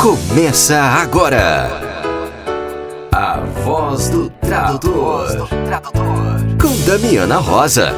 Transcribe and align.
Começa 0.00 0.78
agora. 0.78 1.68
A 3.12 3.40
voz 3.40 4.10
do 4.10 4.28
tradutor. 4.30 5.48
Com 6.60 6.84
Damiana 6.86 7.38
Rosa. 7.38 7.92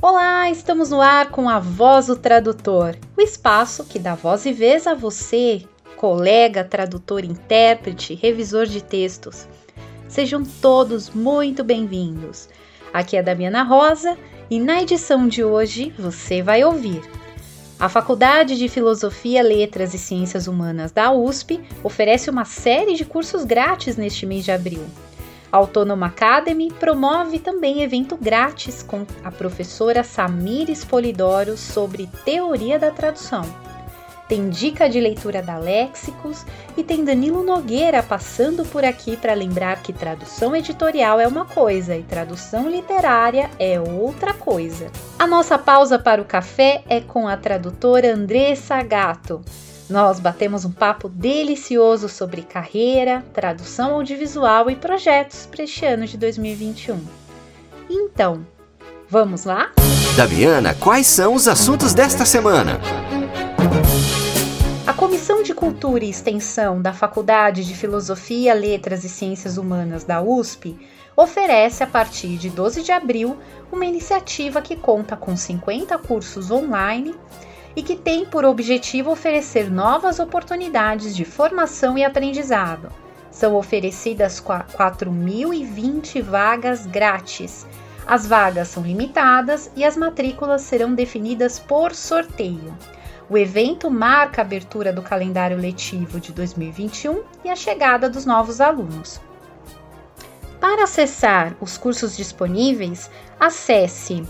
Olá, 0.00 0.50
estamos 0.50 0.90
no 0.90 1.00
ar 1.00 1.30
com 1.30 1.48
a 1.48 1.58
Voz 1.58 2.06
do 2.06 2.16
Tradutor, 2.16 2.96
o 3.16 3.20
espaço 3.20 3.84
que 3.84 3.98
dá 3.98 4.14
voz 4.14 4.44
e 4.46 4.52
vez 4.52 4.86
a 4.86 4.94
você, 4.94 5.62
colega, 5.96 6.62
tradutor, 6.62 7.24
intérprete, 7.24 8.14
revisor 8.14 8.66
de 8.66 8.82
textos. 8.82 9.48
Sejam 10.06 10.44
todos 10.44 11.10
muito 11.10 11.64
bem-vindos. 11.64 12.48
Aqui 12.92 13.16
é 13.16 13.20
a 13.20 13.22
Damiana 13.22 13.62
Rosa 13.62 14.16
e 14.50 14.60
na 14.60 14.82
edição 14.82 15.26
de 15.26 15.42
hoje 15.42 15.92
você 15.98 16.42
vai 16.42 16.62
ouvir 16.62 17.02
a 17.78 17.88
Faculdade 17.88 18.56
de 18.56 18.68
Filosofia, 18.68 19.40
Letras 19.40 19.94
e 19.94 19.98
Ciências 19.98 20.48
Humanas 20.48 20.90
da 20.90 21.12
USP 21.12 21.60
oferece 21.84 22.28
uma 22.28 22.44
série 22.44 22.94
de 22.94 23.04
cursos 23.04 23.44
grátis 23.44 23.96
neste 23.96 24.26
mês 24.26 24.44
de 24.44 24.50
abril. 24.50 24.84
A 25.52 25.58
Autônoma 25.58 26.06
Academy 26.06 26.72
promove 26.72 27.38
também 27.38 27.82
evento 27.82 28.16
grátis 28.16 28.82
com 28.82 29.06
a 29.22 29.30
professora 29.30 30.02
Samires 30.02 30.84
Polidoro 30.84 31.56
sobre 31.56 32.08
teoria 32.24 32.78
da 32.78 32.90
tradução 32.90 33.67
tem 34.28 34.50
dica 34.50 34.88
de 34.88 35.00
leitura 35.00 35.42
da 35.42 35.56
Léxicos 35.56 36.44
e 36.76 36.84
tem 36.84 37.02
Danilo 37.02 37.42
Nogueira 37.42 38.02
passando 38.02 38.64
por 38.64 38.84
aqui 38.84 39.16
para 39.16 39.32
lembrar 39.32 39.82
que 39.82 39.92
tradução 39.92 40.54
editorial 40.54 41.18
é 41.18 41.26
uma 41.26 41.46
coisa 41.46 41.96
e 41.96 42.02
tradução 42.02 42.68
literária 42.68 43.50
é 43.58 43.80
outra 43.80 44.34
coisa. 44.34 44.90
A 45.18 45.26
nossa 45.26 45.58
pausa 45.58 45.98
para 45.98 46.20
o 46.20 46.26
café 46.26 46.84
é 46.88 47.00
com 47.00 47.26
a 47.26 47.36
tradutora 47.38 48.14
Andressa 48.14 48.82
Gato. 48.82 49.40
Nós 49.88 50.20
batemos 50.20 50.66
um 50.66 50.70
papo 50.70 51.08
delicioso 51.08 52.10
sobre 52.10 52.42
carreira, 52.42 53.24
tradução 53.32 53.94
audiovisual 53.94 54.70
e 54.70 54.76
projetos 54.76 55.46
para 55.46 55.64
este 55.64 55.86
ano 55.86 56.06
de 56.06 56.18
2021. 56.18 57.00
Então, 57.88 58.46
vamos 59.08 59.44
lá? 59.44 59.72
Daviana, 60.14 60.74
quais 60.74 61.06
são 61.06 61.32
os 61.32 61.48
assuntos 61.48 61.94
desta 61.94 62.26
semana? 62.26 62.78
A 64.88 64.94
Comissão 64.94 65.42
de 65.42 65.52
Cultura 65.52 66.02
e 66.02 66.08
Extensão 66.08 66.80
da 66.80 66.94
Faculdade 66.94 67.62
de 67.62 67.74
Filosofia, 67.74 68.54
Letras 68.54 69.04
e 69.04 69.08
Ciências 69.10 69.58
Humanas 69.58 70.02
da 70.02 70.22
USP 70.22 70.78
oferece, 71.14 71.84
a 71.84 71.86
partir 71.86 72.38
de 72.38 72.48
12 72.48 72.82
de 72.82 72.90
abril, 72.90 73.36
uma 73.70 73.84
iniciativa 73.84 74.62
que 74.62 74.74
conta 74.74 75.14
com 75.14 75.36
50 75.36 75.98
cursos 75.98 76.50
online 76.50 77.14
e 77.76 77.82
que 77.82 77.96
tem 77.96 78.24
por 78.24 78.46
objetivo 78.46 79.10
oferecer 79.10 79.70
novas 79.70 80.18
oportunidades 80.18 81.14
de 81.14 81.26
formação 81.26 81.98
e 81.98 82.02
aprendizado. 82.02 82.88
São 83.30 83.56
oferecidas 83.56 84.40
4.020 84.40 86.22
vagas 86.22 86.86
grátis. 86.86 87.66
As 88.06 88.26
vagas 88.26 88.68
são 88.68 88.82
limitadas 88.82 89.70
e 89.76 89.84
as 89.84 89.98
matrículas 89.98 90.62
serão 90.62 90.94
definidas 90.94 91.58
por 91.58 91.94
sorteio. 91.94 92.74
O 93.30 93.36
evento 93.36 93.90
marca 93.90 94.40
a 94.40 94.44
abertura 94.44 94.90
do 94.90 95.02
calendário 95.02 95.58
letivo 95.58 96.18
de 96.18 96.32
2021 96.32 97.22
e 97.44 97.50
a 97.50 97.56
chegada 97.56 98.08
dos 98.08 98.24
novos 98.24 98.58
alunos. 98.58 99.20
Para 100.58 100.84
acessar 100.84 101.54
os 101.60 101.76
cursos 101.76 102.16
disponíveis, 102.16 103.10
acesse 103.38 104.24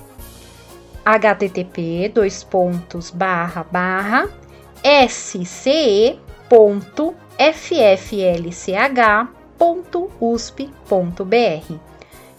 http 1.04 2.12
sce.fflch.usp.br. 4.82 5.74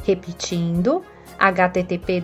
Repetindo, 0.04 1.04
http 1.40 2.22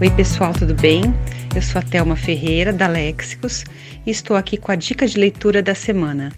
Oi, 0.02 0.10
pessoal, 0.10 0.52
tudo 0.52 0.74
bem? 0.74 1.02
Eu 1.56 1.62
sou 1.62 1.78
a 1.78 1.82
Thelma 1.82 2.14
Ferreira 2.14 2.74
da 2.74 2.86
Léxicos 2.86 3.64
e 4.04 4.10
estou 4.10 4.36
aqui 4.36 4.58
com 4.58 4.70
a 4.70 4.76
dica 4.76 5.06
de 5.06 5.18
leitura 5.18 5.62
da 5.62 5.74
semana. 5.74 6.30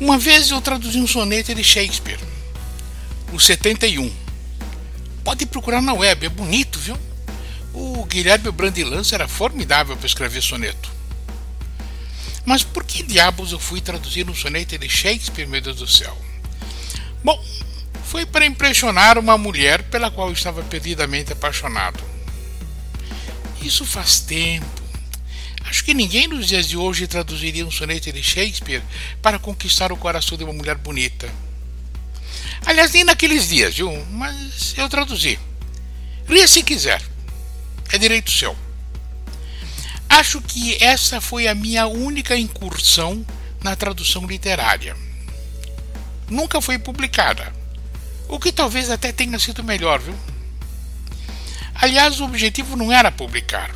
uma 0.00 0.18
vez 0.18 0.50
eu 0.50 0.60
traduzi 0.60 0.98
um 0.98 1.06
soneto 1.06 1.54
de 1.54 1.62
Shakespeare, 1.62 2.20
o 3.32 3.38
71. 3.38 4.12
Pode 5.22 5.46
procurar 5.46 5.82
na 5.82 5.92
web, 5.92 6.26
é 6.26 6.28
bonito, 6.28 6.78
viu? 6.78 6.98
O 7.72 8.04
Guilherme 8.04 8.50
Brandilança 8.50 9.14
era 9.14 9.28
formidável 9.28 9.96
para 9.96 10.06
escrever 10.06 10.42
soneto. 10.42 10.90
Mas 12.44 12.64
por 12.64 12.82
que 12.82 13.02
diabos 13.02 13.52
eu 13.52 13.60
fui 13.60 13.80
traduzir 13.80 14.28
um 14.28 14.34
soneto 14.34 14.76
de 14.76 14.88
Shakespeare, 14.88 15.46
meu 15.46 15.60
Deus 15.60 15.76
do 15.76 15.86
céu? 15.86 16.16
Bom, 17.22 17.38
foi 18.04 18.26
para 18.26 18.46
impressionar 18.46 19.18
uma 19.18 19.38
mulher 19.38 19.82
pela 19.84 20.10
qual 20.10 20.28
eu 20.28 20.32
estava 20.32 20.62
perdidamente 20.62 21.32
apaixonado. 21.32 22.02
Isso 23.62 23.84
faz 23.84 24.20
tempo. 24.20 24.79
Acho 25.70 25.84
que 25.84 25.94
ninguém 25.94 26.26
nos 26.26 26.48
dias 26.48 26.68
de 26.68 26.76
hoje 26.76 27.06
traduziria 27.06 27.64
um 27.64 27.70
soneto 27.70 28.12
de 28.12 28.20
Shakespeare 28.20 28.82
para 29.22 29.38
conquistar 29.38 29.92
o 29.92 29.96
coração 29.96 30.36
de 30.36 30.42
uma 30.42 30.52
mulher 30.52 30.74
bonita. 30.74 31.32
Aliás, 32.66 32.90
nem 32.90 33.04
naqueles 33.04 33.48
dias, 33.48 33.76
viu? 33.76 34.04
Mas 34.10 34.74
eu 34.76 34.88
traduzi. 34.88 35.38
Ria 36.28 36.48
se 36.48 36.64
quiser. 36.64 37.00
É 37.92 37.98
direito 37.98 38.32
seu. 38.32 38.56
Acho 40.08 40.40
que 40.40 40.76
essa 40.82 41.20
foi 41.20 41.46
a 41.46 41.54
minha 41.54 41.86
única 41.86 42.36
incursão 42.36 43.24
na 43.62 43.76
tradução 43.76 44.26
literária. 44.26 44.96
Nunca 46.28 46.60
foi 46.60 46.80
publicada, 46.80 47.52
o 48.28 48.40
que 48.40 48.50
talvez 48.50 48.90
até 48.90 49.12
tenha 49.12 49.38
sido 49.38 49.62
melhor, 49.62 50.00
viu? 50.00 50.14
Aliás, 51.76 52.20
o 52.20 52.24
objetivo 52.24 52.76
não 52.76 52.92
era 52.92 53.12
publicar. 53.12 53.70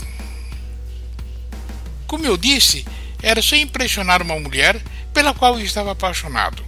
Como 2.15 2.27
eu 2.27 2.37
disse, 2.37 2.87
era 3.21 3.43
só 3.43 3.57
impressionar 3.57 4.23
uma 4.23 4.39
mulher 4.39 4.81
pela 5.13 5.35
qual 5.35 5.59
eu 5.59 5.65
estava 5.65 5.91
apaixonado. 5.91 6.65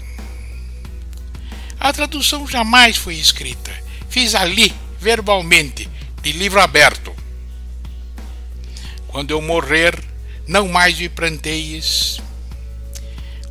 A 1.78 1.92
tradução 1.92 2.48
jamais 2.48 2.96
foi 2.96 3.14
escrita. 3.14 3.70
Fiz 4.08 4.34
ali, 4.34 4.74
verbalmente, 4.98 5.88
de 6.20 6.32
livro 6.32 6.60
aberto. 6.60 7.14
Quando 9.06 9.30
eu 9.30 9.40
morrer, 9.40 9.96
não 10.48 10.66
mais 10.66 10.98
me 10.98 11.08
planteis. 11.08 12.20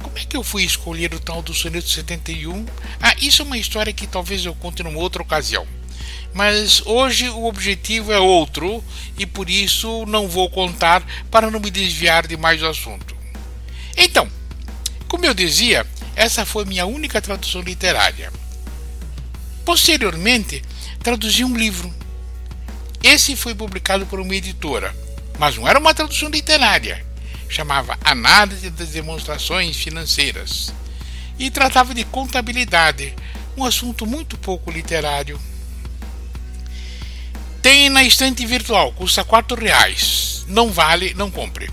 Como 0.04 0.20
é 0.20 0.26
que 0.26 0.36
eu 0.36 0.44
fui 0.44 0.66
escolher 0.66 1.14
o 1.14 1.20
tal 1.22 1.42
do 1.42 1.54
soneto 1.54 1.88
71? 1.88 2.66
Ah, 3.00 3.16
isso 3.22 3.42
é 3.42 3.46
uma 3.46 3.58
história 3.58 3.94
que 3.94 4.06
talvez 4.06 4.44
eu 4.44 4.54
conte 4.56 4.84
numa 4.84 5.00
outra 5.00 5.22
ocasião. 5.22 5.66
Mas 6.36 6.82
hoje 6.86 7.30
o 7.30 7.46
objetivo 7.46 8.12
é 8.12 8.20
outro 8.20 8.84
e 9.18 9.26
por 9.26 9.50
isso 9.50 10.06
não 10.06 10.28
vou 10.28 10.50
contar 10.50 11.02
para 11.32 11.50
não 11.50 11.62
me 11.62 11.72
desviar 11.72 12.28
de 12.28 12.36
mais 12.36 12.60
do 12.60 12.68
assunto. 12.68 13.16
Então, 13.96 14.30
como 15.08 15.26
eu 15.26 15.34
dizia, 15.34 15.88
essa 16.14 16.46
foi 16.46 16.66
minha 16.66 16.86
única 16.86 17.22
tradução 17.22 17.62
literária. 17.62 18.34
Posteriormente, 19.64 20.62
traduzi 21.02 21.46
um 21.46 21.56
livro. 21.56 21.90
Esse 23.02 23.38
foi 23.38 23.56
publicado 23.56 24.06
por 24.06 24.20
uma 24.20 24.36
editora, 24.36 24.94
mas 25.40 25.56
não 25.56 25.66
era 25.66 25.80
uma 25.80 25.94
tradução 25.94 26.28
literária. 26.28 27.02
Chamava 27.48 27.98
Análise 28.04 28.70
das 28.72 28.90
Demonstrações 28.90 29.78
Financeiras 29.78 30.74
e 31.40 31.50
tratava 31.50 31.94
de 31.94 32.04
contabilidade, 32.04 33.16
um 33.56 33.64
assunto 33.64 34.06
muito 34.06 34.38
pouco 34.38 34.70
literário. 34.70 35.40
Tem 37.66 37.90
na 37.90 38.04
estante 38.04 38.46
virtual, 38.46 38.92
custa 38.92 39.24
quatro 39.24 39.60
reais. 39.60 40.46
Não 40.48 40.72
vale, 40.72 41.16
não 41.16 41.32
compre. 41.32 41.68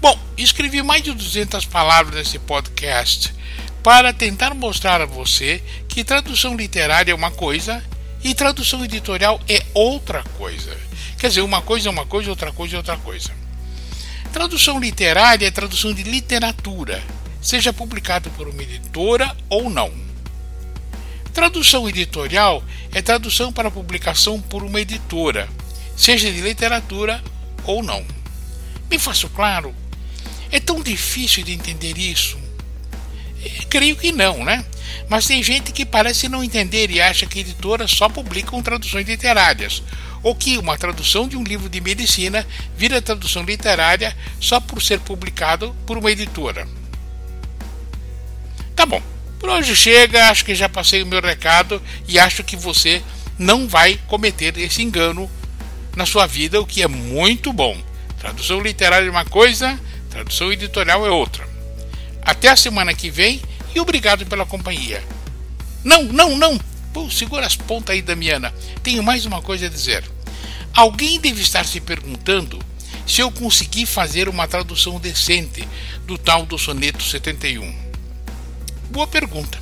Bom, 0.00 0.18
escrevi 0.36 0.82
mais 0.82 1.04
de 1.04 1.12
200 1.12 1.64
palavras 1.66 2.16
nesse 2.16 2.40
podcast 2.40 3.32
para 3.80 4.12
tentar 4.12 4.54
mostrar 4.54 5.00
a 5.00 5.06
você 5.06 5.62
que 5.86 6.02
tradução 6.02 6.56
literária 6.56 7.12
é 7.12 7.14
uma 7.14 7.30
coisa 7.30 7.80
e 8.24 8.34
tradução 8.34 8.84
editorial 8.84 9.40
é 9.48 9.64
outra 9.72 10.24
coisa. 10.36 10.76
Quer 11.16 11.28
dizer, 11.28 11.42
uma 11.42 11.62
coisa 11.62 11.88
é 11.88 11.92
uma 11.92 12.04
coisa, 12.04 12.28
outra 12.28 12.50
coisa 12.50 12.74
é 12.74 12.78
outra 12.78 12.96
coisa. 12.96 13.30
Tradução 14.32 14.80
literária 14.80 15.46
é 15.46 15.50
tradução 15.52 15.94
de 15.94 16.02
literatura, 16.02 17.00
seja 17.40 17.72
publicado 17.72 18.30
por 18.30 18.48
uma 18.48 18.64
editora 18.64 19.32
ou 19.48 19.70
não. 19.70 20.11
Tradução 21.32 21.88
editorial 21.88 22.62
é 22.92 23.00
tradução 23.00 23.50
para 23.50 23.70
publicação 23.70 24.38
por 24.38 24.62
uma 24.62 24.82
editora, 24.82 25.48
seja 25.96 26.30
de 26.30 26.42
literatura 26.42 27.24
ou 27.64 27.82
não. 27.82 28.04
Me 28.90 28.98
faço 28.98 29.30
claro? 29.30 29.74
É 30.50 30.60
tão 30.60 30.82
difícil 30.82 31.42
de 31.42 31.52
entender 31.52 31.96
isso? 31.96 32.38
Eu 33.42 33.66
creio 33.70 33.96
que 33.96 34.12
não, 34.12 34.44
né? 34.44 34.62
Mas 35.08 35.26
tem 35.26 35.42
gente 35.42 35.72
que 35.72 35.86
parece 35.86 36.28
não 36.28 36.44
entender 36.44 36.90
e 36.90 37.00
acha 37.00 37.24
que 37.24 37.40
editoras 37.40 37.90
só 37.90 38.10
publicam 38.10 38.62
traduções 38.62 39.08
literárias, 39.08 39.82
ou 40.22 40.34
que 40.34 40.58
uma 40.58 40.76
tradução 40.76 41.26
de 41.26 41.36
um 41.36 41.42
livro 41.42 41.68
de 41.68 41.80
medicina 41.80 42.46
vira 42.76 43.00
tradução 43.00 43.42
literária 43.42 44.14
só 44.38 44.60
por 44.60 44.82
ser 44.82 45.00
publicado 45.00 45.74
por 45.86 45.96
uma 45.96 46.12
editora. 46.12 46.68
Tá 48.76 48.84
bom, 48.84 49.02
por 49.42 49.50
hoje 49.50 49.76
chega, 49.76 50.30
acho 50.30 50.44
que 50.44 50.54
já 50.54 50.68
passei 50.68 51.02
o 51.02 51.06
meu 51.06 51.20
recado 51.20 51.82
e 52.08 52.18
acho 52.18 52.42
que 52.42 52.56
você 52.56 53.02
não 53.38 53.68
vai 53.68 53.98
cometer 54.06 54.56
esse 54.56 54.82
engano 54.82 55.30
na 55.94 56.06
sua 56.06 56.26
vida, 56.26 56.60
o 56.60 56.66
que 56.66 56.82
é 56.82 56.88
muito 56.88 57.52
bom. 57.52 57.76
Tradução 58.18 58.60
literária 58.60 59.06
é 59.06 59.10
uma 59.10 59.24
coisa, 59.24 59.78
Tradução 60.12 60.52
editorial 60.52 61.06
é 61.06 61.10
outra. 61.10 61.48
Até 62.20 62.48
a 62.48 62.56
semana 62.56 62.92
que 62.92 63.10
vem 63.10 63.40
e 63.74 63.80
obrigado 63.80 64.26
pela 64.26 64.44
companhia. 64.44 65.02
Não, 65.82 66.04
não, 66.04 66.36
não! 66.36 66.60
Pô, 66.92 67.10
segura 67.10 67.46
as 67.46 67.56
pontas 67.56 67.94
aí, 67.94 68.02
Damiana. 68.02 68.52
Tenho 68.82 69.02
mais 69.02 69.24
uma 69.24 69.40
coisa 69.40 69.66
a 69.66 69.70
dizer. 69.70 70.04
Alguém 70.74 71.18
deve 71.18 71.40
estar 71.40 71.64
se 71.64 71.80
perguntando 71.80 72.58
se 73.06 73.22
eu 73.22 73.32
consegui 73.32 73.86
fazer 73.86 74.28
uma 74.28 74.46
tradução 74.46 75.00
decente 75.00 75.66
do 76.06 76.18
tal 76.18 76.44
do 76.44 76.58
soneto 76.58 77.02
71. 77.02 77.81
Boa 78.92 79.06
pergunta. 79.06 79.58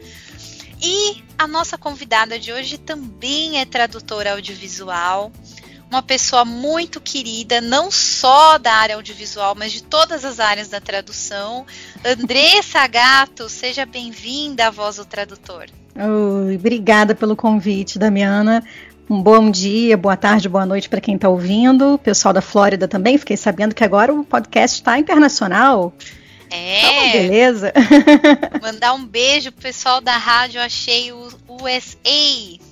E 0.82 1.22
a 1.38 1.46
nossa 1.46 1.78
convidada 1.78 2.38
de 2.38 2.52
hoje 2.52 2.76
também 2.76 3.60
é 3.60 3.64
tradutora 3.64 4.32
audiovisual, 4.32 5.32
uma 5.90 6.02
pessoa 6.02 6.44
muito 6.44 7.00
querida, 7.00 7.60
não 7.60 7.90
só 7.90 8.58
da 8.58 8.72
área 8.72 8.96
audiovisual, 8.96 9.54
mas 9.56 9.72
de 9.72 9.82
todas 9.82 10.24
as 10.24 10.40
áreas 10.40 10.68
da 10.68 10.80
tradução. 10.80 11.64
Andressa 12.04 12.86
Gato, 12.86 13.48
seja 13.48 13.86
bem-vinda 13.86 14.66
à 14.66 14.70
Voz 14.70 14.96
do 14.96 15.04
Tradutor. 15.04 15.66
Oi, 15.94 16.56
obrigada 16.56 17.14
pelo 17.14 17.36
convite, 17.36 17.98
Damiana. 17.98 18.64
Um 19.08 19.22
bom 19.22 19.50
dia, 19.50 19.96
boa 19.96 20.16
tarde, 20.16 20.48
boa 20.48 20.66
noite 20.66 20.88
para 20.88 21.00
quem 21.00 21.14
está 21.14 21.28
ouvindo. 21.28 21.96
Pessoal 21.98 22.34
da 22.34 22.40
Flórida 22.40 22.88
também. 22.88 23.16
Fiquei 23.16 23.36
sabendo 23.36 23.74
que 23.74 23.84
agora 23.84 24.12
o 24.12 24.24
podcast 24.24 24.78
está 24.78 24.98
internacional. 24.98 25.94
É. 26.50 27.08
Então, 27.08 27.12
beleza. 27.12 27.72
Mandar 28.60 28.94
um 28.94 29.06
beijo 29.06 29.52
pro 29.52 29.62
pessoal 29.62 30.00
da 30.00 30.16
rádio 30.16 30.60
Achei 30.60 31.12
USA. 31.12 32.65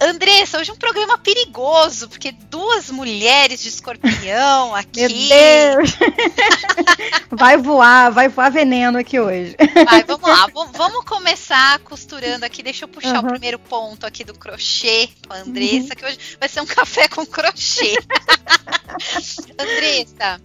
Andressa, 0.00 0.58
hoje 0.58 0.70
é 0.70 0.72
um 0.72 0.76
programa 0.76 1.16
perigoso, 1.18 2.08
porque 2.08 2.32
duas 2.32 2.90
mulheres 2.90 3.62
de 3.62 3.68
escorpião 3.68 4.74
aqui. 4.76 5.00
Meu 5.00 5.08
Deus! 5.08 5.96
vai 7.30 7.56
voar, 7.56 8.10
vai 8.10 8.28
voar 8.28 8.50
veneno 8.50 8.98
aqui 8.98 9.20
hoje. 9.20 9.56
Vai, 9.84 10.02
vamos 10.06 10.28
lá. 10.28 10.48
Vamos 10.72 11.04
começar 11.04 11.78
costurando 11.80 12.44
aqui. 12.44 12.62
Deixa 12.62 12.84
eu 12.84 12.88
puxar 12.88 13.20
uhum. 13.20 13.28
o 13.28 13.30
primeiro 13.30 13.58
ponto 13.58 14.06
aqui 14.06 14.24
do 14.24 14.34
crochê 14.34 15.08
com 15.26 15.32
a 15.32 15.38
Andressa, 15.38 15.88
uhum. 15.88 15.96
que 15.96 16.04
hoje 16.04 16.18
vai 16.40 16.48
ser 16.48 16.60
um 16.60 16.66
café 16.66 17.08
com 17.08 17.24
crochê. 17.24 17.94
Andressa, 19.58 20.40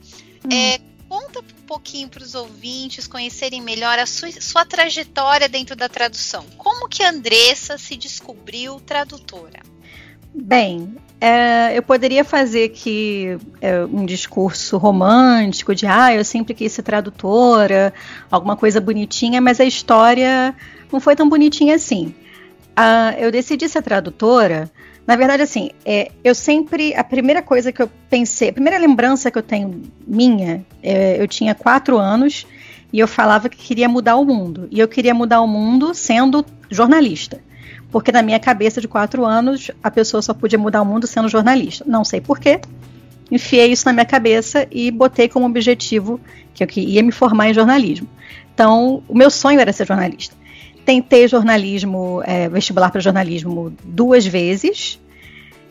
uhum. 0.45 0.51
é, 0.51 0.79
conta 1.09 1.39
um 1.39 1.65
pouquinho 1.65 2.07
para 2.07 2.23
os 2.23 2.35
ouvintes 2.35 3.07
conhecerem 3.07 3.61
melhor 3.61 3.97
a 3.97 4.05
sua, 4.05 4.31
sua, 4.39 4.63
trajetória 4.63 5.49
dentro 5.49 5.75
da 5.75 5.89
tradução. 5.89 6.45
Como 6.55 6.87
que 6.87 7.01
a 7.01 7.09
Andressa 7.09 7.79
se 7.79 7.97
descobriu 7.97 8.79
tradutora? 8.79 9.59
Bem, 10.33 10.95
é, 11.19 11.75
eu 11.75 11.81
poderia 11.81 12.23
fazer 12.23 12.65
aqui 12.65 13.39
é, 13.59 13.83
um 13.85 14.05
discurso 14.05 14.77
romântico 14.77 15.73
de 15.73 15.87
ah, 15.87 16.13
eu 16.13 16.23
sempre 16.23 16.53
quis 16.53 16.71
ser 16.71 16.83
tradutora, 16.83 17.91
alguma 18.29 18.55
coisa 18.55 18.79
bonitinha, 18.79 19.41
mas 19.41 19.59
a 19.59 19.65
história 19.65 20.55
não 20.91 20.99
foi 20.99 21.15
tão 21.15 21.27
bonitinha 21.27 21.73
assim. 21.73 22.13
Ah, 22.75 23.15
eu 23.17 23.31
decidi 23.31 23.67
ser 23.67 23.81
tradutora 23.81 24.71
na 25.09 25.15
verdade, 25.15 25.41
assim, 25.41 25.71
é, 25.83 26.11
eu 26.23 26.35
sempre. 26.35 26.93
A 26.93 27.03
primeira 27.03 27.41
coisa 27.41 27.71
que 27.71 27.81
eu 27.81 27.89
pensei, 28.11 28.49
a 28.49 28.53
primeira 28.53 28.77
lembrança 28.77 29.31
que 29.31 29.39
eu 29.39 29.41
tenho 29.41 29.81
minha, 30.05 30.63
é, 30.83 31.19
eu 31.19 31.27
tinha 31.27 31.55
quatro 31.55 31.97
anos 31.97 32.45
e 32.93 32.99
eu 32.99 33.07
falava 33.07 33.49
que 33.49 33.57
queria 33.57 33.89
mudar 33.89 34.17
o 34.17 34.23
mundo. 34.23 34.67
E 34.69 34.79
eu 34.79 34.87
queria 34.87 35.11
mudar 35.11 35.41
o 35.41 35.47
mundo 35.47 35.95
sendo 35.95 36.45
jornalista. 36.69 37.41
Porque 37.91 38.11
na 38.11 38.21
minha 38.21 38.39
cabeça 38.39 38.79
de 38.79 38.87
quatro 38.87 39.25
anos, 39.25 39.71
a 39.81 39.89
pessoa 39.89 40.21
só 40.21 40.31
podia 40.31 40.59
mudar 40.59 40.83
o 40.83 40.85
mundo 40.85 41.07
sendo 41.07 41.27
jornalista. 41.27 41.83
Não 41.87 42.05
sei 42.05 42.21
porquê. 42.21 42.61
Enfiei 43.31 43.71
isso 43.71 43.87
na 43.87 43.93
minha 43.93 44.05
cabeça 44.05 44.67
e 44.69 44.91
botei 44.91 45.27
como 45.27 45.47
objetivo 45.47 46.21
que 46.53 46.63
eu 46.63 46.67
ia 46.83 47.01
me 47.01 47.11
formar 47.11 47.49
em 47.49 47.53
jornalismo. 47.55 48.07
Então, 48.53 49.01
o 49.07 49.17
meu 49.17 49.31
sonho 49.31 49.59
era 49.59 49.73
ser 49.73 49.87
jornalista 49.87 50.38
tentei 50.89 51.27
jornalismo, 51.27 52.19
é, 52.25 52.49
vestibular 52.49 52.89
para 52.89 52.99
jornalismo 52.99 53.71
duas 53.83 54.25
vezes. 54.25 54.99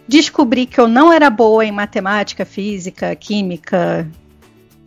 Descobri 0.06 0.64
que 0.64 0.80
eu 0.80 0.87
não 0.87 1.12
era 1.12 1.28
boa 1.28 1.64
em 1.66 1.72
matemática, 1.72 2.44
física, 2.44 3.16
química. 3.16 4.08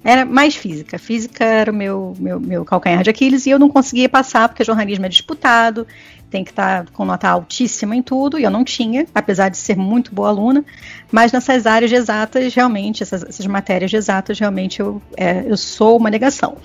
Era 0.01 0.23
mais 0.23 0.55
física. 0.55 0.97
Física 0.97 1.43
era 1.43 1.69
o 1.69 1.75
meu, 1.75 2.15
meu, 2.17 2.39
meu 2.39 2.63
calcanhar 2.63 3.03
de 3.03 3.09
Aquiles 3.09 3.45
e 3.45 3.49
eu 3.49 3.59
não 3.59 3.67
conseguia 3.67 4.07
passar, 4.07 4.47
porque 4.47 4.63
jornalismo 4.63 5.05
é 5.05 5.09
disputado, 5.09 5.85
tem 6.29 6.45
que 6.45 6.51
estar 6.51 6.89
com 6.91 7.03
nota 7.03 7.27
altíssima 7.27 7.93
em 7.93 8.01
tudo, 8.01 8.39
e 8.39 8.43
eu 8.43 8.49
não 8.49 8.63
tinha, 8.63 9.05
apesar 9.13 9.49
de 9.49 9.57
ser 9.57 9.75
muito 9.75 10.15
boa 10.15 10.29
aluna. 10.29 10.63
Mas 11.11 11.33
nessas 11.33 11.67
áreas 11.67 11.91
exatas, 11.91 12.55
realmente, 12.55 13.03
essas, 13.03 13.21
essas 13.21 13.45
matérias 13.47 13.91
exatas, 13.91 14.39
realmente 14.39 14.79
eu, 14.79 15.01
é, 15.17 15.43
eu 15.45 15.57
sou 15.57 15.97
uma 15.97 16.09
negação. 16.09 16.55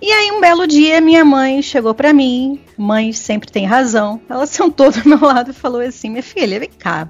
E 0.00 0.12
aí, 0.12 0.30
um 0.30 0.40
belo 0.40 0.66
dia, 0.66 1.00
minha 1.00 1.24
mãe 1.24 1.62
chegou 1.62 1.94
para 1.94 2.12
mim. 2.12 2.60
Mãe 2.76 3.12
sempre 3.12 3.50
tem 3.50 3.64
razão. 3.64 4.20
Ela 4.28 4.46
sentou 4.46 4.90
do 4.92 5.08
meu 5.08 5.20
lado 5.20 5.50
e 5.50 5.54
falou 5.54 5.80
assim: 5.80 6.10
Minha 6.10 6.22
filha, 6.22 6.60
vem 6.60 6.68
cá. 6.68 7.08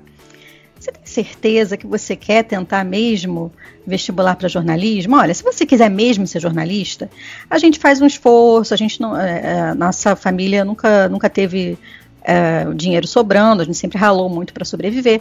Você 0.79 0.93
tem 0.93 1.07
certeza 1.07 1.77
que 1.77 1.87
você 1.87 2.15
quer 2.15 2.45
tentar 2.45 2.85
mesmo 2.85 3.51
vestibular 3.85 4.37
para 4.37 4.49
jornalismo? 4.49 5.17
Olha, 5.17 5.35
se 5.35 5.43
você 5.43 5.67
quiser 5.67 5.91
mesmo 5.91 6.27
ser 6.27 6.41
jornalista, 6.41 7.11
a 7.51 7.59
gente 7.59 7.79
faz 7.79 8.01
um 8.01 8.07
esforço. 8.07 8.73
A 8.73 8.77
gente 8.77 9.01
não, 9.01 9.19
é, 9.19 9.41
é 9.41 9.75
nossa 9.75 10.15
família 10.15 10.65
nunca, 10.65 11.09
nunca 11.09 11.29
teve 11.29 11.77
é, 12.23 12.67
dinheiro 12.73 13.07
sobrando. 13.07 13.63
A 13.63 13.65
gente 13.65 13.79
sempre 13.79 13.99
ralou 13.99 14.29
muito 14.29 14.53
para 14.53 14.65
sobreviver. 14.65 15.21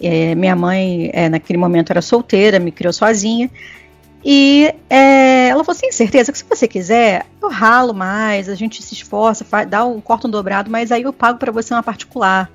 É, 0.00 0.34
minha 0.34 0.56
mãe, 0.56 1.10
é, 1.12 1.28
naquele 1.28 1.58
momento, 1.58 1.90
era 1.90 2.00
solteira, 2.00 2.58
me 2.58 2.72
criou 2.72 2.92
sozinha. 2.92 3.50
E 4.24 4.74
é, 4.88 5.48
ela 5.48 5.64
falou 5.64 5.76
assim: 5.76 5.90
certeza 5.92 6.30
que 6.32 6.38
se 6.38 6.44
você 6.48 6.68
quiser, 6.68 7.26
eu 7.42 7.48
ralo 7.48 7.94
mais, 7.94 8.48
a 8.48 8.54
gente 8.54 8.82
se 8.82 8.94
esforça, 8.94 9.44
faz, 9.44 9.68
dá 9.68 9.84
um, 9.84 10.00
corta 10.00 10.28
um 10.28 10.30
dobrado, 10.30 10.70
mas 10.70 10.92
aí 10.92 11.02
eu 11.02 11.12
pago 11.12 11.38
para 11.38 11.52
você 11.52 11.74
uma 11.74 11.82
particular. 11.82 12.50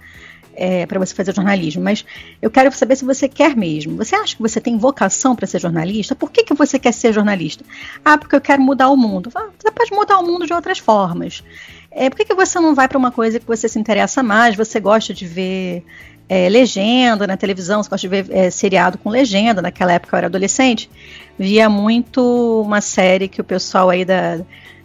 É, 0.57 0.85
para 0.85 0.97
você 0.97 1.13
fazer 1.13 1.35
jornalismo, 1.35 1.83
mas 1.83 2.05
eu 2.41 2.49
quero 2.49 2.71
saber 2.71 2.95
se 2.95 3.03
você 3.03 3.27
quer 3.27 3.57
mesmo. 3.57 3.97
Você 3.97 4.15
acha 4.15 4.37
que 4.37 4.41
você 4.41 4.61
tem 4.61 4.77
vocação 4.77 5.35
para 5.35 5.45
ser 5.45 5.59
jornalista? 5.59 6.15
Por 6.15 6.31
que, 6.31 6.45
que 6.45 6.53
você 6.53 6.79
quer 6.79 6.93
ser 6.93 7.11
jornalista? 7.11 7.65
Ah, 8.05 8.17
porque 8.17 8.37
eu 8.37 8.39
quero 8.39 8.61
mudar 8.61 8.87
o 8.87 8.95
mundo. 8.95 9.29
Ah, 9.35 9.49
você 9.59 9.69
pode 9.69 9.91
mudar 9.91 10.17
o 10.17 10.25
mundo 10.25 10.47
de 10.47 10.53
outras 10.53 10.79
formas. 10.79 11.43
É, 11.91 12.09
por 12.09 12.15
que, 12.15 12.23
que 12.23 12.33
você 12.33 12.57
não 12.57 12.73
vai 12.73 12.87
para 12.87 12.97
uma 12.97 13.11
coisa 13.11 13.37
que 13.37 13.45
você 13.45 13.67
se 13.67 13.77
interessa 13.77 14.23
mais? 14.23 14.55
Você 14.55 14.79
gosta 14.79 15.13
de 15.13 15.25
ver 15.25 15.83
é, 16.27 16.49
legenda 16.49 17.27
na 17.27 17.37
televisão, 17.37 17.81
você 17.81 17.89
gosta 17.89 18.07
de 18.07 18.07
ver 18.07 18.25
é, 18.31 18.49
seriado 18.49 18.97
com 18.97 19.09
legenda. 19.09 19.61
Naquela 19.61 19.93
época 19.93 20.15
eu 20.15 20.17
era 20.17 20.27
adolescente 20.27 20.89
via 21.37 21.69
muito 21.69 22.61
uma 22.65 22.81
série 22.81 23.27
que 23.27 23.41
o 23.41 23.43
pessoal 23.43 23.89
aí 23.89 24.03
da. 24.03 24.37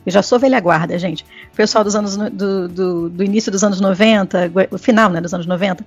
Eu 0.04 0.12
já 0.12 0.23
sou 0.23 0.38
velha 0.38 0.59
guarda, 0.61 0.99
gente. 0.99 1.25
O 1.52 1.56
pessoal 1.56 1.85
dos 1.85 1.94
anos 1.94 2.16
do, 2.16 2.68
do, 2.68 3.11
do 3.11 3.25
início 3.25 3.52
dos 3.52 3.62
anos 3.62 3.80
90, 3.80 4.50
o 4.70 4.78
final 4.78 5.11
né, 5.11 5.20
dos 5.20 5.32
anos 5.35 5.47
90, 5.47 5.85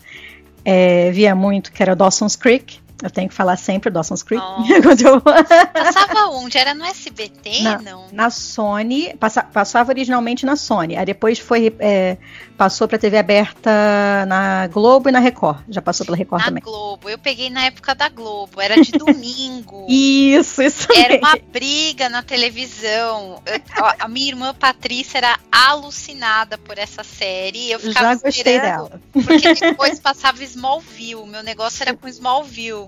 é, 0.63 1.11
via 1.11 1.33
muito, 1.35 1.71
que 1.71 1.81
era 1.81 1.95
Dawson's 1.95 2.35
Creek. 2.35 2.79
Eu 3.03 3.11
tenho 3.11 3.27
que 3.27 3.35
falar 3.35 3.57
sempre 3.57 3.91
Dawson's 3.91 4.23
Creek. 4.23 4.41
eu... 5.03 5.21
Passava 5.21 6.29
onde? 6.29 6.57
Era 6.57 6.73
no 6.73 6.85
SBT? 6.85 7.61
Na, 7.61 7.81
não? 7.81 8.07
Na 8.13 8.29
Sony. 8.29 9.13
Passa, 9.19 9.43
passava 9.43 9.91
originalmente 9.91 10.45
na 10.45 10.55
Sony. 10.55 10.95
Aí 10.95 11.05
depois 11.05 11.37
foi 11.37 11.75
é, 11.79 12.17
passou 12.57 12.87
para 12.87 12.97
TV 12.97 13.17
aberta 13.17 14.25
na 14.25 14.67
Globo 14.67 15.09
e 15.09 15.11
na 15.11 15.19
Record. 15.19 15.59
Já 15.67 15.81
passou 15.81 16.05
pela 16.05 16.17
Record 16.17 16.41
na 16.41 16.47
também. 16.47 16.63
Na 16.63 16.71
Globo. 16.71 17.09
Eu 17.09 17.17
peguei 17.17 17.49
na 17.49 17.65
época 17.65 17.93
da 17.93 18.07
Globo. 18.07 18.61
Era 18.61 18.81
de 18.81 18.91
domingo. 18.97 19.85
isso, 19.89 20.61
isso 20.61 20.87
Era 20.95 21.17
uma 21.17 21.37
briga 21.51 22.07
na 22.07 22.23
televisão. 22.23 23.43
Eu, 23.45 23.85
a 23.99 24.07
minha 24.07 24.29
irmã 24.29 24.53
Patrícia 24.53 25.17
era 25.17 25.37
alucinada 25.51 26.57
por 26.57 26.77
essa 26.77 27.03
série. 27.03 27.71
Eu 27.71 27.79
ficava 27.81 28.15
Já 28.15 28.21
gostei 28.21 28.61
dela. 28.61 29.01
Porque 29.11 29.53
depois 29.55 29.99
passava 29.99 30.41
Smallville. 30.43 31.27
Meu 31.27 31.43
negócio 31.43 31.83
era 31.83 31.93
com 31.93 32.07
Smallville. 32.07 32.87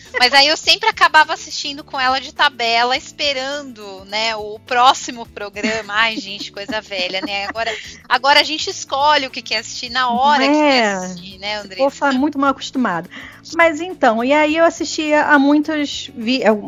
Mas 0.19 0.33
aí 0.33 0.47
eu 0.47 0.57
sempre 0.57 0.89
acabava 0.89 1.33
assistindo 1.33 1.83
com 1.83 1.99
ela 1.99 2.19
de 2.19 2.33
tabela, 2.33 2.95
esperando, 2.95 4.05
né, 4.05 4.35
o 4.35 4.59
próximo 4.59 5.25
programa. 5.25 5.93
Ai, 5.93 6.17
gente, 6.17 6.51
coisa 6.51 6.81
velha, 6.81 7.21
né? 7.21 7.47
Agora, 7.47 7.71
agora 8.07 8.39
a 8.39 8.43
gente 8.43 8.69
escolhe 8.69 9.27
o 9.27 9.31
que 9.31 9.41
quer 9.41 9.57
assistir 9.57 9.89
na 9.89 10.09
hora 10.09 10.43
é, 10.43 10.47
que 10.47 10.53
quer 10.53 10.93
assistir, 10.93 11.37
né, 11.39 11.55
André? 11.57 11.75
Vou 11.77 11.89
falar 11.89 12.13
muito 12.13 12.37
mal 12.37 12.51
acostumado. 12.51 13.09
Mas 13.55 13.81
então, 13.81 14.23
e 14.23 14.31
aí 14.31 14.55
eu 14.55 14.63
assistia 14.63 15.23
a 15.23 15.39
muitos 15.39 16.11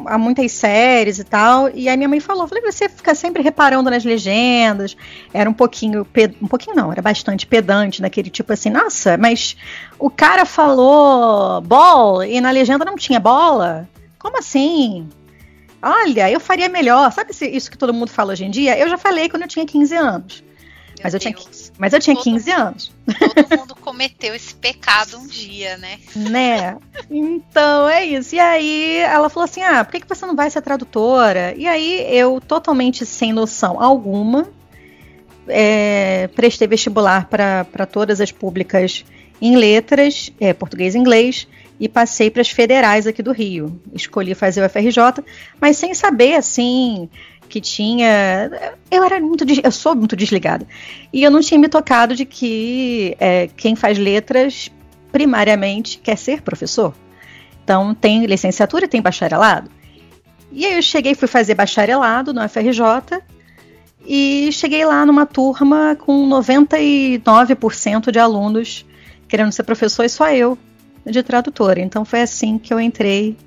a 0.08 0.18
muitas 0.18 0.52
séries 0.52 1.20
e 1.20 1.24
tal, 1.24 1.70
e 1.70 1.88
aí 1.88 1.96
minha 1.96 2.10
mãe 2.10 2.20
falou, 2.20 2.48
falei, 2.48 2.64
você 2.64 2.90
fica 2.90 3.14
sempre 3.14 3.44
reparando 3.44 3.90
nas 3.90 4.04
legendas. 4.04 4.98
Era 5.34 5.50
um 5.50 5.54
pouquinho, 5.54 6.06
um 6.42 6.48
pouquinho 6.48 6.76
não, 6.76 6.92
era 6.92 7.02
bastante 7.02 7.46
pedante 7.46 8.02
naquele 8.02 8.30
tipo 8.30 8.52
assim, 8.52 8.70
nossa, 8.70 9.18
mas 9.18 9.56
o 10.00 10.10
cara 10.10 10.46
falou 10.46 11.62
ball 11.62 12.24
e 12.24 12.42
na 12.42 12.52
legenda 12.52 12.84
não 12.84 12.96
tinha 12.96 13.20
bola? 13.34 13.90
Como 14.20 14.38
assim? 14.38 15.10
Olha, 15.82 16.30
eu 16.30 16.40
faria 16.40 16.70
melhor. 16.70 17.12
Sabe 17.12 17.32
isso 17.32 17.72
que 17.72 17.78
todo 17.78 17.94
mundo 17.94 18.10
fala 18.10 18.34
hoje 18.34 18.46
em 18.46 18.52
dia? 18.52 18.78
Eu 18.78 18.88
já 18.88 18.98
falei 18.98 19.28
quando 19.28 19.42
eu 19.42 19.48
tinha 19.48 19.66
15 19.66 19.96
anos. 19.96 20.44
Mas 21.04 21.14
eu, 21.14 21.20
tinha, 21.20 21.36
mas 21.78 21.92
eu 21.92 22.00
tinha 22.00 22.16
todo, 22.16 22.24
15 22.24 22.52
anos. 22.52 22.92
Todo 23.36 23.60
mundo 23.60 23.76
cometeu 23.76 24.34
esse 24.34 24.56
pecado 24.56 25.18
um 25.18 25.28
dia, 25.28 25.76
né? 25.78 26.00
Né? 26.16 26.78
Então 27.10 27.90
é 27.90 28.06
isso. 28.06 28.36
E 28.36 28.40
aí 28.40 28.98
ela 29.00 29.28
falou 29.30 29.44
assim: 29.44 29.62
ah, 29.64 29.84
por 29.84 29.92
que, 29.92 30.00
que 30.02 30.08
você 30.08 30.26
não 30.26 30.36
vai 30.36 30.50
ser 30.50 30.62
tradutora? 30.62 31.54
E 31.58 31.68
aí 31.68 32.06
eu, 32.16 32.40
totalmente 32.40 33.06
sem 33.06 33.34
noção 33.34 33.82
alguma, 33.82 34.48
é, 35.48 36.30
prestei 36.36 36.68
vestibular 36.68 37.28
para 37.28 37.86
todas 37.86 38.22
as 38.22 38.32
públicas 38.32 39.04
em 39.42 39.58
letras, 39.58 40.32
é, 40.40 40.54
português 40.54 40.96
e 40.96 41.00
inglês, 41.00 41.48
e 41.80 41.90
passei 41.90 42.30
para 42.30 42.42
as 42.42 42.50
federais 42.50 43.08
aqui 43.08 43.22
do 43.22 43.32
Rio. 43.32 43.80
Escolhi 43.94 44.34
fazer 44.34 44.64
o 44.64 44.70
FRJ, 44.70 45.24
mas 45.60 45.78
sem 45.78 45.94
saber 45.94 46.36
assim 46.36 47.10
que 47.50 47.60
tinha. 47.62 48.50
Eu 48.90 49.04
era 49.04 49.20
muito. 49.20 49.46
Eu 49.64 49.72
sou 49.72 49.96
muito 49.96 50.16
desligada. 50.16 50.66
E 51.12 51.24
eu 51.24 51.30
não 51.30 51.42
tinha 51.42 51.60
me 51.60 51.70
tocado 51.70 52.16
de 52.16 52.26
que 52.26 53.16
é, 53.20 53.48
quem 53.56 53.76
faz 53.76 53.98
letras 53.98 54.72
primariamente 55.12 56.00
quer 56.00 56.18
ser 56.18 56.42
professor. 56.42 56.94
Então 57.64 57.94
tem 57.94 58.26
licenciatura 58.26 58.88
tem 58.88 59.02
bacharelado. 59.02 59.70
E 60.52 60.66
aí 60.66 60.76
eu 60.76 60.82
cheguei, 60.82 61.16
fui 61.16 61.28
fazer 61.28 61.56
bacharelado 61.56 62.34
no 62.34 62.48
FRJ 62.48 63.22
e 64.06 64.52
cheguei 64.52 64.86
lá 64.86 65.06
numa 65.06 65.26
turma 65.26 65.96
com 65.96 66.28
99% 66.30 68.12
de 68.12 68.20
alunos 68.20 68.86
querendo 69.28 69.52
ser 69.52 69.64
professor 69.64 70.04
e 70.04 70.10
só 70.10 70.30
eu 70.32 70.58
de 71.06 71.24
tradutora. 71.24 71.80
Então 71.80 72.06
foi 72.06 72.22
assim 72.22 72.58
que 72.58 72.74
eu 72.74 72.80
entrei 72.80 73.38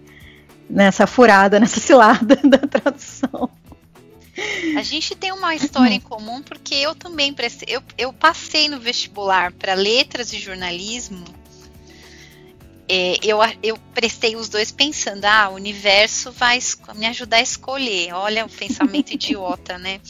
nessa 0.68 1.06
furada, 1.06 1.58
nessa 1.60 1.80
cilada 1.80 2.36
da 2.44 2.58
tradução. 2.58 3.50
A 4.76 4.82
gente 4.82 5.14
tem 5.14 5.32
uma 5.32 5.54
história 5.54 5.94
em 5.94 6.00
comum 6.00 6.42
porque 6.42 6.74
eu 6.74 6.94
também 6.94 7.32
prestei, 7.32 7.74
eu, 7.74 7.82
eu 7.96 8.12
passei 8.12 8.68
no 8.68 8.78
vestibular 8.78 9.50
para 9.52 9.72
letras 9.72 10.32
e 10.32 10.38
jornalismo. 10.38 11.24
É, 12.88 13.18
eu, 13.22 13.38
eu 13.62 13.76
prestei 13.94 14.36
os 14.36 14.48
dois 14.48 14.70
pensando, 14.70 15.24
ah, 15.24 15.48
o 15.48 15.54
universo 15.54 16.30
vai 16.30 16.58
me 16.94 17.06
ajudar 17.06 17.38
a 17.38 17.42
escolher. 17.42 18.12
Olha 18.12 18.44
o 18.44 18.48
pensamento 18.48 19.10
idiota, 19.14 19.78
né? 19.78 20.00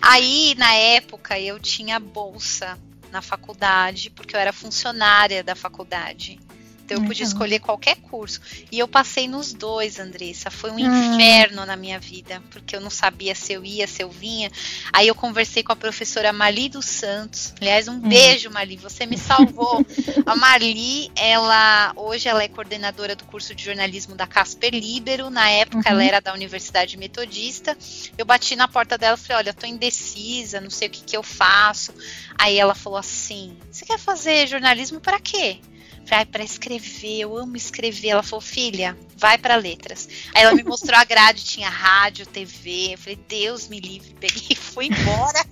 Aí, 0.00 0.54
na 0.56 0.72
época, 0.72 1.38
eu 1.38 1.58
tinha 1.58 1.98
bolsa 1.98 2.78
na 3.10 3.20
faculdade, 3.20 4.08
porque 4.10 4.34
eu 4.34 4.40
era 4.40 4.52
funcionária 4.52 5.44
da 5.44 5.54
faculdade. 5.54 6.40
Então 6.84 6.98
eu 6.98 7.06
podia 7.06 7.24
escolher 7.24 7.58
qualquer 7.60 7.96
curso. 7.96 8.40
E 8.70 8.78
eu 8.78 8.88
passei 8.88 9.26
nos 9.26 9.52
dois, 9.52 9.98
Andressa. 9.98 10.50
Foi 10.50 10.70
um 10.70 10.74
uhum. 10.74 11.14
inferno 11.14 11.64
na 11.64 11.76
minha 11.76 11.98
vida, 11.98 12.42
porque 12.50 12.76
eu 12.76 12.80
não 12.80 12.90
sabia 12.90 13.34
se 13.34 13.52
eu 13.52 13.64
ia, 13.64 13.86
se 13.86 14.02
eu 14.02 14.10
vinha. 14.10 14.50
Aí 14.92 15.08
eu 15.08 15.14
conversei 15.14 15.62
com 15.62 15.72
a 15.72 15.76
professora 15.76 16.32
Marli 16.32 16.68
dos 16.68 16.86
Santos. 16.86 17.54
Aliás, 17.60 17.88
um 17.88 17.94
uhum. 17.94 18.08
beijo, 18.08 18.50
Marli, 18.50 18.76
você 18.76 19.06
me 19.06 19.16
salvou. 19.16 19.84
a 20.26 20.36
Marli, 20.36 21.10
ela 21.14 21.92
hoje 21.96 22.28
ela 22.28 22.42
é 22.42 22.48
coordenadora 22.48 23.14
do 23.16 23.24
curso 23.24 23.54
de 23.54 23.64
jornalismo 23.64 24.14
da 24.14 24.26
Casper 24.26 24.74
Libero. 24.74 25.30
Na 25.30 25.48
época 25.48 25.88
uhum. 25.88 25.94
ela 25.94 26.04
era 26.04 26.20
da 26.20 26.34
Universidade 26.34 26.96
Metodista. 26.96 27.76
Eu 28.18 28.24
bati 28.24 28.56
na 28.56 28.68
porta 28.68 28.98
dela 28.98 29.16
e 29.16 29.20
falei: 29.20 29.38
"Olha, 29.38 29.54
tô 29.54 29.66
indecisa, 29.66 30.60
não 30.60 30.70
sei 30.70 30.88
o 30.88 30.90
que 30.90 31.04
que 31.04 31.16
eu 31.16 31.22
faço". 31.22 31.94
Aí 32.38 32.58
ela 32.58 32.74
falou 32.74 32.98
assim: 32.98 33.56
"Você 33.70 33.84
quer 33.84 33.98
fazer 33.98 34.46
jornalismo 34.46 35.00
para 35.00 35.20
quê?" 35.20 35.60
Falei, 36.06 36.26
para 36.26 36.42
escrever, 36.42 37.20
eu 37.20 37.36
amo 37.36 37.56
escrever. 37.56 38.08
Ela 38.08 38.22
falou, 38.22 38.40
filha, 38.40 38.96
vai 39.16 39.38
para 39.38 39.56
letras. 39.56 40.08
Aí 40.34 40.42
ela 40.42 40.54
me 40.54 40.62
mostrou 40.62 40.98
a 40.98 41.04
grade, 41.04 41.44
tinha 41.44 41.68
rádio, 41.68 42.26
TV. 42.26 42.94
Eu 42.94 42.98
falei, 42.98 43.18
Deus 43.28 43.68
me 43.68 43.80
livre, 43.80 44.14
peguei 44.18 44.48
e 44.50 44.56
fui 44.56 44.86
embora. 44.86 45.44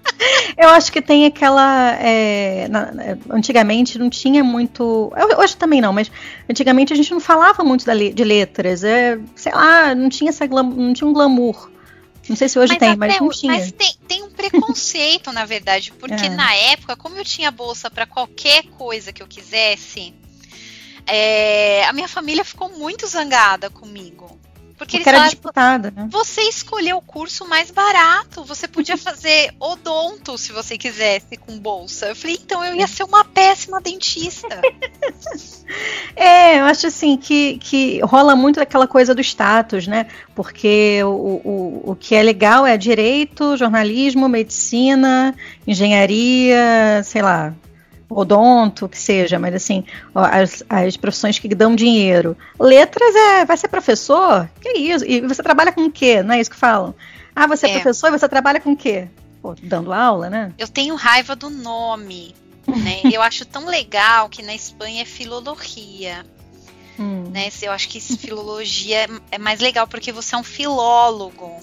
eu 0.56 0.68
acho 0.68 0.92
que 0.92 1.00
tem 1.00 1.26
aquela. 1.26 1.96
É, 2.00 2.68
na, 2.68 2.92
antigamente 3.30 3.98
não 3.98 4.10
tinha 4.10 4.44
muito. 4.44 5.12
Hoje 5.38 5.56
também 5.56 5.80
não, 5.80 5.92
mas 5.92 6.10
antigamente 6.48 6.92
a 6.92 6.96
gente 6.96 7.10
não 7.10 7.20
falava 7.20 7.64
muito 7.64 7.84
de 7.84 8.24
letras. 8.24 8.84
É, 8.84 9.18
sei 9.34 9.52
lá, 9.52 9.94
não 9.94 10.08
tinha, 10.08 10.30
essa, 10.30 10.46
não 10.46 10.92
tinha 10.92 11.08
um 11.08 11.12
glamour. 11.12 11.73
Não 12.28 12.36
sei 12.36 12.48
se 12.48 12.58
hoje 12.58 12.72
mas 12.72 12.78
tem, 12.78 12.96
mas 12.96 13.20
não 13.20 13.28
tinha. 13.28 13.52
Mas 13.52 13.72
tem, 13.72 13.94
tem 14.08 14.22
um 14.22 14.30
preconceito, 14.30 15.30
na 15.32 15.44
verdade, 15.44 15.92
porque 15.98 16.26
é. 16.26 16.30
na 16.30 16.54
época, 16.54 16.96
como 16.96 17.16
eu 17.16 17.24
tinha 17.24 17.50
bolsa 17.50 17.90
para 17.90 18.06
qualquer 18.06 18.64
coisa 18.64 19.12
que 19.12 19.22
eu 19.22 19.26
quisesse, 19.26 20.14
é, 21.06 21.84
a 21.84 21.92
minha 21.92 22.08
família 22.08 22.44
ficou 22.44 22.70
muito 22.70 23.06
zangada 23.06 23.68
comigo. 23.68 24.38
Porque, 24.76 24.98
Porque 24.98 25.08
era 25.08 25.24
disputada, 25.24 25.92
né? 25.94 26.08
Você 26.10 26.42
escolheu 26.42 26.96
o 26.96 27.02
curso 27.02 27.46
mais 27.48 27.70
barato. 27.70 28.44
Você 28.44 28.66
podia 28.66 28.96
fazer 28.98 29.54
odonto 29.60 30.36
se 30.36 30.52
você 30.52 30.76
quisesse 30.76 31.36
com 31.36 31.58
bolsa. 31.58 32.06
Eu 32.06 32.16
falei, 32.16 32.38
então 32.42 32.64
eu 32.64 32.74
ia 32.74 32.86
ser 32.86 33.04
uma 33.04 33.24
péssima 33.24 33.80
dentista. 33.80 34.60
é, 36.16 36.60
eu 36.60 36.64
acho 36.64 36.86
assim 36.86 37.16
que, 37.16 37.58
que 37.58 38.00
rola 38.00 38.34
muito 38.34 38.60
aquela 38.60 38.86
coisa 38.86 39.14
do 39.14 39.20
status, 39.20 39.86
né? 39.86 40.06
Porque 40.34 41.00
o, 41.04 41.08
o, 41.08 41.90
o 41.92 41.96
que 41.96 42.14
é 42.14 42.22
legal 42.22 42.66
é 42.66 42.76
direito, 42.76 43.56
jornalismo, 43.56 44.28
medicina, 44.28 45.34
engenharia, 45.66 47.02
sei 47.04 47.22
lá, 47.22 47.54
odonto, 48.08 48.88
que 48.88 48.98
seja, 48.98 49.38
mas 49.38 49.54
assim, 49.54 49.84
as, 50.14 50.62
as 50.68 50.96
profissões 50.96 51.38
que 51.38 51.48
dão 51.54 51.74
dinheiro. 51.74 52.36
Letras 52.58 53.14
é, 53.14 53.44
vai 53.44 53.56
ser 53.56 53.68
professor? 53.68 54.48
Que 54.60 54.70
isso? 54.70 55.04
E 55.04 55.20
você 55.20 55.42
trabalha 55.42 55.72
com 55.72 55.86
o 55.86 55.90
quê? 55.90 56.22
Não 56.22 56.34
é 56.34 56.40
isso 56.40 56.50
que 56.50 56.56
falam? 56.56 56.94
Ah, 57.34 57.46
você 57.46 57.66
é, 57.66 57.70
é 57.70 57.72
professor 57.74 58.08
e 58.08 58.18
você 58.18 58.28
trabalha 58.28 58.60
com 58.60 58.72
o 58.72 58.76
quê? 58.76 59.08
Pô, 59.42 59.54
dando 59.62 59.92
aula, 59.92 60.30
né? 60.30 60.52
Eu 60.56 60.68
tenho 60.68 60.94
raiva 60.94 61.34
do 61.34 61.50
nome. 61.50 62.34
Né? 62.66 63.02
Eu 63.12 63.20
acho 63.20 63.44
tão 63.44 63.66
legal 63.66 64.28
que 64.28 64.42
na 64.42 64.54
Espanha 64.54 65.02
é 65.02 65.04
filologia. 65.04 66.24
Hum. 66.98 67.24
Né? 67.30 67.48
Eu 67.60 67.72
acho 67.72 67.88
que 67.88 68.00
filologia 68.00 69.08
é 69.30 69.38
mais 69.38 69.60
legal 69.60 69.86
porque 69.86 70.12
você 70.12 70.34
é 70.34 70.38
um 70.38 70.44
filólogo. 70.44 71.60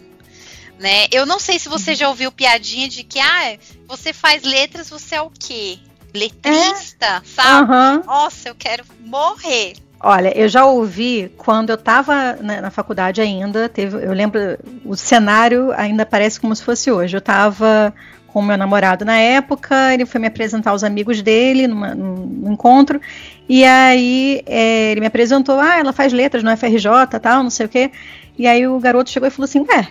Né? 0.78 1.06
Eu 1.12 1.26
não 1.26 1.40
sei 1.40 1.58
se 1.58 1.70
você 1.70 1.92
uhum. 1.92 1.98
já 1.98 2.10
ouviu 2.10 2.32
piadinha 2.32 2.90
de 2.90 3.04
que 3.04 3.20
ah, 3.20 3.58
você 3.88 4.12
faz 4.12 4.44
letras, 4.44 4.90
você 4.90 5.16
é 5.16 5.22
o 5.22 5.30
quê? 5.30 5.80
Letrista, 6.14 7.06
é? 7.06 7.22
sabe? 7.24 7.72
Uhum. 7.72 8.04
Nossa, 8.06 8.50
eu 8.50 8.56
quero 8.56 8.84
morrer. 9.00 9.74
Olha, 10.04 10.36
eu 10.36 10.50
já 10.50 10.66
ouvi 10.66 11.32
quando 11.38 11.70
eu 11.70 11.76
estava 11.76 12.34
na, 12.42 12.62
na, 12.62 12.72
faculdade 12.72 13.22
ainda, 13.22 13.70
teve, 13.70 14.04
eu 14.04 14.14
lembro, 14.14 14.58
o 14.84 14.96
cenário 14.96 15.72
ainda 15.78 16.06
parece 16.06 16.40
como 16.40 16.56
se 16.56 16.64
fosse 16.64 16.92
hoje. 16.92 17.16
Eu 17.16 17.20
estava 17.20 17.94
com 18.32 18.40
o 18.40 18.44
meu 18.44 18.58
namorado 18.58 19.06
na 19.06 19.18
época, 19.18 19.94
ele 19.94 20.06
foi 20.06 20.20
me 20.20 20.28
apresentar 20.28 20.72
aos 20.72 20.84
amigos 20.84 21.22
dele 21.22 21.68
numa, 21.68 21.94
num 21.94 22.52
encontro, 22.52 23.00
e 23.48 23.64
aí 23.64 24.42
é, 24.46 24.92
ele 24.92 25.02
me 25.02 25.06
apresentou, 25.06 25.60
ah, 25.60 25.78
ela 25.78 25.92
faz 25.92 26.14
letras 26.14 26.42
no 26.42 26.56
FRJ, 26.56 27.20
tal, 27.22 27.44
não 27.44 27.50
sei 27.50 27.66
o 27.66 27.70
quê. 27.70 27.92
E 28.38 28.48
aí 28.48 28.66
o 28.66 28.80
garoto 28.80 29.10
chegou 29.10 29.28
e 29.28 29.32
falou 29.32 29.46
assim, 29.46 29.66
ué, 29.70 29.90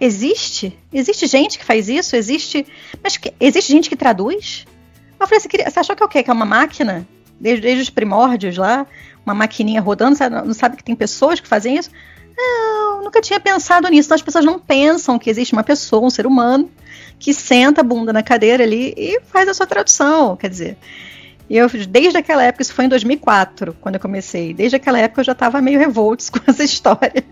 existe? 0.00 0.76
Existe 0.92 1.26
gente 1.26 1.58
que 1.58 1.64
faz 1.64 1.88
isso? 1.88 2.16
Existe. 2.16 2.66
Mas 3.02 3.16
que, 3.16 3.32
existe 3.40 3.72
gente 3.72 3.88
que 3.88 3.96
traduz? 3.96 4.66
Eu 5.24 5.28
falei, 5.28 5.40
você, 5.40 5.48
queria, 5.48 5.70
você 5.70 5.80
achou 5.80 5.96
que 5.96 6.02
é 6.02 6.06
o 6.06 6.08
quê? 6.08 6.22
Que 6.22 6.30
é 6.30 6.32
uma 6.32 6.44
máquina? 6.44 7.06
Desde, 7.40 7.62
desde 7.62 7.82
os 7.82 7.90
primórdios 7.90 8.56
lá? 8.56 8.86
Uma 9.24 9.34
maquininha 9.34 9.80
rodando? 9.80 10.16
Você 10.16 10.28
não 10.28 10.52
sabe 10.52 10.76
que 10.76 10.84
tem 10.84 10.94
pessoas 10.94 11.40
que 11.40 11.48
fazem 11.48 11.76
isso? 11.78 11.90
Não, 12.36 13.02
nunca 13.02 13.22
tinha 13.22 13.40
pensado 13.40 13.88
nisso. 13.88 14.08
Então 14.08 14.16
as 14.16 14.22
pessoas 14.22 14.44
não 14.44 14.58
pensam 14.58 15.18
que 15.18 15.30
existe 15.30 15.54
uma 15.54 15.62
pessoa, 15.62 16.06
um 16.06 16.10
ser 16.10 16.26
humano, 16.26 16.70
que 17.18 17.32
senta 17.32 17.80
a 17.80 17.84
bunda 17.84 18.12
na 18.12 18.22
cadeira 18.22 18.64
ali 18.64 18.92
e 18.96 19.18
faz 19.22 19.48
a 19.48 19.54
sua 19.54 19.66
tradução. 19.66 20.36
Quer 20.36 20.50
dizer, 20.50 20.76
eu, 21.48 21.68
desde 21.88 22.18
aquela 22.18 22.42
época, 22.42 22.62
isso 22.62 22.74
foi 22.74 22.84
em 22.84 22.88
2004, 22.88 23.76
quando 23.80 23.94
eu 23.94 24.00
comecei. 24.00 24.52
Desde 24.52 24.76
aquela 24.76 24.98
época 24.98 25.22
eu 25.22 25.24
já 25.24 25.32
estava 25.32 25.58
meio 25.62 25.78
revoltos 25.78 26.28
com 26.30 26.40
essa 26.46 26.64
história. 26.64 27.24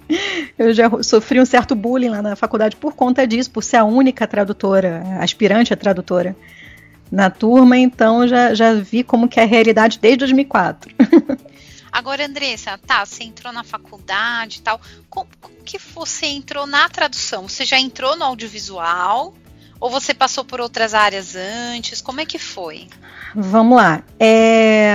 Eu 0.58 0.72
já 0.72 0.90
sofri 1.02 1.40
um 1.40 1.44
certo 1.44 1.74
bullying 1.74 2.08
lá 2.08 2.22
na 2.22 2.36
faculdade 2.36 2.74
por 2.74 2.94
conta 2.94 3.26
disso, 3.26 3.50
por 3.50 3.62
ser 3.62 3.76
a 3.76 3.84
única 3.84 4.26
tradutora, 4.26 5.02
aspirante 5.20 5.74
a 5.74 5.76
tradutora 5.76 6.34
na 7.12 7.28
turma, 7.28 7.76
então 7.76 8.26
já, 8.26 8.54
já 8.54 8.72
vi 8.72 9.04
como 9.04 9.28
que 9.28 9.38
é 9.38 9.42
a 9.42 9.46
realidade 9.46 9.98
desde 9.98 10.20
2004. 10.20 10.94
Agora, 11.92 12.24
Andressa, 12.24 12.78
tá, 12.78 13.04
você 13.04 13.22
entrou 13.22 13.52
na 13.52 13.62
faculdade 13.62 14.58
e 14.58 14.62
tal. 14.62 14.80
Como, 15.10 15.28
como, 15.38 15.54
que 15.62 15.76
você 15.78 16.24
entrou 16.24 16.66
na 16.66 16.88
tradução? 16.88 17.46
Você 17.46 17.66
já 17.66 17.78
entrou 17.78 18.16
no 18.16 18.24
audiovisual? 18.24 19.34
Ou 19.78 19.90
você 19.90 20.14
passou 20.14 20.42
por 20.42 20.58
outras 20.58 20.94
áreas 20.94 21.36
antes? 21.36 22.00
Como 22.00 22.18
é 22.18 22.24
que 22.24 22.38
foi? 22.38 22.88
Vamos 23.34 23.76
lá. 23.76 24.02
É, 24.18 24.90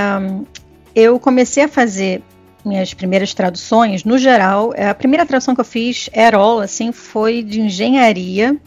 eu 0.96 1.20
comecei 1.20 1.66
a 1.66 1.68
fazer 1.68 2.24
minhas 2.66 2.96
primeiras 2.96 3.34
traduções, 3.34 4.04
no 4.04 4.18
geral, 4.18 4.74
a 4.76 4.94
primeira 4.94 5.26
tradução 5.26 5.54
que 5.54 5.62
eu 5.62 5.66
fiz, 5.66 6.10
Erol, 6.14 6.60
assim, 6.62 6.92
foi 6.92 7.44
de 7.44 7.62
engenharia. 7.62 8.58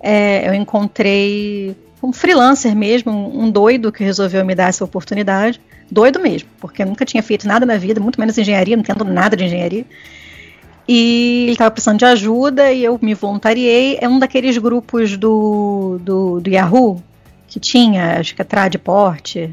É, 0.00 0.46
eu 0.48 0.54
encontrei 0.54 1.76
um 2.02 2.12
freelancer 2.12 2.74
mesmo, 2.74 3.12
um 3.12 3.50
doido 3.50 3.92
que 3.92 4.02
resolveu 4.02 4.44
me 4.44 4.54
dar 4.54 4.68
essa 4.68 4.84
oportunidade. 4.84 5.60
Doido 5.90 6.20
mesmo, 6.20 6.48
porque 6.60 6.82
eu 6.82 6.86
nunca 6.86 7.04
tinha 7.04 7.22
feito 7.22 7.46
nada 7.48 7.66
na 7.66 7.76
vida, 7.76 8.00
muito 8.00 8.18
menos 8.18 8.38
engenharia, 8.38 8.76
não 8.76 8.82
entendo 8.82 9.04
nada 9.04 9.36
de 9.36 9.44
engenharia. 9.44 9.84
E 10.86 11.42
ele 11.42 11.52
estava 11.52 11.70
precisando 11.70 11.98
de 11.98 12.04
ajuda 12.04 12.72
e 12.72 12.84
eu 12.84 12.98
me 13.00 13.14
voluntariei. 13.14 13.98
É 14.00 14.08
um 14.08 14.18
daqueles 14.18 14.56
grupos 14.58 15.16
do, 15.16 15.98
do, 16.00 16.40
do 16.40 16.50
Yahoo 16.50 17.02
que 17.46 17.60
tinha, 17.60 18.18
acho 18.18 18.34
que 18.34 18.42
é 18.42 18.44
Tradiporte. 18.44 19.52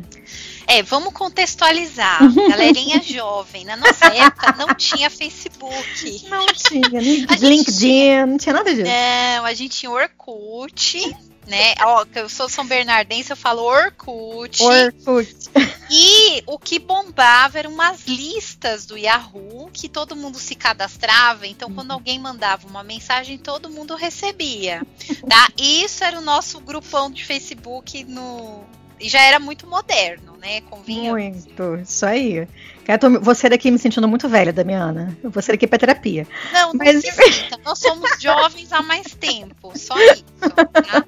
É, 0.67 0.83
vamos 0.83 1.13
contextualizar. 1.13 2.19
Galerinha 2.49 3.01
jovem, 3.01 3.65
na 3.65 3.77
nossa 3.77 4.05
época 4.13 4.55
não 4.57 4.73
tinha 4.75 5.09
Facebook. 5.09 6.23
Não 6.29 6.45
tinha, 6.47 6.99
LinkedIn, 7.39 7.77
tinha, 7.77 8.25
não 8.25 8.37
tinha 8.37 8.53
nada 8.53 8.69
disso. 8.69 8.87
Não, 8.87 9.45
a 9.45 9.53
gente 9.53 9.77
tinha 9.77 9.91
Orkut 9.91 11.15
né? 11.47 11.73
Ó, 11.81 12.05
eu 12.13 12.29
sou 12.29 12.49
São 12.49 12.65
Bernardense, 12.65 13.31
eu 13.31 13.37
falo 13.37 13.63
Orkut. 13.63 14.61
Orkut. 14.61 15.49
E 15.89 16.43
o 16.45 16.59
que 16.59 16.77
bombava 16.77 17.57
eram 17.57 17.71
umas 17.71 18.05
listas 18.05 18.85
do 18.85 18.97
Yahoo 18.97 19.69
que 19.71 19.87
todo 19.87 20.15
mundo 20.15 20.37
se 20.37 20.53
cadastrava. 20.53 21.47
Então, 21.47 21.73
quando 21.73 21.91
alguém 21.91 22.19
mandava 22.19 22.67
uma 22.67 22.83
mensagem, 22.83 23.37
todo 23.37 23.69
mundo 23.69 23.95
recebia. 23.95 24.85
Tá? 25.27 25.47
Isso 25.57 26.03
era 26.03 26.17
o 26.17 26.21
nosso 26.21 26.59
grupão 26.59 27.09
de 27.09 27.23
Facebook 27.23 28.03
no. 28.03 28.65
E 28.99 29.07
já 29.07 29.21
era 29.21 29.39
muito 29.39 29.67
moderno, 29.67 30.37
né? 30.41 30.61
Convinha. 30.61 31.11
Muito, 31.11 31.75
isso 31.83 32.05
aí. 32.05 32.47
Eu 32.87 32.97
tô, 32.97 33.19
você 33.19 33.49
daqui 33.49 33.69
me 33.69 33.77
sentindo 33.77 34.07
muito 34.07 34.29
velha, 34.29 34.53
Damiana. 34.53 35.15
Eu 35.21 35.29
vou 35.29 35.43
ser 35.43 35.51
daqui 35.51 35.67
pra 35.67 35.77
terapia. 35.77 36.25
Não, 36.53 36.73
Mas... 36.73 37.01
Sinta, 37.01 37.59
nós 37.63 37.77
somos 37.79 38.09
jovens 38.19 38.71
há 38.71 38.81
mais 38.81 39.13
tempo, 39.13 39.71
só 39.75 39.95
isso. 39.99 40.23
Tá? 40.39 41.05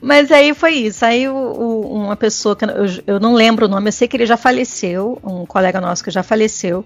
Mas 0.00 0.32
aí 0.32 0.54
foi 0.54 0.72
isso. 0.72 1.04
Aí 1.04 1.28
o, 1.28 1.34
o, 1.34 1.94
uma 2.04 2.16
pessoa 2.16 2.56
que 2.56 2.64
eu, 2.64 2.86
eu 3.06 3.20
não 3.20 3.34
lembro 3.34 3.66
o 3.66 3.68
nome, 3.68 3.88
eu 3.88 3.92
sei 3.92 4.08
que 4.08 4.16
ele 4.16 4.26
já 4.26 4.36
faleceu, 4.36 5.20
um 5.22 5.44
colega 5.44 5.80
nosso 5.80 6.02
que 6.02 6.10
já 6.10 6.22
faleceu. 6.22 6.84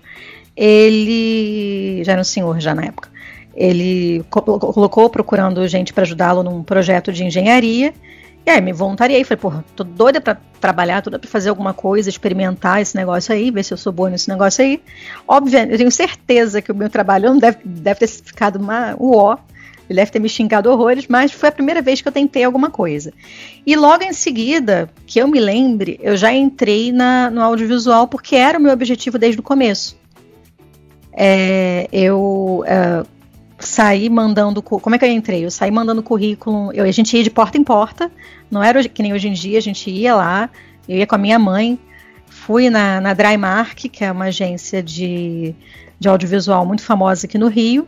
Ele 0.57 2.03
já 2.05 2.13
era 2.13 2.21
um 2.21 2.25
senhor 2.25 2.61
já 2.61 2.75
na 2.75 2.85
época. 2.85 3.09
Ele 3.55 4.25
colocou 4.29 5.09
procurando 5.09 5.67
gente 5.69 5.93
para 5.93 6.03
ajudá-lo 6.03 6.43
num 6.43 6.63
projeto 6.63 7.13
de 7.13 7.25
engenharia. 7.25 7.95
E 8.47 8.51
aí 8.51 8.61
me 8.61 8.73
voluntariei, 8.73 9.23
falei, 9.23 9.41
porra, 9.41 9.65
tô 9.77 9.85
doida 9.85 10.21
pra 10.21 10.37
trabalhar, 10.61 11.03
toda 11.03 11.19
pra 11.19 11.29
fazer 11.29 11.51
alguma 11.51 11.75
coisa, 11.75 12.09
experimentar 12.09 12.81
esse 12.81 12.97
negócio 12.97 13.35
aí, 13.35 13.51
ver 13.51 13.63
se 13.63 13.73
eu 13.73 13.79
sou 13.79 13.93
boa 13.93 14.11
nesse 14.11 14.29
negócio 14.29 14.65
aí. 14.65 14.83
Obviamente, 15.29 15.73
eu 15.73 15.79
tenho 15.79 15.91
certeza 15.91 16.63
que 16.63 16.73
o 16.73 16.75
meu 16.75 16.89
trabalho 16.89 17.31
não 17.31 17.39
deve, 17.39 17.59
deve 17.65 18.01
ter 18.01 18.09
ficado 18.09 18.57
uma 18.57 18.97
ó. 18.99 19.37
Ele 19.89 19.99
deve 19.99 20.13
ter 20.13 20.21
me 20.21 20.29
xingado 20.29 20.71
horrores, 20.71 21.07
mas 21.09 21.33
foi 21.33 21.49
a 21.49 21.53
primeira 21.53 21.83
vez 21.83 22.01
que 22.01 22.07
eu 22.07 22.13
tentei 22.13 22.45
alguma 22.45 22.71
coisa. 22.71 23.13
E 23.67 23.75
logo 23.75 24.05
em 24.05 24.13
seguida, 24.13 24.89
que 25.05 25.19
eu 25.19 25.27
me 25.27 25.41
lembre, 25.41 25.99
eu 26.01 26.17
já 26.17 26.33
entrei 26.33 26.93
na, 26.93 27.29
no 27.29 27.41
audiovisual 27.43 28.07
porque 28.07 28.37
era 28.37 28.57
o 28.57 28.63
meu 28.63 28.73
objetivo 28.73 29.19
desde 29.19 29.41
o 29.41 29.43
começo. 29.43 29.99
É, 31.13 31.89
eu 31.93 32.63
é, 32.67 33.05
saí 33.61 34.09
mandando. 34.09 34.63
Como 34.63 34.95
é 34.95 34.99
que 34.99 35.05
eu 35.05 35.11
entrei? 35.11 35.45
Eu 35.45 35.51
saí 35.51 35.71
mandando 35.71 36.03
currículo. 36.03 36.73
Eu, 36.73 36.85
a 36.85 36.91
gente 36.91 37.17
ia 37.17 37.23
de 37.23 37.31
porta 37.31 37.59
em 37.59 37.65
porta, 37.65 38.11
não 38.51 38.63
era 38.63 38.87
que 38.89 39.03
nem 39.03 39.13
hoje 39.13 39.29
em 39.29 39.33
dia, 39.33 39.59
a 39.59 39.63
gente 39.63 39.91
ia 39.91 40.15
lá, 40.15 40.51
eu 40.89 40.97
ia 40.97 41.07
com 41.07 41.15
a 41.15 41.19
minha 41.19 41.39
mãe, 41.39 41.79
fui 42.27 42.71
na, 42.71 43.01
na 43.01 43.15
Drymark, 43.15 43.89
que 43.89 44.05
é 44.05 44.11
uma 44.11 44.27
agência 44.27 44.83
de, 44.83 45.55
de 45.99 46.09
audiovisual 46.09 46.65
muito 46.67 46.83
famosa 46.83 47.27
aqui 47.27 47.39
no 47.39 47.49
Rio, 47.49 47.87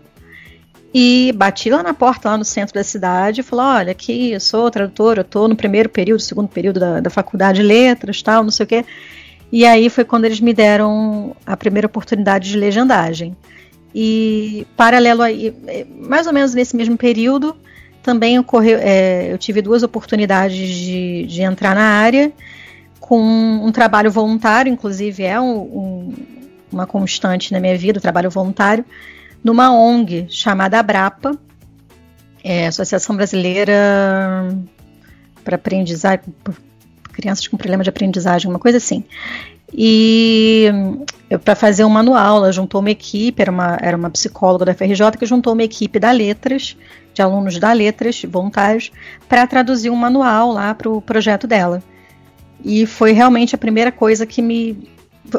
e 0.94 1.32
bati 1.34 1.70
lá 1.70 1.82
na 1.82 1.94
porta, 1.94 2.28
lá 2.28 2.36
no 2.36 2.44
centro 2.44 2.74
da 2.74 2.84
cidade, 2.84 3.40
e 3.40 3.42
falei: 3.44 3.64
olha, 3.64 3.92
aqui 3.92 4.32
eu 4.32 4.40
sou 4.40 4.70
tradutora, 4.70 5.22
estou 5.22 5.48
no 5.48 5.56
primeiro 5.56 5.88
período, 5.88 6.20
segundo 6.20 6.48
período 6.48 6.78
da, 6.78 7.00
da 7.00 7.10
faculdade 7.10 7.60
de 7.60 7.66
letras, 7.66 8.22
tal, 8.22 8.44
não 8.44 8.50
sei 8.50 8.64
o 8.64 8.66
quê. 8.66 8.84
E 9.50 9.66
aí 9.66 9.90
foi 9.90 10.04
quando 10.04 10.24
eles 10.24 10.40
me 10.40 10.54
deram 10.54 11.36
a 11.44 11.56
primeira 11.56 11.86
oportunidade 11.86 12.48
de 12.48 12.56
legendagem. 12.56 13.36
E 13.94 14.66
paralelo 14.76 15.22
aí, 15.22 15.54
é, 15.66 15.84
mais 15.84 16.26
ou 16.26 16.32
menos 16.32 16.54
nesse 16.54 16.74
mesmo 16.76 16.96
período, 16.96 17.56
também 18.02 18.38
ocorreu, 18.38 18.78
é, 18.80 19.32
eu 19.32 19.38
tive 19.38 19.62
duas 19.62 19.82
oportunidades 19.82 20.56
de, 20.56 21.26
de, 21.26 21.42
entrar 21.42 21.74
na 21.74 21.84
área 21.84 22.32
com 22.98 23.20
um 23.20 23.70
trabalho 23.70 24.10
voluntário, 24.10 24.72
inclusive 24.72 25.22
é 25.22 25.40
um, 25.40 25.58
um, 25.60 26.14
uma 26.72 26.86
constante 26.86 27.52
na 27.52 27.60
minha 27.60 27.76
vida, 27.76 27.98
o 27.98 28.02
trabalho 28.02 28.30
voluntário, 28.30 28.84
numa 29.44 29.72
ONG 29.72 30.26
chamada 30.30 30.78
Abrapa, 30.78 31.38
é, 32.42 32.66
Associação 32.66 33.14
Brasileira 33.14 34.56
para 35.44 35.56
Aprendizagem, 35.56 36.24
crianças 37.12 37.46
com 37.46 37.56
problema 37.56 37.84
de 37.84 37.90
aprendizagem, 37.90 38.50
uma 38.50 38.58
coisa 38.58 38.78
assim. 38.78 39.04
E 39.74 40.70
para 41.44 41.54
fazer 41.54 41.84
um 41.84 41.88
manual, 41.88 42.38
ela 42.38 42.52
juntou 42.52 42.80
uma 42.80 42.90
equipe, 42.90 43.40
era 43.40 43.50
uma, 43.50 43.78
era 43.80 43.96
uma 43.96 44.10
psicóloga 44.10 44.66
da 44.66 44.74
FRJ 44.74 45.12
que 45.18 45.24
juntou 45.24 45.54
uma 45.54 45.62
equipe 45.62 45.98
da 45.98 46.10
Letras, 46.10 46.76
de 47.14 47.22
alunos 47.22 47.58
da 47.58 47.72
Letras, 47.72 48.22
voluntários, 48.28 48.90
para 49.28 49.46
traduzir 49.46 49.90
um 49.90 49.96
manual 49.96 50.52
lá 50.52 50.74
para 50.74 50.90
o 50.90 51.00
projeto 51.00 51.46
dela. 51.46 51.82
E 52.64 52.86
foi 52.86 53.12
realmente 53.12 53.54
a 53.54 53.58
primeira 53.58 53.90
coisa 53.90 54.26
que 54.26 54.42
me. 54.42 54.88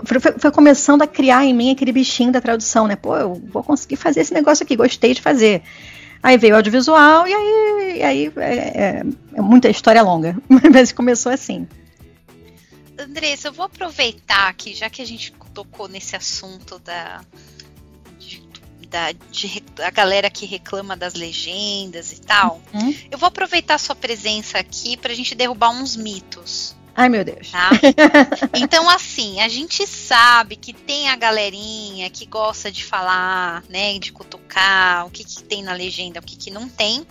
Foi, 0.05 0.19
foi, 0.19 0.31
foi, 0.37 0.51
começando 0.51 1.01
a 1.03 1.07
criar 1.07 1.45
em 1.45 1.53
mim 1.53 1.71
aquele 1.71 1.91
bichinho 1.91 2.31
da 2.31 2.41
tradução, 2.41 2.87
né? 2.87 2.95
Pô, 2.95 3.15
eu 3.15 3.41
vou 3.51 3.63
conseguir 3.63 3.95
fazer 3.95 4.21
esse 4.21 4.33
negócio 4.33 4.63
aqui, 4.63 4.75
gostei 4.75 5.13
de 5.13 5.21
fazer. 5.21 5.61
Aí 6.21 6.37
veio 6.37 6.53
o 6.53 6.55
audiovisual 6.55 7.27
e 7.27 7.33
aí, 7.33 7.97
e 7.97 8.03
aí 8.03 8.31
é, 8.37 8.55
é, 8.55 9.03
é 9.35 9.41
muita 9.41 9.69
história 9.69 10.01
longa, 10.01 10.37
mas 10.73 10.91
começou 10.91 11.31
assim. 11.31 11.67
Andressa, 12.97 13.47
eu 13.47 13.53
vou 13.53 13.65
aproveitar 13.65 14.49
aqui, 14.49 14.73
já 14.73 14.89
que 14.89 15.01
a 15.01 15.05
gente 15.05 15.31
tocou 15.53 15.87
nesse 15.87 16.15
assunto 16.15 16.79
da, 16.79 17.23
da 18.89 19.11
de, 19.11 19.63
a 19.83 19.89
galera 19.89 20.29
que 20.29 20.45
reclama 20.45 20.95
das 20.95 21.13
legendas 21.13 22.11
e 22.11 22.21
tal, 22.21 22.61
uhum. 22.73 22.95
eu 23.09 23.17
vou 23.17 23.27
aproveitar 23.27 23.75
a 23.75 23.79
sua 23.79 23.95
presença 23.95 24.59
aqui 24.59 24.95
para 24.97 25.11
a 25.11 25.15
gente 25.15 25.35
derrubar 25.35 25.69
uns 25.69 25.95
mitos. 25.95 26.75
Ai, 26.95 27.09
meu 27.09 27.23
Deus. 27.23 27.49
Tá? 27.51 27.69
Então, 28.55 28.89
assim, 28.89 29.41
a 29.41 29.47
gente 29.47 29.85
sabe 29.87 30.55
que 30.55 30.73
tem 30.73 31.09
a 31.09 31.15
galerinha 31.15 32.09
que 32.09 32.25
gosta 32.25 32.71
de 32.71 32.83
falar, 32.83 33.63
né, 33.67 33.97
de 33.99 34.11
cutucar, 34.11 35.05
o 35.05 35.09
que, 35.09 35.23
que 35.23 35.43
tem 35.43 35.63
na 35.63 35.73
legenda, 35.73 36.19
o 36.19 36.23
que, 36.23 36.35
que 36.35 36.51
não 36.51 36.69
tem. 36.69 37.05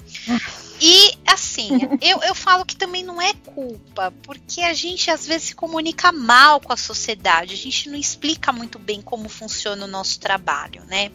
E, 0.81 1.13
assim, 1.27 1.71
eu, 2.01 2.21
eu 2.23 2.35
falo 2.35 2.65
que 2.65 2.77
também 2.77 3.03
não 3.03 3.21
é 3.21 3.33
culpa, 3.35 4.13
porque 4.23 4.63
a 4.63 4.73
gente 4.73 5.11
às 5.11 5.27
vezes 5.27 5.49
se 5.49 5.55
comunica 5.55 6.13
mal 6.13 6.61
com 6.61 6.73
a 6.73 6.77
sociedade, 6.77 7.55
a 7.55 7.57
gente 7.57 7.89
não 7.89 7.99
explica 7.99 8.53
muito 8.53 8.79
bem 8.79 9.01
como 9.01 9.29
funciona 9.29 9.85
o 9.85 9.89
nosso 9.89 10.19
trabalho, 10.21 10.85
né? 10.85 11.11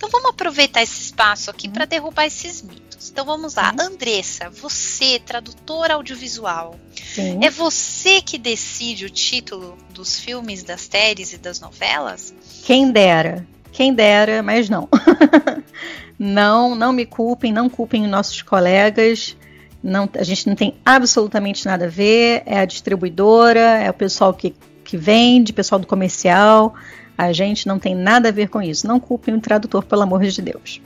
Então, 0.00 0.08
vamos 0.08 0.30
aproveitar 0.30 0.82
esse 0.82 0.98
espaço 0.98 1.50
aqui 1.50 1.68
para 1.68 1.84
derrubar 1.84 2.24
esses 2.24 2.62
mitos. 2.62 3.10
Então, 3.10 3.22
vamos 3.22 3.54
lá. 3.54 3.74
Andressa, 3.78 4.48
você, 4.48 5.18
tradutora 5.18 5.92
audiovisual, 5.92 6.74
Sim. 7.04 7.38
é 7.44 7.50
você 7.50 8.22
que 8.22 8.38
decide 8.38 9.04
o 9.04 9.10
título 9.10 9.76
dos 9.90 10.18
filmes, 10.18 10.62
das 10.62 10.80
séries 10.80 11.34
e 11.34 11.36
das 11.36 11.60
novelas? 11.60 12.32
Quem 12.64 12.90
dera. 12.90 13.46
Quem 13.72 13.92
dera, 13.92 14.42
mas 14.42 14.70
não. 14.70 14.88
não, 16.18 16.74
não 16.74 16.94
me 16.94 17.04
culpem, 17.04 17.52
não 17.52 17.68
culpem 17.68 18.06
nossos 18.06 18.40
colegas. 18.40 19.36
Não, 19.82 20.08
a 20.14 20.22
gente 20.22 20.48
não 20.48 20.56
tem 20.56 20.76
absolutamente 20.82 21.66
nada 21.66 21.84
a 21.84 21.90
ver. 21.90 22.42
É 22.46 22.60
a 22.60 22.64
distribuidora, 22.64 23.60
é 23.60 23.90
o 23.90 23.94
pessoal 23.94 24.32
que, 24.32 24.54
que 24.82 24.96
vende, 24.96 25.52
pessoal 25.52 25.78
do 25.78 25.86
comercial. 25.86 26.74
A 27.20 27.34
gente 27.34 27.66
não 27.66 27.78
tem 27.78 27.94
nada 27.94 28.30
a 28.30 28.32
ver 28.32 28.48
com 28.48 28.62
isso. 28.62 28.86
Não 28.86 28.98
culpem 28.98 29.34
o 29.34 29.40
tradutor, 29.40 29.84
pelo 29.84 30.00
amor 30.00 30.22
de 30.22 30.40
Deus. 30.40 30.80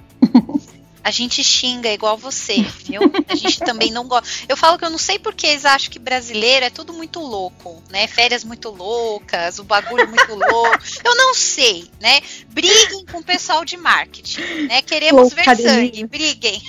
a 1.05 1.11
gente 1.13 1.45
xinga 1.45 1.93
igual 1.93 2.19
você, 2.19 2.61
viu? 2.85 3.03
A 3.29 3.37
gente 3.37 3.61
também 3.61 3.93
não 3.93 4.09
gosta. 4.09 4.29
Eu 4.49 4.57
falo 4.57 4.77
que 4.77 4.85
eu 4.85 4.91
não 4.91 4.99
sei 4.99 5.17
porque 5.17 5.47
eles 5.47 5.65
acham 5.65 5.93
que 5.93 5.99
brasileiro 6.01 6.65
é 6.67 6.71
tudo 6.71 6.93
muito 6.93 7.21
louco, 7.21 7.81
né? 7.89 8.09
Férias 8.09 8.43
muito 8.43 8.69
loucas, 8.69 9.61
o 9.61 9.65
bagulho 9.65 10.09
muito 10.09 10.35
louco. 10.35 10.79
Eu 11.05 11.15
não 11.15 11.35
sei, 11.35 11.89
né? 12.01 12.21
Briguem 12.49 13.07
com 13.13 13.19
o 13.19 13.23
pessoal 13.23 13.65
de 13.65 13.77
marketing, 13.77 14.67
né? 14.67 14.83
Queremos 14.83 15.33
ver 15.33 15.45
sangue, 15.45 16.05
briguem. 16.05 16.61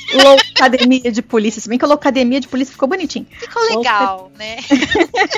Academia 0.54 1.12
de 1.12 1.24
polícia, 1.24 1.60
se 1.60 1.68
bem 1.68 1.80
que 1.80 1.86
a 1.86 1.92
academia 1.92 2.40
de 2.40 2.48
polícia 2.48 2.72
ficou 2.72 2.88
bonitinho. 2.88 3.26
Ficou 3.40 3.64
legal, 3.76 4.32
né? 4.38 4.58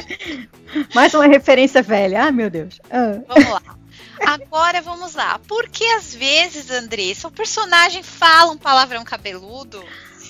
Mais 0.93 1.13
uma 1.13 1.27
referência 1.27 1.81
velha. 1.81 2.25
Ah, 2.25 2.31
meu 2.31 2.49
Deus. 2.49 2.81
Ah. 2.91 3.21
Vamos 3.25 3.49
lá. 3.51 3.77
Agora 4.25 4.81
vamos 4.81 5.15
lá. 5.15 5.39
Porque 5.47 5.83
às 5.85 6.13
vezes, 6.13 6.69
Andressa, 6.69 7.27
o 7.27 7.31
personagem 7.31 8.03
fala 8.03 8.51
um 8.51 8.57
palavrão 8.57 9.03
cabeludo 9.03 9.83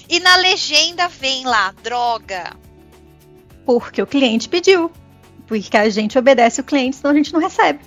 e 0.09 0.19
na 0.19 0.35
legenda 0.37 1.07
vem 1.07 1.45
lá, 1.45 1.73
droga. 1.83 2.55
Porque 3.65 4.01
o 4.01 4.07
cliente 4.07 4.47
pediu. 4.47 4.91
Porque 5.45 5.75
a 5.77 5.89
gente 5.89 6.17
obedece 6.17 6.61
o 6.61 6.63
cliente, 6.63 6.97
senão 6.97 7.11
a 7.11 7.15
gente 7.15 7.33
não 7.33 7.39
recebe. 7.39 7.79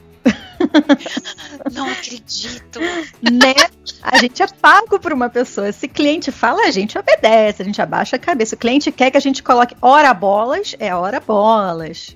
Não 1.72 1.88
acredito. 1.88 2.80
Né? 3.22 3.54
A 4.02 4.18
gente 4.18 4.42
é 4.42 4.46
pago 4.46 4.98
por 5.00 5.12
uma 5.12 5.30
pessoa. 5.30 5.72
Se 5.72 5.88
cliente 5.88 6.30
fala, 6.30 6.66
a 6.66 6.70
gente 6.70 6.98
obedece, 6.98 7.62
a 7.62 7.64
gente 7.64 7.80
abaixa 7.80 8.16
a 8.16 8.18
cabeça. 8.18 8.54
O 8.54 8.58
cliente 8.58 8.92
quer 8.92 9.10
que 9.10 9.16
a 9.16 9.20
gente 9.20 9.42
coloque 9.42 9.74
hora 9.80 10.12
bolas, 10.12 10.76
é 10.78 10.94
hora 10.94 11.18
bolas. 11.18 12.14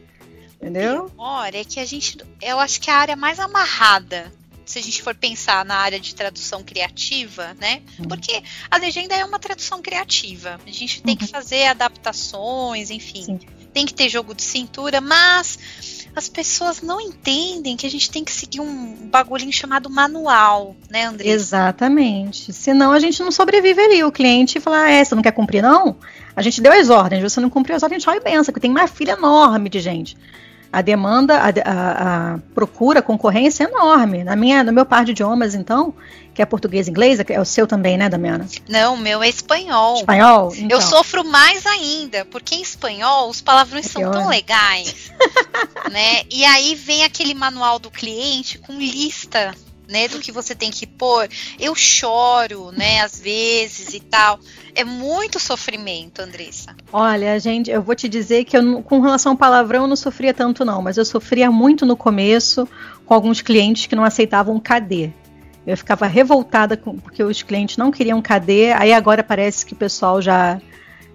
Entendeu? 0.65 1.11
Pior 1.11 1.55
é 1.55 1.63
que 1.63 1.79
a 1.79 1.85
gente. 1.85 2.17
Eu 2.41 2.59
acho 2.59 2.81
que 2.81 2.89
é 2.89 2.95
a 2.95 2.97
área 2.97 3.17
mais 3.17 3.39
amarrada 3.39 4.33
se 4.65 4.79
a 4.79 4.83
gente 4.83 5.03
for 5.03 5.15
pensar 5.15 5.63
na 5.63 5.75
área 5.75 6.01
de 6.01 6.15
tradução 6.15 6.63
criativa, 6.63 7.55
né? 7.61 7.83
Uhum. 7.99 8.09
Porque 8.09 8.43
a 8.71 8.79
legenda 8.79 9.15
é 9.15 9.23
uma 9.23 9.39
tradução 9.39 9.83
criativa. 9.83 10.59
A 10.67 10.71
gente 10.71 11.03
tem 11.03 11.13
uhum. 11.13 11.19
que 11.19 11.27
fazer 11.27 11.67
adaptações, 11.67 12.91
enfim. 12.91 13.25
Sim. 13.25 13.41
Tem 13.75 13.85
que 13.85 13.93
ter 13.93 14.09
jogo 14.09 14.35
de 14.35 14.43
cintura, 14.43 15.03
mas 15.03 16.07
as 16.17 16.31
pessoas 16.31 16.81
não 16.81 16.99
entendem 16.99 17.77
que 17.77 17.87
a 17.87 17.91
gente 17.91 18.11
tem 18.11 18.25
que 18.25 18.33
seguir 18.33 18.61
um 18.61 19.09
bagulhinho 19.11 19.53
chamado 19.53 19.91
manual, 19.91 20.75
né, 20.89 21.05
André? 21.05 21.29
Exatamente. 21.29 22.55
Senão 22.55 22.91
a 22.93 22.99
gente 22.99 23.23
não 23.23 23.31
sobrevive 23.31 23.83
ali. 23.83 24.03
O 24.03 24.11
cliente 24.13 24.61
fala: 24.61 24.85
ah, 24.85 24.91
é, 24.91 25.05
você 25.05 25.15
não 25.15 25.23
quer 25.23 25.33
cumprir, 25.33 25.63
não? 25.63 25.99
A 26.35 26.41
gente 26.41 26.63
deu 26.63 26.73
as 26.73 26.89
ordens, 26.89 27.23
você 27.23 27.39
não 27.39 27.51
cumpriu 27.51 27.77
as 27.77 27.83
ordens, 27.83 28.07
a 28.07 28.13
gente 28.13 28.19
e 28.19 28.25
pensa 28.25 28.51
que 28.51 28.59
tem 28.59 28.71
uma 28.71 28.89
filha 28.89 29.13
enorme 29.13 29.69
de 29.69 29.79
gente 29.79 30.17
a 30.75 30.83
demanda, 30.83 31.39
a, 31.39 31.49
a, 31.49 32.35
a, 32.35 32.39
procura, 32.53 32.99
a 32.99 33.03
concorrência 33.03 33.63
é 33.63 33.69
enorme. 33.69 34.25
Na 34.25 34.35
minha, 34.35 34.65
no 34.65 34.73
meu 34.73 34.85
par 34.85 35.05
de 35.05 35.13
idiomas, 35.13 35.55
então, 35.55 35.95
que 36.35 36.43
é 36.43 36.45
português 36.45 36.89
e 36.89 36.91
inglês, 36.91 37.21
é 37.21 37.41
o 37.41 37.45
seu 37.45 37.65
também, 37.65 37.97
né, 37.97 38.09
Damiana? 38.09 38.49
Não, 38.69 38.95
o 38.95 38.99
meu 38.99 39.23
é 39.23 39.29
espanhol. 39.29 39.99
Espanhol? 39.99 40.53
Então. 40.53 40.77
Eu 40.77 40.83
sofro 40.83 41.25
mais 41.25 41.65
ainda, 41.65 42.25
porque 42.25 42.57
em 42.57 42.61
espanhol 42.61 43.31
os 43.31 43.41
palavrões 43.41 43.87
é 43.87 43.89
são 43.89 44.11
tão 44.11 44.29
legais, 44.29 45.13
né? 45.93 46.23
E 46.29 46.45
aí 46.45 46.75
vem 46.75 47.05
aquele 47.05 47.35
manual 47.35 47.79
do 47.79 47.89
cliente 47.89 48.59
com 48.59 48.73
lista 48.73 49.55
né, 49.89 50.09
do 50.09 50.19
que 50.19 50.33
você 50.33 50.55
tem 50.55 50.71
que 50.71 50.87
pôr. 50.87 51.29
Eu 51.59 51.75
choro, 51.75 52.71
né, 52.73 53.01
às 53.03 53.21
vezes 53.21 53.95
e 53.95 54.01
tal. 54.01 54.39
É 54.75 54.85
muito 54.85 55.39
sofrimento, 55.39 56.21
Andressa. 56.21 56.75
Olha, 56.93 57.39
gente, 57.39 57.71
eu 57.71 57.83
vou 57.83 57.95
te 57.95 58.09
dizer 58.09 58.45
que 58.45 58.57
eu, 58.57 58.83
com 58.83 59.01
relação 59.01 59.33
ao 59.33 59.39
palavrão 59.39 59.83
eu 59.83 59.89
não 59.89 59.97
sofria 59.97 60.35
tanto 60.35 60.65
não, 60.65 60.83
mas 60.83 60.97
eu 60.97 61.05
sofria 61.05 61.51
muito 61.51 61.87
no 61.87 61.97
começo 61.97 62.69
com 63.07 63.15
alguns 63.15 63.41
clientes 63.41 63.87
que 63.87 63.97
não 63.97 64.05
aceitavam 64.05 64.59
KD. 64.59 65.13
Eu 65.67 65.77
ficava 65.77 66.07
revoltada 66.07 66.77
com, 66.77 66.99
porque 66.99 67.23
os 67.23 67.43
clientes 67.43 67.77
não 67.77 67.91
queriam 67.91 68.21
KD, 68.21 68.73
aí 68.73 68.93
agora 68.93 69.23
parece 69.23 69.65
que 69.65 69.73
o 69.73 69.77
pessoal 69.77 70.21
já 70.21 70.61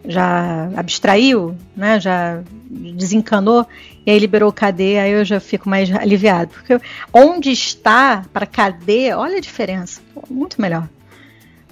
já 0.06 0.70
abstraiu, 0.76 1.58
né, 1.76 2.00
já 2.00 2.42
desencanou, 2.70 3.66
e 4.06 4.12
aí 4.12 4.20
liberou 4.20 4.50
o 4.50 4.54
KD, 4.54 4.98
aí 4.98 5.12
eu 5.12 5.26
já 5.26 5.40
fico 5.40 5.70
mais 5.70 5.92
aliviado. 5.92 6.52
Porque 6.54 6.80
onde 7.14 7.52
está 7.52 8.26
para 8.32 8.46
KD, 8.46 9.14
olha 9.14 9.38
a 9.38 9.42
diferença, 9.42 10.02
muito 10.30 10.62
melhor. 10.62 10.88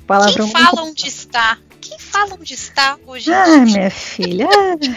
Palavrão 0.05 0.49
Quem 0.49 0.65
fala 0.65 0.81
onde 0.83 1.07
está? 1.07 1.57
Quem 1.81 1.99
fala 1.99 2.35
onde 2.39 2.53
está 2.53 2.97
hoje? 3.05 3.31
Ah, 3.31 3.57
minha 3.59 3.89
filha, 3.89 4.47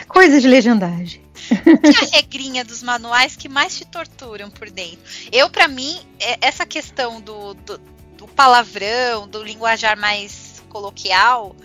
coisa 0.09 0.40
de 0.40 0.49
legendagem. 0.49 1.21
Que 1.49 2.05
é 2.05 2.07
a 2.07 2.16
regrinha 2.16 2.64
dos 2.64 2.83
manuais 2.83 3.35
que 3.37 3.49
mais 3.49 3.77
te 3.77 3.85
torturam 3.85 4.51
por 4.51 4.71
dentro? 4.71 4.99
Eu, 5.33 5.51
para 5.51 5.66
mim, 5.66 6.01
é, 6.21 6.38
essa 6.40 6.64
questão 6.64 7.21
do, 7.21 7.55
do, 7.55 7.81
do 8.16 8.29
palavrão, 8.29 9.27
do 9.27 9.43
linguajar 9.43 9.99
mais 9.99 10.62
coloquial, 10.69 11.57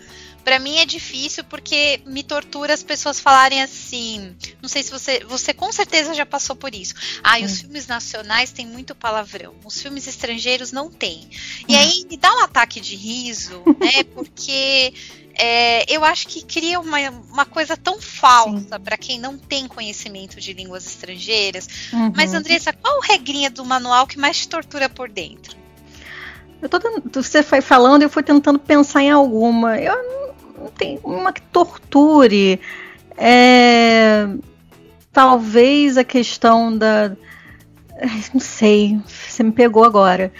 para 0.46 0.60
mim 0.60 0.76
é 0.76 0.86
difícil 0.86 1.42
porque 1.42 2.00
me 2.06 2.22
tortura 2.22 2.72
as 2.72 2.80
pessoas 2.80 3.18
falarem 3.18 3.60
assim. 3.60 4.32
Não 4.62 4.68
sei 4.68 4.80
se 4.84 4.92
você. 4.92 5.24
Você 5.24 5.52
com 5.52 5.72
certeza 5.72 6.14
já 6.14 6.24
passou 6.24 6.54
por 6.54 6.72
isso. 6.72 6.94
Ah, 7.20 7.40
os 7.40 7.50
hum. 7.50 7.56
filmes 7.62 7.88
nacionais 7.88 8.52
têm 8.52 8.64
muito 8.64 8.94
palavrão. 8.94 9.56
Os 9.64 9.82
filmes 9.82 10.06
estrangeiros 10.06 10.70
não 10.70 10.88
têm. 10.88 11.28
E 11.66 11.74
hum. 11.74 11.78
aí 11.80 12.06
me 12.08 12.16
dá 12.16 12.32
um 12.32 12.44
ataque 12.44 12.80
de 12.80 12.94
riso, 12.94 13.60
né? 13.80 14.04
Porque. 14.14 14.94
É, 15.38 15.84
eu 15.94 16.02
acho 16.02 16.28
que 16.28 16.42
cria 16.42 16.80
uma, 16.80 16.98
uma 17.10 17.44
coisa 17.44 17.76
tão 17.76 18.00
falsa 18.00 18.80
para 18.80 18.96
quem 18.96 19.20
não 19.20 19.36
tem 19.36 19.68
conhecimento 19.68 20.40
de 20.40 20.54
línguas 20.54 20.86
estrangeiras. 20.86 21.68
Uhum. 21.92 22.10
Mas, 22.16 22.32
Andressa, 22.32 22.72
qual 22.72 23.00
regrinha 23.00 23.50
do 23.50 23.62
manual 23.62 24.06
que 24.06 24.18
mais 24.18 24.38
te 24.38 24.48
tortura 24.48 24.88
por 24.88 25.10
dentro? 25.10 25.54
Eu 26.62 26.70
tô, 26.70 26.80
você 27.12 27.42
foi 27.42 27.60
falando, 27.60 28.02
eu 28.02 28.08
fui 28.08 28.22
tentando 28.22 28.58
pensar 28.58 29.02
em 29.02 29.10
alguma. 29.10 29.78
Eu 29.78 29.94
não 30.04 30.25
tem 30.66 30.98
uma 31.02 31.32
que 31.32 31.42
torture. 31.42 32.60
É, 33.16 34.28
talvez 35.12 35.96
a 35.96 36.04
questão 36.04 36.76
da. 36.76 37.16
Não 38.32 38.40
sei, 38.40 38.98
você 39.06 39.42
me 39.42 39.52
pegou 39.52 39.84
agora. 39.84 40.32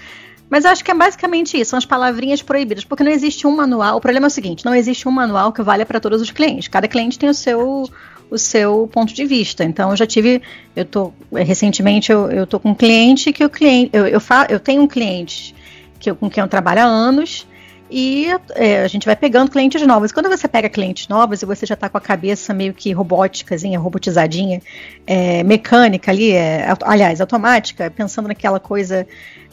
Mas 0.49 0.65
eu 0.65 0.71
acho 0.71 0.85
que 0.85 0.91
é 0.91 0.95
basicamente 0.95 1.59
isso, 1.59 1.71
são 1.71 1.79
as 1.79 1.85
palavrinhas 1.85 2.41
proibidas, 2.41 2.85
porque 2.85 3.03
não 3.03 3.11
existe 3.11 3.47
um 3.47 3.57
manual. 3.57 3.97
O 3.97 4.01
problema 4.01 4.27
é 4.27 4.29
o 4.29 4.31
seguinte: 4.31 4.65
não 4.65 4.75
existe 4.75 5.09
um 5.09 5.11
manual 5.11 5.53
que 5.53 5.63
valha 5.63 5.85
para 5.85 5.99
todos 5.99 6.21
os 6.21 6.31
clientes. 6.31 6.69
Cada 6.69 6.87
cliente 6.87 7.19
tem 7.19 7.29
o 7.29 7.35
seu 7.35 7.89
o 8.31 8.39
seu 8.39 8.89
ponto 8.93 9.15
de 9.15 9.25
vista. 9.25 9.65
Então 9.65 9.91
eu 9.91 9.97
já 9.97 10.07
tive, 10.07 10.43
eu 10.75 10.85
tô 10.85 11.13
recentemente 11.33 12.11
eu, 12.11 12.31
eu 12.31 12.47
tô 12.47 12.59
com 12.59 12.71
um 12.71 12.75
cliente 12.75 13.33
que 13.33 13.45
o 13.45 13.49
cliente, 13.49 13.91
eu, 13.93 14.07
eu, 14.07 14.21
fa, 14.21 14.47
eu 14.51 14.59
tenho 14.59 14.83
um 14.83 14.89
cliente 14.89 15.55
que 15.99 16.11
eu, 16.11 16.17
com 16.17 16.29
quem 16.29 16.43
eu 16.43 16.49
trabalho 16.49 16.83
há 16.83 16.85
anos 16.85 17.47
e 17.91 18.27
é, 18.55 18.83
a 18.83 18.89
gente 18.89 19.07
vai 19.07 19.15
pegando 19.15 19.51
clientes 19.51 19.81
novos. 19.87 20.13
Quando 20.13 20.29
você 20.29 20.49
pega 20.49 20.69
clientes 20.69 21.09
novos 21.09 21.43
e 21.43 21.47
você 21.47 21.65
já 21.65 21.75
está 21.75 21.89
com 21.89 21.99
a 21.99 22.01
cabeça 22.01 22.53
meio 22.53 22.75
que 22.75 22.93
robóticazinha, 22.93 23.79
robotizadinha, 23.79 24.61
é, 25.07 25.43
mecânica 25.43 26.11
ali, 26.11 26.33
é, 26.33 26.67
aliás, 26.83 27.21
automática, 27.21 27.91
pensando 27.91 28.29
naquela 28.29 28.59
coisa 28.59 29.07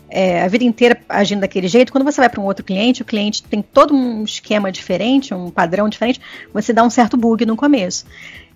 é, 0.10 0.43
a 0.43 0.48
vida 0.48 0.63
inteira 0.63 1.00
agindo 1.10 1.41
daquele 1.41 1.67
jeito, 1.67 1.91
quando 1.91 2.04
você 2.04 2.22
vai 2.22 2.30
para 2.30 2.39
um 2.39 2.46
outro 2.46 2.63
cliente, 2.63 3.02
o 3.02 3.06
cliente 3.06 3.41
tem 3.43 3.62
todo 3.62 3.96
um 3.96 4.24
esquema 4.24 4.72
diferente, 4.72 5.34
um 5.34 5.50
padrão 5.50 5.89
diferente, 5.89 6.22
você 6.54 6.72
dá 6.72 6.84
um 6.84 6.89
certo 6.89 7.17
bug 7.17 7.46
no 7.46 7.56
começo. 7.56 8.06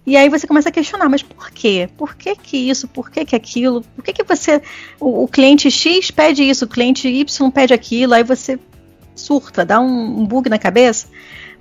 E 0.06 0.16
aí 0.16 0.30
você 0.30 0.48
começa 0.48 0.70
a 0.70 0.72
questionar, 0.72 1.10
mas 1.10 1.22
por 1.22 1.52
quê? 1.52 1.90
Por 1.98 2.16
que 2.16 2.36
que 2.36 2.58
isso? 2.58 2.88
Por 2.88 3.10
que 3.10 3.26
que 3.26 3.36
aquilo? 3.36 3.82
Por 3.96 4.04
que 4.06 4.14
que 4.14 4.24
você, 4.24 4.62
o, 5.00 5.24
o 5.24 5.28
cliente 5.28 5.70
X 5.70 6.12
pede 6.12 6.44
isso, 6.44 6.66
o 6.66 6.68
cliente 6.68 7.10
Y 7.10 7.52
pede 7.52 7.74
aquilo, 7.74 8.14
aí 8.14 8.24
você 8.24 8.58
surta, 9.20 9.66
dá 9.66 9.80
um, 9.80 10.22
um 10.22 10.26
bug 10.26 10.50
na 10.50 10.58
cabeça, 10.58 11.08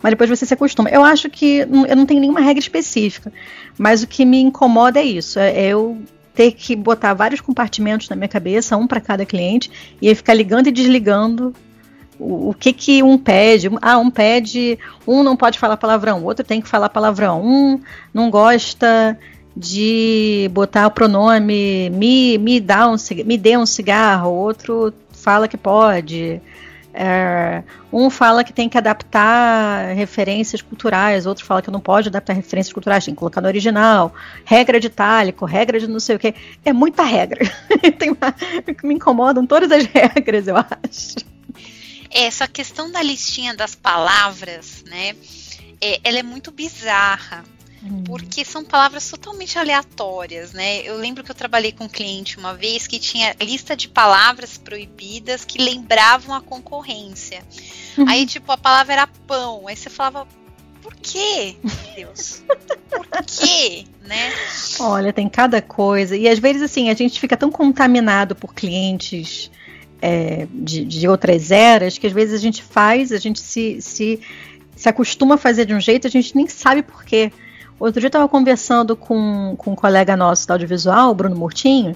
mas 0.03 0.11
depois 0.11 0.31
você 0.31 0.47
se 0.47 0.55
acostuma. 0.55 0.90
Eu 0.90 1.05
acho 1.05 1.29
que 1.31 1.59
eu 1.59 1.97
não 1.97 2.07
tenho 2.07 2.21
nenhuma 2.21 2.40
regra 2.40 2.61
específica, 2.61 3.33
mas 3.79 4.03
o 4.03 4.07
que 4.07 4.25
me 4.25 4.40
incomoda 4.40 5.01
é 5.01 5.05
isso, 5.05 5.38
é, 5.38 5.51
é 5.53 5.66
eu 5.69 5.99
ter 6.35 6.53
que 6.53 6.77
botar 6.77 7.14
vários 7.14 7.40
compartimentos 7.40 8.09
na 8.11 8.14
minha 8.14 8.29
cabeça, 8.29 8.77
um 8.77 8.87
para 8.87 9.01
cada 9.01 9.25
cliente, 9.25 9.71
e 10.01 10.09
aí 10.09 10.14
ficar 10.14 10.35
ligando 10.35 10.66
e 10.66 10.73
desligando 10.73 11.55
o, 12.19 12.55
que 12.55 12.73
que 12.73 13.03
um 13.03 13.19
pede. 13.19 13.71
Ah, 13.81 13.99
um 13.99 14.11
pede, 14.11 14.79
um 15.07 15.23
não 15.23 15.37
pode 15.37 15.59
falar 15.59 15.77
palavrão, 15.77 16.21
o 16.21 16.25
outro 16.25 16.45
tem 16.45 16.61
que 16.61 16.69
falar 16.69 16.88
palavrão. 16.88 17.42
Um 17.42 17.81
não 18.12 18.31
gosta 18.31 19.19
de 19.57 20.51
botar 20.53 20.87
o 20.87 20.90
pronome 20.90 21.88
me, 21.90 22.37
me 22.37 22.61
dá 22.61 22.88
um 22.90 22.97
me 23.25 23.38
dê 23.38 23.57
um 23.57 23.64
cigarro, 23.64 24.31
outro 24.31 24.92
fala 25.12 25.49
que 25.49 25.57
pode. 25.57 26.40
É, 26.98 27.62
um 27.92 28.09
fala 28.09 28.42
que 28.42 28.54
tem 28.54 28.70
que 28.70 28.78
adaptar 28.78 29.94
referências 29.94 30.62
culturais, 30.62 31.26
outro 31.26 31.44
fala 31.44 31.61
que 31.61 31.70
não 31.70 31.78
pode 31.78 32.09
adaptar 32.09 32.32
referências 32.32 32.72
culturais, 32.72 33.04
tem 33.04 33.12
que 33.12 33.18
colocar 33.18 33.42
no 33.42 33.48
original, 33.48 34.14
regra 34.46 34.80
de 34.80 34.87
itálico, 34.87 35.44
regra 35.44 35.78
de 35.78 35.87
não 35.87 36.00
sei 36.00 36.16
o 36.16 36.18
que. 36.18 36.35
É 36.64 36.72
muita 36.72 37.02
regra. 37.02 37.44
uma, 38.09 38.35
me 38.82 38.94
incomodam 38.94 39.46
todas 39.46 39.70
as 39.70 39.85
regras, 39.85 40.48
eu 40.48 40.56
acho. 40.56 41.16
Essa 42.11 42.48
questão 42.48 42.90
da 42.90 43.02
listinha 43.02 43.54
das 43.54 43.74
palavras, 43.74 44.82
né? 44.87 45.14
É, 45.78 46.00
ela 46.02 46.18
é 46.18 46.22
muito 46.22 46.50
bizarra. 46.50 47.44
Hum. 47.88 48.03
porque 48.05 48.44
são 48.44 48.64
palavras 48.64 49.09
totalmente 49.09 49.59
aleatórias, 49.59 50.53
né? 50.53 50.79
Eu 50.79 50.96
lembro 50.96 51.22
que 51.22 51.31
eu 51.31 51.35
trabalhei 51.35 51.70
com 51.70 51.85
um 51.85 51.88
cliente 51.88 52.37
uma 52.37 52.53
vez 52.53 52.87
que 52.87 52.99
tinha 52.99 53.35
lista 53.40 53.77
de 53.77 53.88
palavras 53.88 54.59
proibidas 54.59 55.44
que 55.44 55.62
lembravam 55.62 56.35
a 56.35 56.40
concorrência. 56.40 57.42
Uhum. 57.96 58.09
Aí, 58.09 58.27
tipo, 58.27 58.51
a 58.51 58.57
palavra 58.57 58.92
era 58.92 59.07
pão. 59.07 59.68
Aí 59.68 59.77
você 59.77 59.88
falava, 59.88 60.27
por 60.83 60.94
quê? 60.96 61.57
Meu 61.62 61.94
Deus. 61.94 62.42
Por 62.90 63.07
quê? 63.25 63.85
Né? 64.03 64.33
Olha, 64.81 65.12
tem 65.12 65.29
cada 65.29 65.62
coisa. 65.62 66.16
E 66.16 66.29
às 66.29 66.38
vezes, 66.38 66.62
assim, 66.62 66.90
a 66.90 66.94
gente 66.94 67.20
fica 67.20 67.37
tão 67.37 67.51
contaminado 67.51 68.35
por 68.35 68.55
clientes 68.55 69.51
é, 70.01 70.46
de, 70.51 70.85
de 70.85 71.09
outras 71.09 71.51
eras 71.51 71.99
que 71.99 72.07
às 72.07 72.12
vezes 72.12 72.35
a 72.35 72.38
gente 72.38 72.62
faz, 72.62 73.12
a 73.12 73.18
gente 73.18 73.40
se, 73.40 73.81
se, 73.81 74.20
se 74.75 74.88
acostuma 74.88 75.37
a 75.37 75.38
fazer 75.38 75.64
de 75.66 75.75
um 75.75 75.81
jeito, 75.81 76.07
a 76.07 76.11
gente 76.11 76.37
nem 76.37 76.46
sabe 76.49 76.83
por 76.83 77.05
quê. 77.05 77.33
Outro 77.78 78.00
dia 78.00 78.06
eu 78.06 78.08
estava 78.08 78.28
conversando 78.28 78.96
com, 78.96 79.54
com 79.56 79.72
um 79.72 79.74
colega 79.74 80.16
nosso 80.16 80.46
do 80.46 80.52
audiovisual, 80.52 81.14
Bruno 81.14 81.36
Murtinho, 81.36 81.94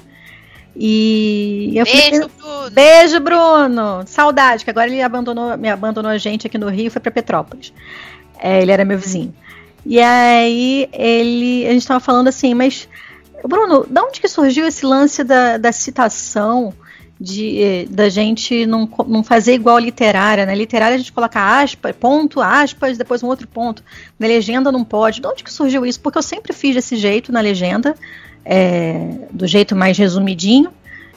e 0.76 1.72
eu 1.74 1.84
Beijo, 1.84 2.00
falei, 2.00 2.28
Bruno! 2.38 2.70
Beijo, 2.70 3.20
Bruno! 3.20 4.04
Saudade, 4.06 4.64
que 4.64 4.70
agora 4.70 4.88
ele 4.88 5.02
abandonou, 5.02 5.56
me 5.56 5.68
abandonou 5.68 6.10
a 6.10 6.18
gente 6.18 6.46
aqui 6.46 6.58
no 6.58 6.68
Rio 6.68 6.86
e 6.86 6.90
foi 6.90 7.00
para 7.00 7.10
Petrópolis. 7.10 7.72
É, 8.38 8.62
ele 8.62 8.70
era 8.70 8.84
meu 8.84 8.98
vizinho. 8.98 9.34
E 9.84 10.00
aí 10.00 10.88
ele, 10.92 11.66
a 11.66 11.72
gente 11.72 11.82
estava 11.82 12.00
falando 12.00 12.28
assim, 12.28 12.54
mas 12.54 12.88
Bruno, 13.46 13.86
de 13.88 14.00
onde 14.00 14.20
que 14.20 14.28
surgiu 14.28 14.66
esse 14.66 14.84
lance 14.84 15.24
da, 15.24 15.56
da 15.56 15.72
citação? 15.72 16.72
De, 17.20 17.62
eh, 17.62 17.86
da 17.90 18.08
gente 18.08 18.64
não, 18.64 18.88
não 19.06 19.22
fazer 19.22 19.52
igual 19.52 19.78
literária. 19.78 20.46
Na 20.46 20.52
né? 20.52 20.58
literária 20.58 20.94
a 20.94 20.98
gente 20.98 21.12
coloca 21.12 21.60
aspas, 21.60 21.94
ponto, 21.94 22.40
aspas, 22.40 22.96
depois 22.96 23.22
um 23.22 23.26
outro 23.26 23.46
ponto. 23.46 23.84
Na 24.18 24.26
legenda 24.26 24.72
não 24.72 24.82
pode. 24.82 25.20
De 25.20 25.26
onde 25.26 25.44
que 25.44 25.52
surgiu 25.52 25.84
isso? 25.84 26.00
Porque 26.00 26.16
eu 26.16 26.22
sempre 26.22 26.54
fiz 26.54 26.74
desse 26.74 26.96
jeito 26.96 27.30
na 27.30 27.40
legenda, 27.40 27.94
é, 28.42 29.26
do 29.30 29.46
jeito 29.46 29.76
mais 29.76 29.98
resumidinho. 29.98 30.72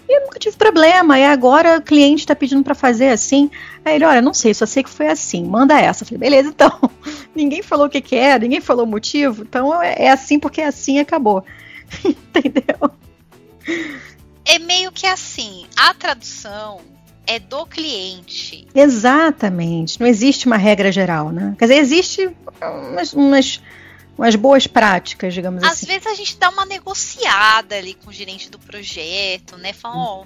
E 0.09 0.17
eu 0.17 0.25
nunca 0.25 0.37
tive 0.37 0.57
problema. 0.57 1.17
E 1.17 1.23
agora 1.23 1.77
o 1.77 1.81
cliente 1.81 2.23
está 2.23 2.35
pedindo 2.35 2.63
para 2.63 2.75
fazer 2.75 3.07
assim. 3.07 3.49
Aí 3.85 3.95
ele, 3.95 4.03
olha, 4.03 4.21
não 4.21 4.33
sei, 4.33 4.53
só 4.53 4.65
sei 4.65 4.83
que 4.83 4.89
foi 4.89 5.07
assim. 5.07 5.45
Manda 5.45 5.79
essa. 5.79 6.03
Eu 6.03 6.07
falei, 6.07 6.19
beleza, 6.19 6.49
então. 6.49 6.91
ninguém 7.33 7.63
falou 7.63 7.85
o 7.85 7.89
que, 7.89 8.01
que 8.01 8.17
é, 8.17 8.37
ninguém 8.37 8.59
falou 8.59 8.83
o 8.83 8.89
motivo. 8.89 9.43
Então 9.43 9.81
é, 9.81 9.95
é 9.99 10.11
assim 10.11 10.37
porque 10.37 10.59
é 10.59 10.67
assim 10.67 10.99
acabou. 10.99 11.45
Entendeu? 12.03 12.91
É 14.45 14.59
meio 14.59 14.91
que 14.91 15.05
assim, 15.05 15.65
a 15.75 15.93
tradução 15.93 16.81
é 17.25 17.39
do 17.39 17.65
cliente. 17.65 18.67
Exatamente. 18.75 19.99
Não 19.99 20.07
existe 20.07 20.45
uma 20.45 20.57
regra 20.57 20.91
geral, 20.91 21.31
né? 21.31 21.55
Quer 21.57 21.65
dizer, 21.65 21.79
existe 21.79 22.35
umas, 22.61 23.13
umas, 23.13 23.61
umas 24.17 24.35
boas 24.35 24.67
práticas, 24.67 25.33
digamos 25.33 25.63
Às 25.63 25.71
assim. 25.71 25.85
Às 25.85 25.91
vezes 25.91 26.07
a 26.07 26.15
gente 26.15 26.37
dá 26.37 26.49
uma 26.49 26.65
negociada 26.65 27.75
ali 27.75 27.93
com 27.93 28.09
o 28.09 28.13
gerente 28.13 28.49
do 28.49 28.59
projeto, 28.59 29.57
né? 29.57 29.71
Fala, 29.73 29.95
ó, 29.95 30.21
oh, 30.21 30.25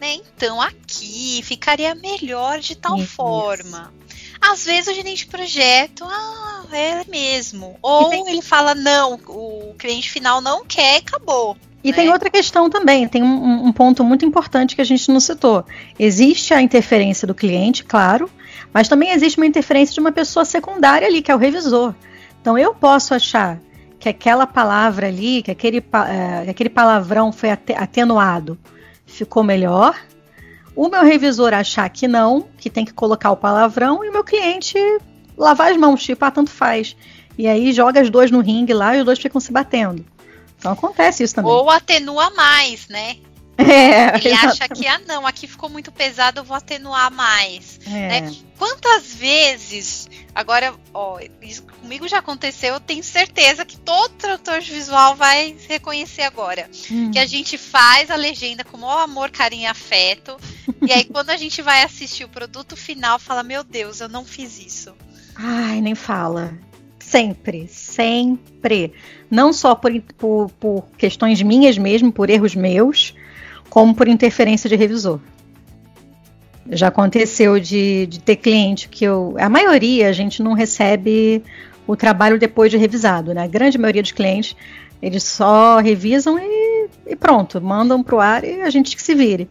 né? 0.00 0.14
Então 0.14 0.60
aqui 0.60 1.42
ficaria 1.42 1.94
melhor 1.94 2.58
de 2.60 2.74
tal 2.74 2.96
Isso. 2.96 3.14
forma. 3.14 3.92
Às 4.40 4.64
vezes 4.64 4.88
o 4.88 4.94
gerente 4.94 5.24
de 5.24 5.26
projeto, 5.26 6.04
ah, 6.04 6.64
é 6.72 7.04
mesmo. 7.04 7.78
Ou 7.82 8.08
tem... 8.08 8.28
ele 8.30 8.40
fala, 8.40 8.74
não, 8.74 9.20
o 9.26 9.74
cliente 9.78 10.10
final 10.10 10.40
não 10.40 10.64
quer 10.64 10.98
acabou. 10.98 11.56
E 11.82 11.90
né? 11.90 11.96
tem 11.96 12.10
outra 12.10 12.28
questão 12.28 12.68
também, 12.68 13.08
tem 13.08 13.22
um, 13.22 13.66
um, 13.66 13.72
ponto 13.72 14.04
muito 14.04 14.24
importante 14.24 14.74
que 14.74 14.82
a 14.82 14.84
gente 14.84 15.10
não 15.10 15.18
citou. 15.18 15.64
Existe 15.98 16.52
a 16.52 16.60
interferência 16.60 17.26
do 17.26 17.34
cliente, 17.34 17.84
claro, 17.84 18.30
mas 18.72 18.88
também 18.88 19.12
existe 19.12 19.38
uma 19.38 19.46
interferência 19.46 19.94
de 19.94 20.00
uma 20.00 20.12
pessoa 20.12 20.44
secundária 20.44 21.08
ali, 21.08 21.22
que 21.22 21.30
é 21.30 21.34
o 21.34 21.38
revisor. 21.38 21.94
Então 22.40 22.58
eu 22.58 22.74
posso 22.74 23.14
achar 23.14 23.58
que 23.98 24.08
aquela 24.08 24.46
palavra 24.46 25.08
ali, 25.08 25.42
que 25.42 25.50
aquele, 25.50 25.78
uh, 25.78 26.44
que 26.44 26.50
aquele 26.50 26.70
palavrão 26.70 27.32
foi 27.32 27.50
atenuado, 27.50 28.58
ficou 29.06 29.42
melhor. 29.42 29.94
O 30.76 30.88
meu 30.88 31.02
revisor 31.02 31.52
achar 31.52 31.88
que 31.90 32.06
não, 32.06 32.46
que 32.56 32.70
tem 32.70 32.84
que 32.84 32.92
colocar 32.92 33.30
o 33.30 33.36
palavrão, 33.36 34.04
e 34.04 34.08
o 34.08 34.12
meu 34.12 34.24
cliente 34.24 34.78
lavar 35.36 35.70
as 35.70 35.76
mãos, 35.76 36.02
tipo, 36.02 36.24
ah, 36.24 36.30
tanto 36.30 36.50
faz. 36.50 36.96
E 37.36 37.46
aí 37.46 37.72
joga 37.72 38.00
as 38.00 38.10
duas 38.10 38.30
no 38.30 38.40
ringue 38.40 38.74
lá 38.74 38.96
e 38.96 39.00
os 39.00 39.04
dois 39.04 39.18
ficam 39.18 39.40
se 39.40 39.50
batendo. 39.50 40.04
Então 40.60 40.72
acontece 40.72 41.24
isso 41.24 41.34
também. 41.34 41.50
Ou 41.50 41.70
atenua 41.70 42.30
mais, 42.30 42.86
né? 42.86 43.16
É, 43.60 44.16
Ele 44.16 44.32
acha 44.32 44.66
que, 44.68 44.86
ah, 44.86 44.98
não, 45.06 45.26
aqui 45.26 45.46
ficou 45.46 45.68
muito 45.68 45.92
pesado, 45.92 46.40
eu 46.40 46.44
vou 46.44 46.56
atenuar 46.56 47.10
mais. 47.10 47.78
É. 47.86 47.90
Né? 47.90 48.36
Quantas 48.56 49.14
vezes, 49.14 50.08
agora, 50.34 50.74
ó, 50.94 51.18
isso 51.42 51.62
comigo 51.64 52.08
já 52.08 52.18
aconteceu, 52.18 52.74
eu 52.74 52.80
tenho 52.80 53.04
certeza 53.04 53.64
que 53.64 53.76
todo 53.76 54.12
tradutor 54.14 54.62
visual 54.62 55.14
vai 55.14 55.54
reconhecer 55.68 56.22
agora. 56.22 56.70
Hum. 56.90 57.10
Que 57.10 57.18
a 57.18 57.26
gente 57.26 57.58
faz 57.58 58.10
a 58.10 58.16
legenda 58.16 58.64
com 58.64 58.78
o 58.78 58.80
maior 58.80 59.02
amor, 59.02 59.30
carinho 59.30 59.64
e 59.64 59.66
afeto. 59.66 60.38
e 60.80 60.90
aí, 60.90 61.04
quando 61.04 61.28
a 61.28 61.36
gente 61.36 61.60
vai 61.60 61.82
assistir 61.82 62.24
o 62.24 62.28
produto 62.28 62.76
final, 62.76 63.18
fala: 63.18 63.42
Meu 63.42 63.62
Deus, 63.62 64.00
eu 64.00 64.08
não 64.08 64.24
fiz 64.24 64.58
isso. 64.58 64.94
Ai, 65.34 65.82
nem 65.82 65.94
fala. 65.94 66.58
Sempre, 66.98 67.68
sempre. 67.68 68.94
Não 69.30 69.52
só 69.52 69.74
por, 69.74 69.92
por, 70.18 70.50
por 70.58 70.84
questões 70.98 71.40
minhas 71.42 71.78
mesmo, 71.78 72.10
por 72.10 72.28
erros 72.28 72.54
meus, 72.54 73.14
como 73.68 73.94
por 73.94 74.08
interferência 74.08 74.68
de 74.68 74.76
revisor. 74.76 75.20
Já 76.70 76.88
aconteceu 76.88 77.58
de, 77.58 78.06
de 78.06 78.20
ter 78.20 78.36
cliente 78.36 78.88
que 78.88 79.04
eu. 79.04 79.34
A 79.38 79.48
maioria 79.48 80.08
a 80.08 80.12
gente 80.12 80.42
não 80.42 80.52
recebe 80.52 81.42
o 81.86 81.96
trabalho 81.96 82.38
depois 82.38 82.70
de 82.70 82.76
revisado, 82.76 83.34
né? 83.34 83.42
A 83.42 83.46
grande 83.46 83.78
maioria 83.78 84.02
dos 84.02 84.12
clientes, 84.12 84.54
eles 85.00 85.24
só 85.24 85.78
revisam 85.78 86.38
e, 86.38 86.88
e 87.06 87.16
pronto, 87.16 87.60
mandam 87.60 88.02
para 88.02 88.14
o 88.14 88.20
ar 88.20 88.44
e 88.44 88.60
a 88.60 88.70
gente 88.70 88.94
que 88.94 89.02
se 89.02 89.14
vire, 89.14 89.48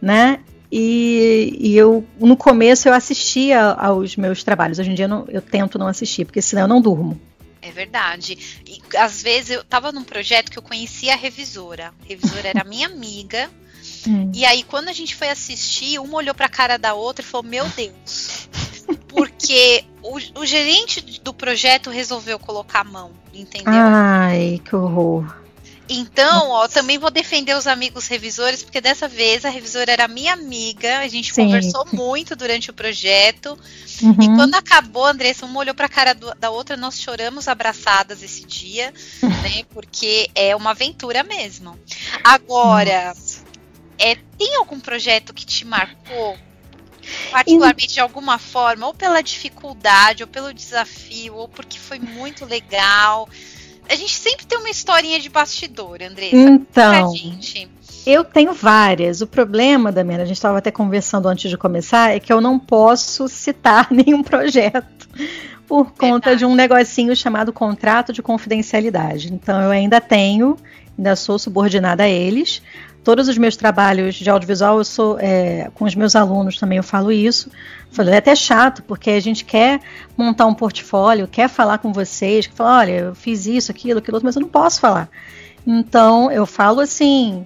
né? 0.00 0.40
E, 0.72 1.56
e, 1.58 1.76
eu, 1.76 2.04
no 2.18 2.36
começo, 2.36 2.88
eu 2.88 2.94
assistia 2.94 3.60
aos 3.72 4.16
meus 4.16 4.44
trabalhos. 4.44 4.78
Hoje 4.78 4.90
em 4.90 4.94
dia, 4.94 5.06
eu, 5.06 5.08
não, 5.08 5.24
eu, 5.28 5.42
tento 5.42 5.78
não 5.78 5.88
assistir, 5.88 6.24
porque 6.24 6.40
senão 6.40 6.62
eu 6.62 6.68
não 6.68 6.80
durmo. 6.80 7.20
É 7.62 7.70
verdade. 7.70 8.62
E, 8.66 8.80
às 8.96 9.22
vezes, 9.22 9.50
eu 9.50 9.60
estava 9.60 9.92
num 9.92 10.04
projeto 10.04 10.50
que 10.50 10.58
eu 10.58 10.62
conhecia 10.62 11.12
a 11.12 11.16
revisora. 11.16 11.92
A 12.02 12.08
revisora 12.08 12.48
era 12.48 12.64
minha 12.64 12.86
amiga. 12.86 13.50
Hum. 14.06 14.30
E 14.34 14.44
aí, 14.44 14.62
quando 14.62 14.88
a 14.88 14.92
gente 14.92 15.14
foi 15.14 15.28
assistir, 15.28 15.98
uma 15.98 16.16
olhou 16.16 16.34
para 16.34 16.46
a 16.46 16.50
cara 16.50 16.76
da 16.76 16.94
outra 16.94 17.24
e 17.24 17.28
falou: 17.28 17.46
Meu 17.46 17.68
Deus. 17.68 18.48
Porque 19.08 19.84
o, 20.02 20.40
o 20.40 20.46
gerente 20.46 21.20
do 21.20 21.34
projeto 21.34 21.90
resolveu 21.90 22.38
colocar 22.38 22.80
a 22.80 22.84
mão, 22.84 23.12
entendeu? 23.34 23.72
Ai, 23.72 24.60
que 24.64 24.74
horror. 24.74 25.39
Então, 25.92 26.50
ó, 26.50 26.68
também 26.68 26.98
vou 26.98 27.10
defender 27.10 27.56
os 27.56 27.66
amigos 27.66 28.06
revisores, 28.06 28.62
porque 28.62 28.80
dessa 28.80 29.08
vez 29.08 29.44
a 29.44 29.50
revisora 29.50 29.90
era 29.90 30.06
minha 30.06 30.32
amiga, 30.32 31.00
a 31.00 31.08
gente 31.08 31.34
Sim. 31.34 31.42
conversou 31.46 31.84
muito 31.92 32.36
durante 32.36 32.70
o 32.70 32.72
projeto. 32.72 33.58
Uhum. 34.00 34.16
E 34.22 34.26
quando 34.36 34.54
acabou, 34.54 35.04
a 35.04 35.10
Andressa, 35.10 35.44
uma 35.44 35.58
olhou 35.58 35.74
pra 35.74 35.88
cara 35.88 36.14
do, 36.14 36.32
da 36.36 36.48
outra, 36.48 36.76
nós 36.76 37.00
choramos 37.00 37.48
abraçadas 37.48 38.22
esse 38.22 38.46
dia, 38.46 38.94
né? 39.20 39.64
Porque 39.74 40.30
é 40.32 40.54
uma 40.54 40.70
aventura 40.70 41.24
mesmo. 41.24 41.76
Agora, 42.22 43.12
é, 43.98 44.14
tem 44.38 44.54
algum 44.58 44.78
projeto 44.78 45.34
que 45.34 45.44
te 45.44 45.64
marcou? 45.64 46.38
Particularmente 47.32 47.94
de 47.94 48.00
alguma 48.00 48.38
forma, 48.38 48.86
ou 48.86 48.94
pela 48.94 49.20
dificuldade, 49.22 50.22
ou 50.22 50.28
pelo 50.28 50.54
desafio, 50.54 51.34
ou 51.34 51.48
porque 51.48 51.80
foi 51.80 51.98
muito 51.98 52.44
legal 52.44 53.28
a 53.88 53.94
gente 53.94 54.14
sempre 54.14 54.46
tem 54.46 54.58
uma 54.58 54.70
historinha 54.70 55.18
de 55.18 55.28
bastidor, 55.28 56.02
Andressa. 56.02 56.36
Então, 56.36 57.12
eu 58.06 58.24
tenho 58.24 58.52
várias. 58.52 59.20
O 59.20 59.26
problema, 59.26 59.92
Damiana, 59.92 60.22
a 60.22 60.26
gente 60.26 60.36
estava 60.36 60.58
até 60.58 60.70
conversando 60.70 61.28
antes 61.28 61.50
de 61.50 61.56
começar, 61.56 62.14
é 62.14 62.20
que 62.20 62.32
eu 62.32 62.40
não 62.40 62.58
posso 62.58 63.28
citar 63.28 63.88
nenhum 63.92 64.22
projeto 64.22 65.08
por 65.66 65.92
conta 65.92 66.30
Verdade. 66.30 66.38
de 66.38 66.44
um 66.46 66.54
negocinho 66.54 67.14
chamado 67.14 67.52
contrato 67.52 68.12
de 68.12 68.22
confidencialidade. 68.22 69.32
Então, 69.32 69.60
eu 69.60 69.70
ainda 69.70 70.00
tenho, 70.00 70.56
ainda 70.98 71.14
sou 71.14 71.38
subordinada 71.38 72.04
a 72.04 72.08
eles, 72.08 72.62
todos 73.02 73.28
os 73.28 73.38
meus 73.38 73.56
trabalhos 73.56 74.14
de 74.14 74.28
audiovisual, 74.28 74.78
eu 74.78 74.84
sou 74.84 75.18
é, 75.18 75.70
com 75.74 75.84
os 75.84 75.94
meus 75.94 76.14
alunos 76.14 76.58
também 76.58 76.76
eu 76.76 76.82
falo 76.82 77.10
isso. 77.10 77.50
Falei, 77.90 78.14
é 78.14 78.18
até 78.18 78.34
chato, 78.36 78.82
porque 78.82 79.10
a 79.10 79.20
gente 79.20 79.44
quer 79.44 79.80
montar 80.16 80.46
um 80.46 80.54
portfólio, 80.54 81.26
quer 81.26 81.48
falar 81.48 81.78
com 81.78 81.92
vocês, 81.92 82.46
quer 82.46 82.54
falar, 82.54 82.78
olha, 82.80 82.92
eu 82.92 83.14
fiz 83.14 83.46
isso, 83.46 83.70
aquilo, 83.70 83.98
aquilo 83.98 84.16
outro, 84.16 84.26
mas 84.26 84.36
eu 84.36 84.42
não 84.42 84.48
posso 84.48 84.80
falar. 84.80 85.08
Então, 85.66 86.30
eu 86.30 86.46
falo 86.46 86.80
assim, 86.80 87.44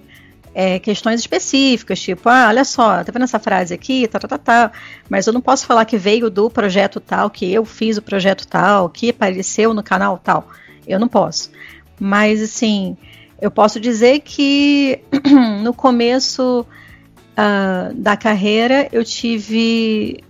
é, 0.53 0.77
questões 0.79 1.19
específicas, 1.19 1.99
tipo, 1.99 2.29
ah, 2.29 2.47
olha 2.47 2.63
só, 2.63 3.03
tá 3.03 3.11
vendo 3.11 3.23
essa 3.23 3.39
frase 3.39 3.73
aqui, 3.73 4.07
tá, 4.07 4.19
tá, 4.19 4.27
tá, 4.27 4.37
tá, 4.37 4.71
mas 5.09 5.25
eu 5.25 5.33
não 5.33 5.41
posso 5.41 5.65
falar 5.65 5.85
que 5.85 5.97
veio 5.97 6.29
do 6.29 6.49
projeto 6.49 6.99
tal, 6.99 7.29
que 7.29 7.51
eu 7.51 7.65
fiz 7.65 7.97
o 7.97 8.01
projeto 8.01 8.47
tal, 8.47 8.89
que 8.89 9.09
apareceu 9.09 9.73
no 9.73 9.83
canal 9.83 10.17
tal. 10.17 10.47
Eu 10.87 10.99
não 10.99 11.07
posso. 11.07 11.49
Mas, 11.99 12.41
assim, 12.41 12.95
eu 13.45 13.51
posso 13.51 13.79
dizer 13.79 14.21
que 14.21 14.99
no 15.61 15.73
começo 15.73 16.65
uh, 17.31 17.93
da 17.93 18.17
carreira 18.17 18.87
eu 18.91 19.03
tive. 19.03 20.23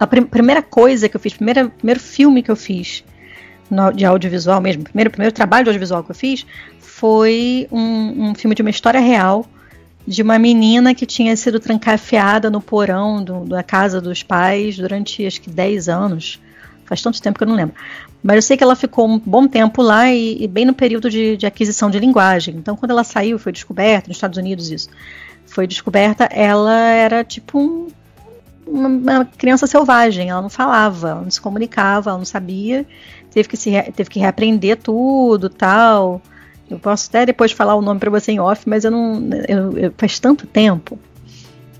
A 0.00 0.06
prim 0.06 0.24
primeira 0.24 0.62
coisa 0.62 1.08
que 1.08 1.16
eu 1.16 1.20
fiz, 1.20 1.34
primeira, 1.34 1.68
primeiro 1.68 2.00
filme 2.00 2.42
que 2.42 2.50
eu 2.50 2.56
fiz 2.56 3.04
no, 3.70 3.92
de 3.92 4.04
audiovisual 4.04 4.60
mesmo, 4.60 4.82
primeiro, 4.84 5.10
primeiro 5.10 5.34
trabalho 5.34 5.64
de 5.64 5.70
audiovisual 5.70 6.02
que 6.02 6.10
eu 6.10 6.14
fiz 6.14 6.46
foi 6.80 7.68
um, 7.70 8.30
um 8.30 8.34
filme 8.34 8.54
de 8.54 8.62
uma 8.62 8.70
história 8.70 9.00
real 9.00 9.46
de 10.06 10.22
uma 10.22 10.38
menina 10.38 10.94
que 10.94 11.06
tinha 11.06 11.36
sido 11.36 11.60
trancafiada 11.60 12.50
no 12.50 12.60
porão 12.60 13.22
do, 13.22 13.44
da 13.44 13.62
casa 13.62 14.00
dos 14.00 14.22
pais 14.22 14.76
durante 14.76 15.24
acho 15.24 15.40
que 15.40 15.50
10 15.50 15.88
anos. 15.88 16.40
Faz 16.84 17.02
tanto 17.02 17.20
tempo 17.20 17.38
que 17.38 17.44
eu 17.44 17.48
não 17.48 17.54
lembro. 17.54 17.74
Mas 18.22 18.36
eu 18.36 18.42
sei 18.42 18.56
que 18.56 18.62
ela 18.62 18.76
ficou 18.76 19.08
um 19.08 19.18
bom 19.18 19.48
tempo 19.48 19.82
lá 19.82 20.10
e, 20.12 20.42
e 20.42 20.46
bem 20.46 20.64
no 20.64 20.74
período 20.74 21.10
de, 21.10 21.36
de, 21.36 21.46
aquisição 21.46 21.90
de 21.90 21.98
linguagem. 21.98 22.54
Então, 22.56 22.76
quando 22.76 22.92
ela 22.92 23.04
saiu, 23.04 23.38
foi 23.38 23.52
descoberta, 23.52 24.08
nos 24.08 24.16
Estados 24.16 24.38
Unidos 24.38 24.70
isso, 24.70 24.88
foi 25.46 25.66
descoberta, 25.66 26.24
ela 26.24 26.78
era 26.78 27.24
tipo 27.24 27.58
um, 27.58 27.88
uma, 28.66 29.24
criança 29.24 29.66
selvagem. 29.66 30.30
Ela 30.30 30.40
não 30.40 30.48
falava, 30.48 31.10
ela 31.10 31.20
não 31.22 31.30
se 31.30 31.40
comunicava, 31.40 32.10
ela 32.10 32.18
não 32.18 32.24
sabia. 32.24 32.86
Teve 33.30 33.48
que, 33.48 33.56
se, 33.56 33.70
teve 33.92 34.10
que 34.10 34.20
reaprender 34.20 34.76
tudo 34.76 35.48
tal. 35.48 36.22
Eu 36.70 36.78
posso 36.78 37.08
até 37.08 37.26
depois 37.26 37.52
falar 37.52 37.74
o 37.74 37.82
nome 37.82 38.00
para 38.00 38.10
você 38.10 38.32
em 38.32 38.40
off, 38.40 38.68
mas 38.68 38.84
eu 38.84 38.90
não. 38.90 39.28
Eu, 39.48 39.78
eu, 39.78 39.94
faz 39.96 40.18
tanto 40.18 40.46
tempo 40.46 40.98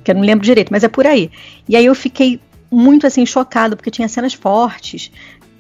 que 0.03 0.11
eu 0.11 0.15
não 0.15 0.23
lembro 0.23 0.45
direito, 0.45 0.71
mas 0.71 0.83
é 0.83 0.89
por 0.89 1.07
aí. 1.07 1.31
E 1.69 1.77
aí 1.77 1.87
eu 1.87 1.95
fiquei 1.95 2.41
muito 2.73 3.07
assim 3.07 3.27
chocado 3.27 3.77
porque 3.77 3.91
tinha 3.91 4.09
cenas 4.09 4.33
fortes 4.33 5.13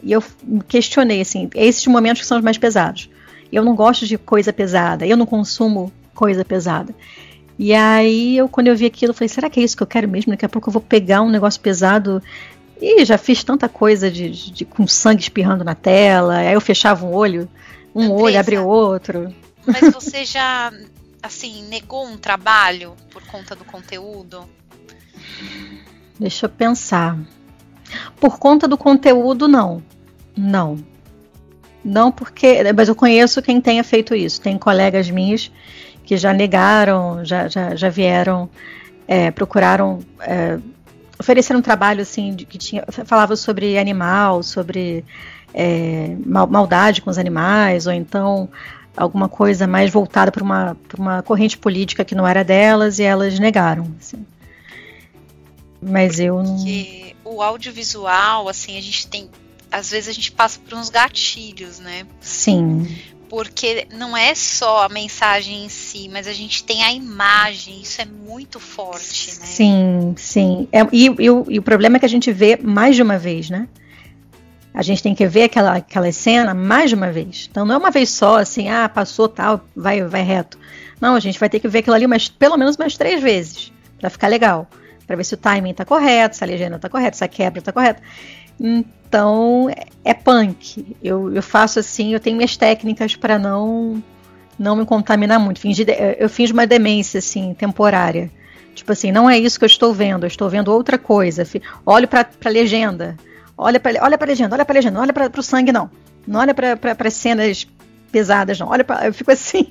e 0.03 0.11
eu 0.11 0.25
questionei, 0.66 1.20
assim, 1.20 1.48
esses 1.55 1.87
momentos 1.87 2.22
que 2.22 2.27
são 2.27 2.38
os 2.38 2.44
mais 2.44 2.59
pesados. 2.59 3.09
Eu 3.53 3.64
não 3.64 3.77
gosto 3.77 4.07
de 4.07 4.18
coisa 4.18 4.53
pesada, 4.53 5.07
eu 5.07 5.16
não 5.16 5.27
consumo 5.27 5.92
coisa 6.14 6.44
pesada. 6.44 6.94
E 7.59 7.72
aí, 7.72 8.37
eu, 8.37 8.48
quando 8.48 8.66
eu 8.68 8.77
vi 8.77 8.87
aquilo, 8.87 9.11
eu 9.11 9.14
falei, 9.14 9.28
será 9.28 9.49
que 9.49 9.61
é 9.61 9.62
isso 9.62 9.76
que 9.76 9.82
eu 9.82 9.86
quero 9.86 10.09
mesmo? 10.09 10.32
Daqui 10.32 10.45
a 10.45 10.49
pouco 10.49 10.68
eu 10.68 10.72
vou 10.72 10.82
pegar 10.82 11.22
um 11.22 11.30
negócio 11.30 11.61
pesado. 11.61 12.20
E 12.80 13.05
já 13.05 13.16
fiz 13.16 13.45
tanta 13.45 13.68
coisa 13.68 14.11
de, 14.11 14.30
de, 14.30 14.51
de 14.51 14.64
com 14.64 14.86
sangue 14.89 15.22
espirrando 15.22 15.62
na 15.62 15.74
tela. 15.74 16.39
Aí 16.39 16.55
eu 16.55 16.61
fechava 16.61 17.07
um 17.07 17.12
olho, 17.12 17.49
um 17.95 18.05
Andressa, 18.05 18.22
olho, 18.22 18.41
abria 18.41 18.62
o 18.62 18.66
outro. 18.66 19.32
Mas 19.64 19.93
você 19.93 20.24
já, 20.24 20.72
assim, 21.22 21.62
negou 21.68 22.05
um 22.05 22.16
trabalho 22.16 22.97
por 23.11 23.22
conta 23.26 23.55
do 23.55 23.64
conteúdo? 23.64 24.49
Deixa 26.18 26.46
eu 26.46 26.50
pensar. 26.50 27.18
Por 28.20 28.38
conta 28.38 28.66
do 28.66 28.76
conteúdo, 28.76 29.48
não. 29.48 29.82
Não. 30.36 30.78
Não 31.84 32.12
porque. 32.12 32.62
Mas 32.74 32.88
eu 32.88 32.94
conheço 32.94 33.42
quem 33.42 33.60
tenha 33.60 33.82
feito 33.82 34.14
isso. 34.14 34.40
Tem 34.40 34.56
colegas 34.56 35.10
minhas 35.10 35.50
que 36.04 36.16
já 36.16 36.32
negaram, 36.32 37.24
já, 37.24 37.48
já, 37.48 37.74
já 37.74 37.88
vieram, 37.88 38.48
é, 39.06 39.30
procuraram, 39.30 40.00
é, 40.20 40.58
ofereceram 41.18 41.60
um 41.60 41.62
trabalho 41.62 42.02
assim 42.02 42.34
de, 42.34 42.44
que 42.44 42.58
tinha, 42.58 42.84
falava 43.04 43.36
sobre 43.36 43.78
animal, 43.78 44.42
sobre 44.42 45.04
é, 45.54 46.16
mal, 46.26 46.46
maldade 46.46 47.02
com 47.02 47.10
os 47.10 47.18
animais, 47.18 47.86
ou 47.86 47.92
então 47.92 48.48
alguma 48.96 49.28
coisa 49.28 49.66
mais 49.66 49.90
voltada 49.90 50.30
para 50.30 50.42
uma, 50.42 50.76
uma 50.98 51.22
corrente 51.22 51.56
política 51.56 52.04
que 52.04 52.14
não 52.14 52.26
era 52.26 52.44
delas 52.44 52.98
e 52.98 53.02
elas 53.04 53.38
negaram. 53.38 53.86
Assim. 53.98 54.24
Mas 55.83 56.20
eu 56.20 56.43
não. 56.43 56.57
Porque 56.57 57.16
o 57.24 57.43
audiovisual, 57.43 58.49
assim, 58.49 58.78
a 58.78 58.80
gente 58.80 59.07
tem. 59.09 59.28
Às 59.70 59.91
vezes 59.91 60.09
a 60.09 60.12
gente 60.12 60.30
passa 60.30 60.61
por 60.61 60.78
uns 60.78 60.91
gatilhos, 60.91 61.78
né? 61.78 62.07
Sim 62.20 62.87
porque 63.33 63.87
não 63.91 64.14
é 64.14 64.35
só 64.35 64.85
a 64.85 64.91
mensagem 64.91 65.64
em 65.64 65.68
si, 65.70 66.07
mas 66.12 66.28
a 66.28 66.35
gente 66.35 66.62
tem 66.62 66.85
a 66.85 66.93
imagem, 66.93 67.80
isso 67.80 68.03
é 68.03 68.05
muito 68.05 68.61
forte, 68.61 69.30
né? 69.41 69.47
Sim, 69.47 70.14
sim. 70.18 70.68
É, 70.70 70.83
e, 70.93 71.07
e, 71.07 71.24
e, 71.49 71.59
o 71.59 71.62
problema 71.62 71.97
é 71.97 71.99
que 71.99 72.05
a 72.05 72.11
gente 72.11 72.30
vê 72.30 72.59
mais 72.62 72.95
de 72.95 73.01
uma 73.01 73.16
vez, 73.16 73.49
né? 73.49 73.68
A 74.74 74.83
gente 74.83 75.03
tem 75.03 75.14
que 75.14 75.26
ver 75.26 75.45
aquela, 75.45 75.76
aquela 75.76 76.12
cena 76.12 76.53
mais 76.53 76.91
de 76.91 76.95
uma 76.95 77.11
vez. 77.11 77.49
Então 77.51 77.64
não 77.64 77.76
é 77.76 77.78
uma 77.78 77.91
vez 77.91 78.11
só, 78.11 78.37
assim, 78.37 78.68
ah, 78.68 78.87
passou 78.87 79.26
tal, 79.26 79.64
vai, 79.74 80.05
vai 80.05 80.22
reto. 80.22 80.59
Não, 81.01 81.14
a 81.14 81.20
gente 81.20 81.41
vai 81.41 81.49
ter 81.49 81.59
que 81.59 81.68
ver 81.68 81.78
aquilo 81.78 81.97
ali 81.97 82.05
umas, 82.05 82.28
pelo 82.28 82.59
menos 82.59 82.76
umas 82.76 82.99
três 82.99 83.22
vezes, 83.22 83.72
para 83.99 84.11
ficar 84.11 84.28
legal. 84.28 84.68
Para 85.12 85.16
ver 85.18 85.24
se 85.24 85.34
o 85.34 85.36
timing 85.36 85.74
tá 85.74 85.84
correto, 85.84 86.36
se 86.36 86.42
a 86.42 86.46
legenda 86.46 86.78
tá 86.78 86.88
correta, 86.88 87.18
se 87.18 87.24
a 87.24 87.28
quebra 87.28 87.60
tá 87.60 87.70
correta. 87.70 88.02
Então 88.58 89.68
é 90.02 90.14
punk. 90.14 90.96
Eu, 91.02 91.34
eu 91.34 91.42
faço 91.42 91.78
assim, 91.78 92.14
eu 92.14 92.20
tenho 92.20 92.36
minhas 92.36 92.56
técnicas 92.56 93.14
para 93.14 93.38
não 93.38 94.02
não 94.58 94.74
me 94.76 94.86
contaminar 94.86 95.38
muito. 95.38 95.60
Fingir, 95.60 95.86
eu 96.18 96.28
finjo 96.30 96.54
uma 96.54 96.66
demência 96.66 97.18
assim 97.18 97.52
temporária. 97.52 98.30
Tipo 98.74 98.92
assim, 98.92 99.12
não 99.12 99.28
é 99.28 99.38
isso 99.38 99.58
que 99.58 99.64
eu 99.64 99.68
estou 99.68 99.92
vendo, 99.92 100.24
eu 100.24 100.28
estou 100.28 100.48
vendo 100.48 100.68
outra 100.68 100.96
coisa. 100.96 101.46
Olho 101.84 102.08
para 102.08 102.26
a 102.42 102.48
legenda. 102.48 103.16
Olha 103.56 103.78
para 103.78 104.02
olha 104.02 104.18
a 104.18 104.24
legenda, 104.24 104.54
olha 104.54 104.64
para 104.64 104.72
a 104.72 104.78
legenda, 104.78 105.00
olha 105.00 105.12
para 105.12 105.40
o 105.40 105.42
sangue 105.42 105.72
não. 105.72 105.90
Não 106.26 106.40
olha 106.40 106.54
para 106.54 106.96
as 107.06 107.14
cenas 107.14 107.66
pesadas 108.10 108.58
não. 108.58 108.68
Olha 108.68 108.82
para 108.82 109.06
eu 109.06 109.12
fico 109.12 109.30
assim. 109.30 109.66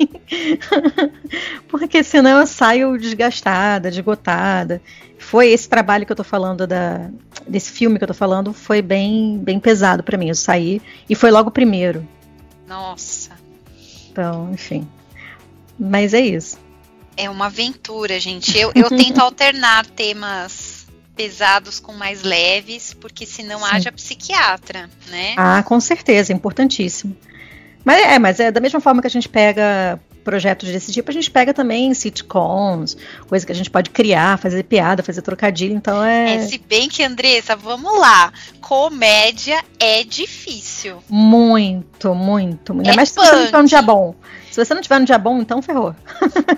Porque 1.68 2.04
senão 2.04 2.42
eu 2.42 2.46
saio 2.46 2.96
desgastada, 3.00 3.90
esgotada 3.90 4.80
foi 5.32 5.50
esse 5.50 5.70
trabalho 5.70 6.06
que 6.06 6.12
eu 6.12 6.16
tô 6.16 6.26
falando 6.26 6.68
da 6.68 7.10
desse 7.48 7.72
filme 7.72 7.98
que 7.98 8.04
eu 8.04 8.08
tô 8.10 8.14
falando 8.14 8.52
foi 8.52 8.82
bem 8.82 9.38
bem 9.38 9.62
pesado 9.62 10.04
para 10.04 10.18
mim. 10.18 10.28
Eu 10.28 10.36
saí 10.36 10.82
e 11.10 11.16
foi 11.16 11.32
logo 11.32 11.48
o 11.48 11.54
primeiro. 11.54 12.06
Nossa. 12.68 13.32
Então, 14.12 14.52
enfim. 14.52 14.86
Mas 15.80 16.14
é 16.14 16.20
isso. 16.20 16.60
É 17.16 17.30
uma 17.30 17.46
aventura, 17.46 18.20
gente. 18.20 18.58
Eu, 18.60 18.74
eu 18.76 18.90
tento 18.90 19.20
alternar 19.24 19.86
temas 19.86 20.86
pesados 21.16 21.80
com 21.80 21.94
mais 21.94 22.24
leves, 22.24 22.94
porque 22.94 23.26
senão 23.26 23.60
Sim. 23.60 23.66
haja 23.72 23.92
psiquiatra, 23.94 24.90
né? 25.08 25.36
Ah, 25.38 25.64
com 25.64 25.80
certeza, 25.80 26.34
importantíssimo. 26.34 27.16
Mas 27.86 28.04
é, 28.04 28.20
mas 28.20 28.38
é 28.42 28.52
da 28.52 28.60
mesma 28.60 28.82
forma 28.82 29.00
que 29.00 29.08
a 29.08 29.10
gente 29.10 29.30
pega 29.30 29.98
projetos 30.24 30.70
desse 30.70 30.92
tipo, 30.92 31.10
a 31.10 31.14
gente 31.14 31.30
pega 31.30 31.54
também 31.54 31.94
sitcoms, 31.94 32.96
coisa 33.28 33.46
que 33.46 33.52
a 33.52 33.56
gente 33.56 33.70
pode 33.70 33.90
criar, 33.90 34.38
fazer 34.38 34.64
piada, 34.64 35.04
fazer 35.04 35.22
trocadilho, 35.22 35.76
então 35.76 36.04
é... 36.04 36.36
é 36.36 36.42
se 36.42 36.58
bem 36.58 36.88
que, 36.88 37.04
Andressa, 37.04 37.56
vamos 37.56 38.00
lá, 38.00 38.32
comédia 38.60 39.64
é 39.80 40.04
difícil. 40.04 41.04
Muito, 41.10 42.14
muito. 42.16 42.74
Ainda 42.74 42.92
é 42.92 42.96
mais 42.96 43.10
se 43.10 43.16
você 43.16 43.32
não 43.32 43.46
tiver 43.46 43.60
um 43.60 43.66
dia 43.66 43.82
bom. 43.82 44.16
Se 44.50 44.64
você 44.64 44.74
não 44.74 44.82
tiver 44.82 45.00
um 45.00 45.06
dia 45.06 45.18
bom, 45.18 45.40
então 45.40 45.62
ferrou. 45.62 45.96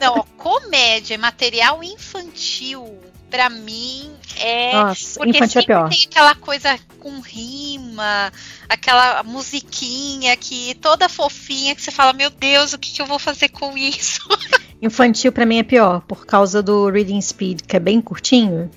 Não, 0.01 0.25
comédia, 0.35 1.17
material 1.17 1.83
infantil, 1.83 2.97
para 3.33 3.49
mim 3.49 4.11
é. 4.39 4.73
Nossa, 4.73 5.19
porque 5.19 5.31
infantil 5.31 5.61
é 5.61 5.65
pior. 5.65 5.89
tem 5.89 6.03
aquela 6.05 6.35
coisa 6.35 6.79
com 6.99 7.19
rima, 7.19 8.31
aquela 8.69 9.23
musiquinha 9.23 10.37
que 10.37 10.75
toda 10.75 11.09
fofinha 11.09 11.73
que 11.73 11.81
você 11.81 11.89
fala, 11.89 12.13
meu 12.13 12.29
Deus, 12.29 12.73
o 12.73 12.77
que, 12.77 12.91
que 12.91 13.01
eu 13.01 13.07
vou 13.07 13.17
fazer 13.17 13.49
com 13.49 13.75
isso? 13.75 14.21
Infantil 14.79 15.31
para 15.31 15.47
mim 15.47 15.57
é 15.57 15.63
pior, 15.63 16.01
por 16.01 16.27
causa 16.27 16.61
do 16.61 16.91
reading 16.91 17.19
speed, 17.21 17.61
que 17.61 17.75
é 17.75 17.79
bem 17.79 17.99
curtinho, 17.99 18.69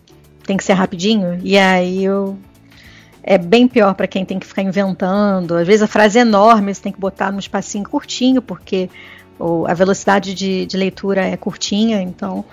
tem 0.46 0.57
que 0.57 0.64
ser 0.64 0.72
rapidinho, 0.72 1.38
e 1.44 1.59
aí 1.59 2.02
eu. 2.02 2.38
É 3.22 3.36
bem 3.36 3.68
pior 3.68 3.92
para 3.94 4.07
quem 4.07 4.24
tem 4.24 4.38
que 4.38 4.46
ficar 4.46 4.62
inventando. 4.62 5.57
Às 5.57 5.66
vezes 5.66 5.82
a 5.82 5.88
frase 5.88 6.16
é 6.16 6.22
enorme, 6.22 6.72
você 6.72 6.80
tem 6.80 6.92
que 6.92 7.00
botar 7.00 7.32
num 7.32 7.40
espacinho 7.40 7.86
curtinho, 7.86 8.40
porque 8.40 8.88
a 9.66 9.74
velocidade 9.74 10.32
de, 10.32 10.64
de 10.64 10.76
leitura 10.76 11.26
é 11.26 11.36
curtinha, 11.36 12.00
então 12.00 12.44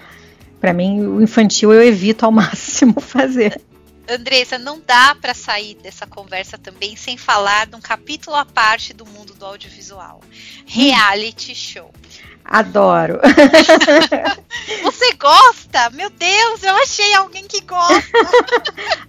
para 0.63 0.71
mim, 0.71 1.05
o 1.05 1.21
infantil 1.21 1.73
eu 1.73 1.83
evito 1.83 2.25
ao 2.25 2.31
máximo 2.31 3.01
fazer. 3.01 3.61
Andressa, 4.07 4.57
não 4.57 4.79
dá 4.79 5.13
para 5.13 5.33
sair 5.33 5.75
dessa 5.75 6.07
conversa 6.07 6.57
também 6.57 6.95
sem 6.95 7.17
falar 7.17 7.67
de 7.67 7.75
um 7.75 7.81
capítulo 7.81 8.33
à 8.37 8.45
parte 8.45 8.93
do 8.93 9.05
mundo 9.05 9.33
do 9.33 9.45
audiovisual. 9.45 10.21
Reality 10.65 11.51
hum. 11.51 11.55
show. 11.55 11.91
Adoro. 12.45 13.19
Você 14.83 15.13
gosta? 15.15 15.89
Meu 15.89 16.09
Deus, 16.09 16.63
eu 16.63 16.75
achei 16.77 17.13
alguém 17.13 17.45
que 17.45 17.59
gosta. 17.59 18.01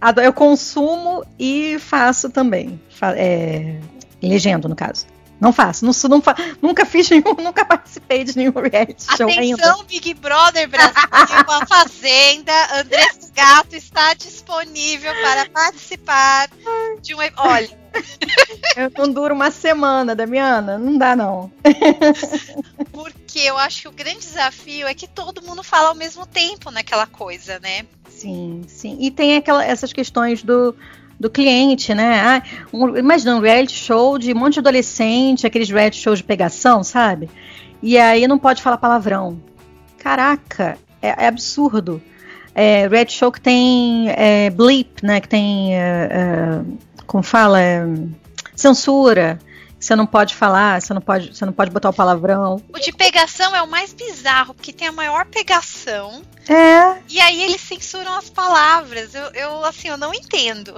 Adoro. 0.00 0.26
Eu 0.26 0.32
consumo 0.32 1.24
e 1.38 1.78
faço 1.78 2.30
também. 2.30 2.80
É, 3.16 3.78
legendo, 4.20 4.68
no 4.68 4.74
caso. 4.74 5.06
Não 5.40 5.52
faço, 5.52 5.84
não, 5.84 5.92
não 6.08 6.22
nunca 6.62 6.86
fiz 6.86 7.10
nenhum, 7.10 7.34
nunca 7.42 7.64
participei 7.64 8.24
de 8.24 8.36
nenhum 8.36 8.52
reality 8.52 9.04
show 9.16 9.28
Atenção, 9.28 9.40
ainda. 9.40 9.84
Big 9.84 10.14
Brother 10.14 10.68
Brasil, 10.68 10.94
a 11.50 11.66
Fazenda, 11.66 12.52
André 12.80 13.06
Gato 13.34 13.74
está 13.74 14.14
disponível 14.14 15.12
para 15.22 15.48
participar 15.50 16.48
de 17.02 17.14
um. 17.14 17.18
Olha. 17.36 17.84
Eu 18.76 18.90
não 18.96 19.12
duro 19.12 19.34
uma 19.34 19.50
semana, 19.50 20.14
Damiana, 20.14 20.78
não 20.78 20.98
dá 20.98 21.14
não. 21.14 21.50
Porque 22.90 23.40
eu 23.40 23.56
acho 23.56 23.82
que 23.82 23.88
o 23.88 23.92
grande 23.92 24.20
desafio 24.20 24.86
é 24.86 24.94
que 24.94 25.06
todo 25.06 25.42
mundo 25.42 25.62
fala 25.62 25.88
ao 25.88 25.94
mesmo 25.94 26.26
tempo 26.26 26.70
naquela 26.70 27.06
coisa, 27.06 27.58
né? 27.60 27.86
Sim, 28.08 28.62
sim. 28.66 28.96
E 29.00 29.10
tem 29.10 29.36
aquela, 29.36 29.64
essas 29.64 29.92
questões 29.92 30.42
do 30.42 30.74
do 31.24 31.30
cliente, 31.30 31.94
né? 31.94 32.20
Ah, 32.20 32.42
um, 32.70 32.98
imagina 32.98 33.34
um 33.34 33.40
reality 33.40 33.74
show 33.74 34.18
de 34.18 34.34
um 34.34 34.36
monte 34.36 34.54
de 34.54 34.58
adolescente, 34.58 35.46
aqueles 35.46 35.70
reality 35.70 35.96
shows 35.96 36.18
de 36.18 36.24
pegação, 36.24 36.84
sabe? 36.84 37.30
E 37.82 37.96
aí 37.96 38.28
não 38.28 38.38
pode 38.38 38.60
falar 38.60 38.76
palavrão. 38.76 39.40
Caraca, 39.98 40.76
é, 41.00 41.24
é 41.24 41.26
absurdo. 41.26 42.02
É, 42.54 42.86
reality 42.88 43.14
show 43.14 43.32
que 43.32 43.40
tem 43.40 44.10
é, 44.10 44.50
bleep, 44.50 45.02
né? 45.02 45.18
Que 45.18 45.28
tem, 45.28 45.74
é, 45.74 46.08
é 46.10 46.62
como 47.06 47.22
fala, 47.22 47.58
é, 47.58 47.82
censura. 48.54 49.38
Você 49.80 49.96
não 49.96 50.06
pode 50.06 50.34
falar, 50.34 50.80
você 50.80 50.92
não 50.92 51.00
pode, 51.00 51.34
você 51.34 51.46
não 51.46 51.54
pode 51.54 51.70
botar 51.70 51.88
o 51.88 51.94
palavrão. 51.94 52.62
O 52.68 52.78
de 52.78 52.92
pegação 52.92 53.56
é 53.56 53.62
o 53.62 53.66
mais 53.66 53.94
bizarro, 53.94 54.52
porque 54.52 54.74
tem 54.74 54.88
a 54.88 54.92
maior 54.92 55.24
pegação. 55.24 56.22
É. 56.48 56.98
E 57.08 57.18
aí 57.18 57.42
eles 57.42 57.62
censuram 57.62 58.12
as 58.12 58.28
palavras. 58.28 59.14
Eu, 59.14 59.24
eu 59.32 59.64
assim, 59.64 59.88
eu 59.88 59.96
não 59.96 60.12
entendo. 60.12 60.76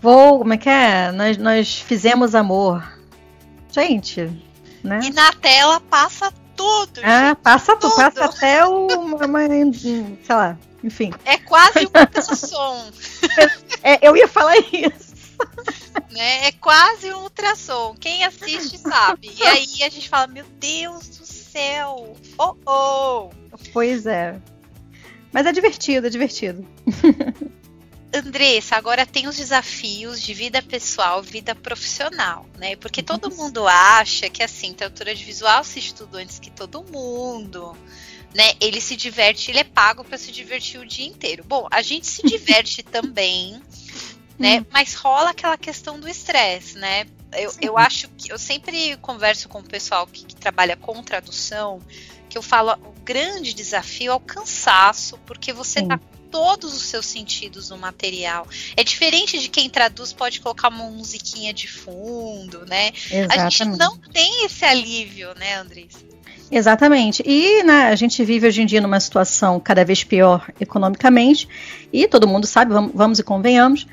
Vou, 0.00 0.38
como 0.38 0.52
é 0.52 0.56
que 0.56 0.68
é? 0.68 1.12
Nós, 1.12 1.36
nós 1.36 1.80
fizemos 1.80 2.34
amor. 2.34 2.84
Gente, 3.70 4.30
né? 4.82 5.00
E 5.02 5.10
na 5.10 5.32
tela 5.32 5.80
passa 5.80 6.32
tudo. 6.56 7.00
É, 7.00 7.28
gente, 7.28 7.38
passa 7.38 7.76
tudo, 7.76 7.94
passa 7.96 8.24
até 8.24 8.64
o. 8.64 8.86
Uma, 8.86 9.38
sei 9.42 10.18
lá, 10.30 10.56
enfim. 10.82 11.12
É 11.24 11.36
quase 11.38 11.80
um 11.80 12.00
ultrassom. 12.00 12.90
é, 13.82 14.06
eu 14.06 14.16
ia 14.16 14.28
falar 14.28 14.56
isso. 14.72 15.08
Né? 16.10 16.48
É 16.48 16.52
quase 16.52 17.12
um 17.12 17.22
ultrassom. 17.22 17.94
Quem 17.98 18.24
assiste 18.24 18.78
sabe. 18.78 19.32
E 19.36 19.42
aí 19.42 19.82
a 19.82 19.88
gente 19.88 20.08
fala, 20.08 20.26
meu 20.26 20.44
Deus 20.58 21.08
do 21.08 21.26
céu. 21.26 22.16
Oh, 22.38 22.54
oh. 22.66 23.30
Pois 23.72 24.06
é. 24.06 24.40
Mas 25.32 25.46
é 25.46 25.52
divertido, 25.52 26.06
é 26.06 26.10
divertido. 26.10 26.66
Andressa, 28.12 28.76
agora 28.76 29.04
tem 29.04 29.28
os 29.28 29.36
desafios 29.36 30.20
de 30.20 30.32
vida 30.32 30.62
pessoal, 30.62 31.22
vida 31.22 31.54
profissional, 31.54 32.46
né? 32.56 32.74
Porque 32.76 33.02
todo 33.02 33.34
mundo 33.34 33.68
acha 33.68 34.30
que 34.30 34.42
assim, 34.42 34.72
tradutora 34.72 35.14
de 35.14 35.22
visual 35.24 35.62
se 35.62 35.78
estuda 35.78 36.18
antes 36.18 36.38
que 36.38 36.50
todo 36.50 36.82
mundo, 36.84 37.76
né? 38.34 38.52
Ele 38.60 38.80
se 38.80 38.96
diverte, 38.96 39.50
ele 39.50 39.58
é 39.58 39.64
pago 39.64 40.04
para 40.04 40.16
se 40.16 40.32
divertir 40.32 40.80
o 40.80 40.86
dia 40.86 41.06
inteiro. 41.06 41.44
Bom, 41.44 41.68
a 41.70 41.82
gente 41.82 42.06
se 42.06 42.22
diverte 42.26 42.82
também, 42.82 43.60
né? 44.38 44.60
Hum. 44.60 44.66
Mas 44.70 44.94
rola 44.94 45.30
aquela 45.30 45.58
questão 45.58 46.00
do 46.00 46.08
estresse, 46.08 46.78
né? 46.78 47.06
Eu, 47.32 47.52
eu 47.60 47.78
acho 47.78 48.08
que 48.16 48.32
eu 48.32 48.38
sempre 48.38 48.96
converso 49.02 49.50
com 49.50 49.58
o 49.58 49.64
pessoal 49.64 50.06
que, 50.06 50.24
que 50.24 50.34
trabalha 50.34 50.76
com 50.76 51.02
tradução, 51.02 51.82
que 52.28 52.38
eu 52.38 52.42
falo 52.42 52.72
o 52.72 52.94
grande 53.04 53.52
desafio 53.52 54.12
é 54.12 54.14
o 54.14 54.20
cansaço, 54.20 55.18
porque 55.26 55.52
você 55.52 55.80
Sim. 55.80 55.88
Todos 56.30 56.74
os 56.74 56.82
seus 56.82 57.06
sentidos 57.06 57.70
no 57.70 57.78
material. 57.78 58.46
É 58.76 58.84
diferente 58.84 59.38
de 59.38 59.48
quem 59.48 59.68
traduz 59.68 60.12
pode 60.12 60.40
colocar 60.40 60.68
uma 60.68 60.84
musiquinha 60.90 61.52
de 61.52 61.68
fundo, 61.68 62.64
né? 62.66 62.92
Exatamente. 63.10 63.38
A 63.38 63.48
gente 63.48 63.78
não 63.78 63.98
tem 63.98 64.44
esse 64.44 64.64
alívio, 64.64 65.34
né, 65.34 65.56
Andrés? 65.56 66.08
Exatamente. 66.50 67.22
E 67.26 67.62
né, 67.62 67.88
a 67.88 67.94
gente 67.94 68.24
vive 68.24 68.46
hoje 68.46 68.62
em 68.62 68.66
dia 68.66 68.80
numa 68.80 69.00
situação 69.00 69.60
cada 69.60 69.84
vez 69.84 70.02
pior 70.02 70.50
economicamente, 70.60 71.48
e 71.92 72.08
todo 72.08 72.26
mundo 72.26 72.46
sabe, 72.46 72.72
vamos, 72.72 72.92
vamos 72.94 73.18
e 73.18 73.22
convenhamos, 73.22 73.86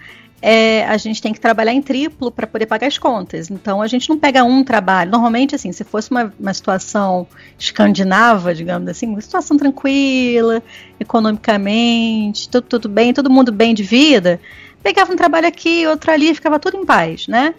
é, 0.47 0.85
a 0.85 0.95
gente 0.97 1.23
tem 1.23 1.33
que 1.33 1.39
trabalhar 1.39 1.73
em 1.73 1.81
triplo 1.81 2.31
para 2.31 2.45
poder 2.45 2.67
pagar 2.67 2.85
as 2.85 2.99
contas. 2.99 3.49
Então 3.49 3.81
a 3.81 3.87
gente 3.87 4.07
não 4.07 4.19
pega 4.19 4.43
um 4.43 4.63
trabalho. 4.63 5.09
Normalmente, 5.09 5.55
assim, 5.55 5.71
se 5.71 5.83
fosse 5.83 6.11
uma, 6.11 6.31
uma 6.39 6.53
situação 6.53 7.25
escandinava, 7.57 8.53
digamos 8.53 8.87
assim, 8.87 9.07
uma 9.07 9.21
situação 9.21 9.57
tranquila, 9.57 10.61
economicamente, 10.99 12.47
tudo, 12.47 12.67
tudo 12.67 12.87
bem, 12.87 13.11
todo 13.11 13.27
mundo 13.27 13.51
bem 13.51 13.73
de 13.73 13.81
vida, 13.81 14.39
pegava 14.83 15.11
um 15.11 15.15
trabalho 15.15 15.47
aqui, 15.47 15.87
outro 15.87 16.11
ali, 16.11 16.35
ficava 16.35 16.59
tudo 16.59 16.77
em 16.77 16.85
paz, 16.85 17.27
né? 17.27 17.55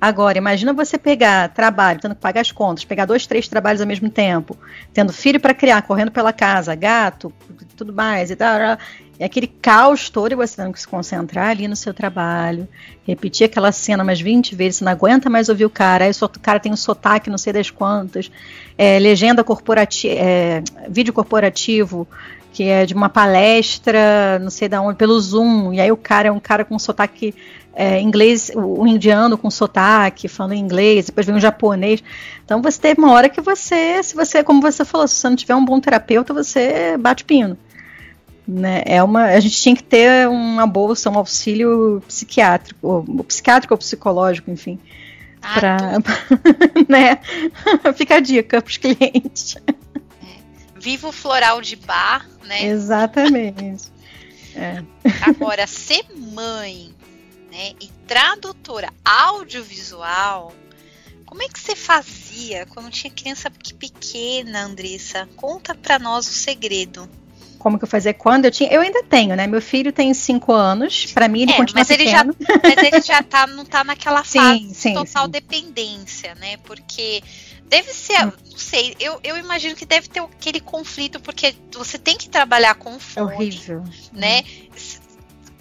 Agora, 0.00 0.38
imagina 0.38 0.72
você 0.72 0.96
pegar 0.96 1.48
trabalho, 1.48 1.98
tendo 2.00 2.14
que 2.14 2.20
pagar 2.20 2.42
as 2.42 2.52
contas, 2.52 2.84
pegar 2.84 3.04
dois, 3.04 3.26
três 3.26 3.48
trabalhos 3.48 3.80
ao 3.80 3.86
mesmo 3.86 4.08
tempo, 4.08 4.56
tendo 4.94 5.12
filho 5.12 5.40
para 5.40 5.52
criar, 5.52 5.82
correndo 5.82 6.12
pela 6.12 6.32
casa, 6.32 6.72
gato, 6.76 7.32
tudo 7.76 7.92
mais 7.92 8.30
e 8.30 8.36
tal. 8.36 8.78
É 9.20 9.24
aquele 9.24 9.48
caos 9.48 10.08
todo 10.08 10.30
e 10.30 10.36
você 10.36 10.56
tendo 10.56 10.72
que 10.72 10.80
se 10.80 10.86
concentrar 10.86 11.48
ali 11.48 11.66
no 11.66 11.74
seu 11.74 11.92
trabalho, 11.92 12.68
repetir 13.06 13.46
aquela 13.46 13.72
cena 13.72 14.04
umas 14.04 14.20
20 14.20 14.54
vezes, 14.54 14.76
você 14.76 14.84
não 14.84 14.92
aguenta 14.92 15.28
mais 15.28 15.48
ouvir 15.48 15.64
o 15.64 15.70
cara, 15.70 16.04
aí 16.04 16.10
o 16.10 16.28
cara 16.40 16.60
tem 16.60 16.72
um 16.72 16.76
sotaque, 16.76 17.28
não 17.28 17.38
sei 17.38 17.52
das 17.52 17.68
quantas, 17.68 18.30
é, 18.76 18.98
legenda 18.98 19.42
corporativa, 19.42 20.14
é, 20.14 20.62
vídeo 20.88 21.12
corporativo, 21.12 22.06
que 22.52 22.64
é 22.64 22.86
de 22.86 22.94
uma 22.94 23.08
palestra, 23.08 24.38
não 24.40 24.50
sei 24.50 24.68
da 24.68 24.80
onde, 24.80 24.96
pelo 24.96 25.18
Zoom, 25.20 25.72
e 25.72 25.80
aí 25.80 25.90
o 25.90 25.96
cara 25.96 26.28
é 26.28 26.32
um 26.32 26.40
cara 26.40 26.64
com 26.64 26.78
sotaque 26.78 27.34
é, 27.74 28.00
inglês, 28.00 28.50
o, 28.54 28.86
indiano 28.86 29.38
com 29.38 29.50
sotaque, 29.50 30.26
falando 30.26 30.54
inglês, 30.54 31.06
depois 31.06 31.26
vem 31.26 31.36
um 31.36 31.40
japonês. 31.40 32.02
Então 32.44 32.60
você 32.60 32.80
teve 32.80 33.00
uma 33.00 33.12
hora 33.12 33.28
que 33.28 33.40
você, 33.40 34.02
se 34.02 34.16
você, 34.16 34.42
como 34.42 34.60
você 34.60 34.84
falou, 34.84 35.06
se 35.06 35.14
você 35.14 35.28
não 35.28 35.36
tiver 35.36 35.54
um 35.54 35.64
bom 35.64 35.78
terapeuta, 35.78 36.34
você 36.34 36.96
bate 36.98 37.24
pino. 37.24 37.56
Né? 38.48 38.82
É 38.86 39.02
uma, 39.02 39.24
a 39.26 39.40
gente 39.40 39.60
tinha 39.60 39.76
que 39.76 39.82
ter 39.82 40.26
uma 40.26 40.66
bolsa, 40.66 41.10
um 41.10 41.18
auxílio 41.18 42.02
psiquiátrico, 42.08 42.78
ou, 42.88 43.24
psiquiátrico 43.24 43.74
ou 43.74 43.78
psicológico, 43.78 44.50
enfim. 44.50 44.78
Ah, 45.42 45.60
pra, 45.60 45.76
né? 46.88 47.20
Fica 47.94 48.16
a 48.16 48.20
dica 48.20 48.62
para 48.62 48.70
os 48.70 48.78
clientes. 48.78 49.56
É. 49.66 49.74
Viva 50.80 51.08
o 51.08 51.12
floral 51.12 51.60
de 51.60 51.76
bar, 51.76 52.26
né? 52.44 52.64
Exatamente. 52.64 53.92
é. 54.56 54.82
Agora, 55.20 55.66
ser 55.66 56.06
mãe 56.16 56.94
né, 57.52 57.72
e 57.78 57.88
tradutora 58.06 58.88
audiovisual, 59.04 60.54
como 61.26 61.42
é 61.42 61.48
que 61.48 61.60
você 61.60 61.76
fazia 61.76 62.64
quando 62.64 62.90
tinha 62.90 63.12
criança 63.12 63.50
pequena, 63.78 64.64
Andressa? 64.64 65.28
Conta 65.36 65.74
para 65.74 65.98
nós 65.98 66.26
o 66.26 66.32
segredo 66.32 67.06
como 67.58 67.78
que 67.78 67.84
eu 67.84 67.88
fazia 67.88 68.14
quando 68.14 68.44
eu 68.46 68.50
tinha. 68.50 68.70
Eu 68.70 68.80
ainda 68.80 69.02
tenho, 69.02 69.34
né? 69.36 69.46
Meu 69.46 69.60
filho 69.60 69.92
tem 69.92 70.12
cinco 70.14 70.52
anos. 70.52 71.12
Para 71.12 71.28
mim, 71.28 71.42
ele 71.42 71.52
é, 71.52 71.56
continua 71.56 71.80
mas 71.80 71.88
pequeno. 71.88 72.34
Ele 72.38 72.46
já, 72.46 72.60
mas 72.62 72.92
ele 72.92 73.02
já 73.02 73.22
tá, 73.22 73.46
não 73.46 73.64
tá 73.64 73.84
naquela 73.84 74.24
fase 74.24 74.58
sim, 74.58 74.74
sim, 74.74 74.94
total 74.94 75.24
sim. 75.24 75.30
dependência, 75.30 76.34
né? 76.36 76.56
Porque 76.58 77.22
deve 77.68 77.92
ser, 77.92 78.26
hum. 78.26 78.32
não 78.50 78.58
sei, 78.58 78.96
eu, 78.98 79.20
eu 79.22 79.36
imagino 79.36 79.74
que 79.74 79.84
deve 79.84 80.08
ter 80.08 80.20
aquele 80.20 80.60
conflito, 80.60 81.20
porque 81.20 81.54
você 81.72 81.98
tem 81.98 82.16
que 82.16 82.28
trabalhar 82.28 82.74
com 82.76 82.98
fone. 82.98 83.32
É 83.32 83.34
horrível. 83.34 83.84
Né? 84.12 84.42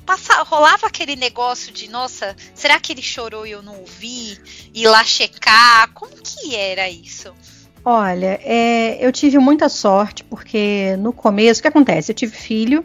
Passa, 0.05 0.41
rolava 0.43 0.87
aquele 0.87 1.17
negócio 1.17 1.73
de, 1.73 1.89
nossa, 1.89 2.33
será 2.55 2.79
que 2.79 2.93
ele 2.93 3.01
chorou 3.01 3.45
e 3.45 3.51
eu 3.51 3.61
não 3.61 3.77
ouvi? 3.79 4.39
Ir 4.73 4.87
lá 4.87 5.03
checar? 5.03 5.91
Como 5.93 6.15
que 6.15 6.55
era 6.55 6.89
isso? 6.89 7.33
Olha, 7.89 8.37
é, 8.43 8.97
eu 8.99 9.13
tive 9.13 9.39
muita 9.39 9.69
sorte, 9.69 10.21
porque 10.21 10.97
no 10.99 11.13
começo, 11.13 11.61
o 11.61 11.61
que 11.61 11.69
acontece? 11.69 12.11
Eu 12.11 12.15
tive 12.15 12.35
filho 12.35 12.83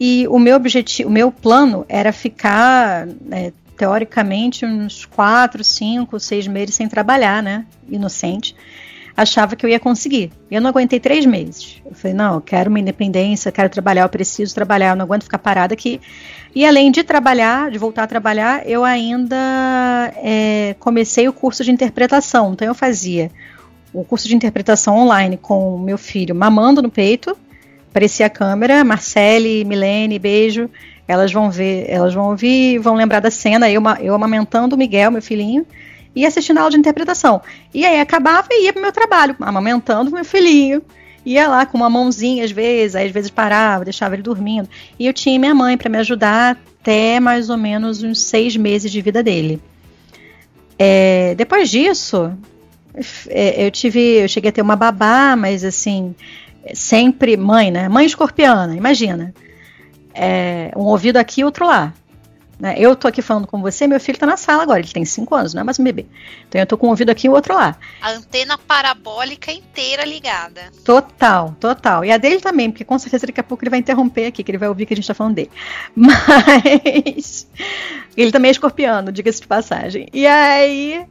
e 0.00 0.26
o 0.26 0.36
meu 0.36 0.56
objetivo, 0.56 1.08
o 1.08 1.12
meu 1.12 1.30
plano 1.30 1.86
era 1.88 2.12
ficar, 2.12 3.06
né, 3.20 3.52
teoricamente, 3.76 4.66
uns 4.66 5.04
quatro, 5.04 5.62
cinco, 5.62 6.18
seis 6.18 6.48
meses 6.48 6.74
sem 6.74 6.88
trabalhar, 6.88 7.40
né? 7.40 7.66
Inocente. 7.88 8.56
Achava 9.16 9.54
que 9.54 9.64
eu 9.64 9.70
ia 9.70 9.78
conseguir. 9.78 10.32
Eu 10.50 10.60
não 10.60 10.70
aguentei 10.70 10.98
três 10.98 11.24
meses. 11.24 11.80
Eu 11.86 11.94
falei, 11.94 12.16
não, 12.16 12.34
eu 12.34 12.40
quero 12.40 12.68
uma 12.68 12.80
independência, 12.80 13.52
quero 13.52 13.68
trabalhar, 13.70 14.02
eu 14.02 14.08
preciso 14.08 14.52
trabalhar, 14.52 14.88
eu 14.88 14.96
não 14.96 15.04
aguento 15.04 15.22
ficar 15.22 15.38
parada 15.38 15.72
aqui. 15.72 16.00
E 16.52 16.66
além 16.66 16.90
de 16.90 17.04
trabalhar, 17.04 17.70
de 17.70 17.78
voltar 17.78 18.02
a 18.02 18.06
trabalhar, 18.08 18.68
eu 18.68 18.84
ainda 18.84 20.12
é, 20.16 20.74
comecei 20.80 21.28
o 21.28 21.32
curso 21.32 21.62
de 21.62 21.70
interpretação. 21.70 22.54
Então 22.54 22.66
eu 22.66 22.74
fazia 22.74 23.30
o 23.96 24.04
curso 24.04 24.28
de 24.28 24.36
interpretação 24.36 24.98
online 24.98 25.38
com 25.38 25.78
meu 25.78 25.96
filho 25.96 26.34
mamando 26.34 26.82
no 26.82 26.90
peito. 26.90 27.34
Aparecia 27.90 28.26
a 28.26 28.30
câmera, 28.30 28.84
Marcele, 28.84 29.64
Milene, 29.64 30.18
beijo. 30.18 30.68
Elas 31.08 31.32
vão 31.32 31.50
ver, 31.50 31.86
elas 31.88 32.12
vão 32.12 32.30
ouvir, 32.30 32.78
vão 32.78 32.94
lembrar 32.94 33.20
da 33.20 33.30
cena, 33.30 33.70
eu, 33.70 33.80
eu 34.02 34.14
amamentando 34.14 34.74
o 34.74 34.78
Miguel, 34.78 35.10
meu 35.10 35.22
filhinho, 35.22 35.64
e 36.14 36.26
assistindo 36.26 36.58
a 36.58 36.62
aula 36.62 36.72
de 36.72 36.78
interpretação. 36.78 37.40
E 37.72 37.86
aí 37.86 37.98
acabava 38.00 38.48
e 38.50 38.64
ia 38.64 38.72
pro 38.72 38.82
meu 38.82 38.92
trabalho, 38.92 39.34
amamentando 39.40 40.10
meu 40.10 40.24
filhinho. 40.24 40.82
Ia 41.24 41.48
lá 41.48 41.64
com 41.64 41.78
uma 41.78 41.88
mãozinha 41.88 42.44
às 42.44 42.50
vezes, 42.50 42.96
aí 42.96 43.06
às 43.06 43.12
vezes 43.12 43.30
parava, 43.30 43.84
deixava 43.84 44.14
ele 44.14 44.22
dormindo. 44.22 44.68
E 44.98 45.06
eu 45.06 45.12
tinha 45.12 45.38
minha 45.38 45.54
mãe 45.54 45.78
para 45.78 45.88
me 45.88 45.98
ajudar 45.98 46.58
até 46.82 47.18
mais 47.18 47.48
ou 47.48 47.56
menos 47.56 48.02
uns 48.02 48.20
seis 48.20 48.56
meses 48.56 48.92
de 48.92 49.00
vida 49.00 49.22
dele. 49.22 49.60
É, 50.78 51.34
depois 51.36 51.70
disso, 51.70 52.32
eu 53.28 53.70
tive, 53.70 54.00
eu 54.00 54.28
cheguei 54.28 54.50
a 54.50 54.52
ter 54.52 54.62
uma 54.62 54.76
babá, 54.76 55.36
mas 55.36 55.64
assim, 55.64 56.14
sempre 56.74 57.36
mãe, 57.36 57.70
né? 57.70 57.88
Mãe 57.88 58.06
escorpiana, 58.06 58.74
imagina. 58.74 59.34
É, 60.14 60.72
um 60.76 60.84
ouvido 60.84 61.18
aqui 61.18 61.42
e 61.42 61.44
outro 61.44 61.66
lá. 61.66 61.92
Né? 62.58 62.74
Eu 62.78 62.96
tô 62.96 63.06
aqui 63.06 63.20
falando 63.20 63.46
com 63.46 63.60
você, 63.60 63.86
meu 63.86 64.00
filho 64.00 64.18
tá 64.18 64.24
na 64.24 64.38
sala 64.38 64.62
agora, 64.62 64.80
ele 64.80 64.88
tem 64.88 65.04
5 65.04 65.34
anos, 65.34 65.52
não 65.52 65.60
é 65.60 65.64
mais 65.64 65.78
um 65.78 65.84
bebê. 65.84 66.06
Então 66.48 66.58
eu 66.58 66.66
tô 66.66 66.78
com 66.78 66.86
um 66.86 66.90
ouvido 66.90 67.10
aqui 67.10 67.26
e 67.26 67.30
o 67.30 67.32
outro 67.32 67.54
lá. 67.54 67.76
A 68.00 68.12
antena 68.12 68.56
parabólica 68.56 69.52
inteira 69.52 70.06
ligada. 70.06 70.72
Total, 70.82 71.54
total. 71.60 72.02
E 72.02 72.10
a 72.10 72.16
dele 72.16 72.40
também, 72.40 72.70
porque 72.70 72.84
com 72.84 72.98
certeza 72.98 73.26
daqui 73.26 73.40
a 73.40 73.44
pouco 73.44 73.62
ele 73.62 73.70
vai 73.70 73.78
interromper 73.78 74.26
aqui, 74.26 74.42
que 74.42 74.50
ele 74.50 74.58
vai 74.58 74.68
ouvir 74.68 74.86
que 74.86 74.94
a 74.94 74.96
gente 74.96 75.06
tá 75.06 75.12
falando 75.12 75.34
dele. 75.34 75.50
Mas 75.94 77.46
ele 78.16 78.32
também 78.32 78.48
é 78.48 78.52
escorpiano, 78.52 79.12
diga-se 79.12 79.42
de 79.42 79.46
passagem. 79.46 80.08
E 80.10 80.26
aí 80.26 81.06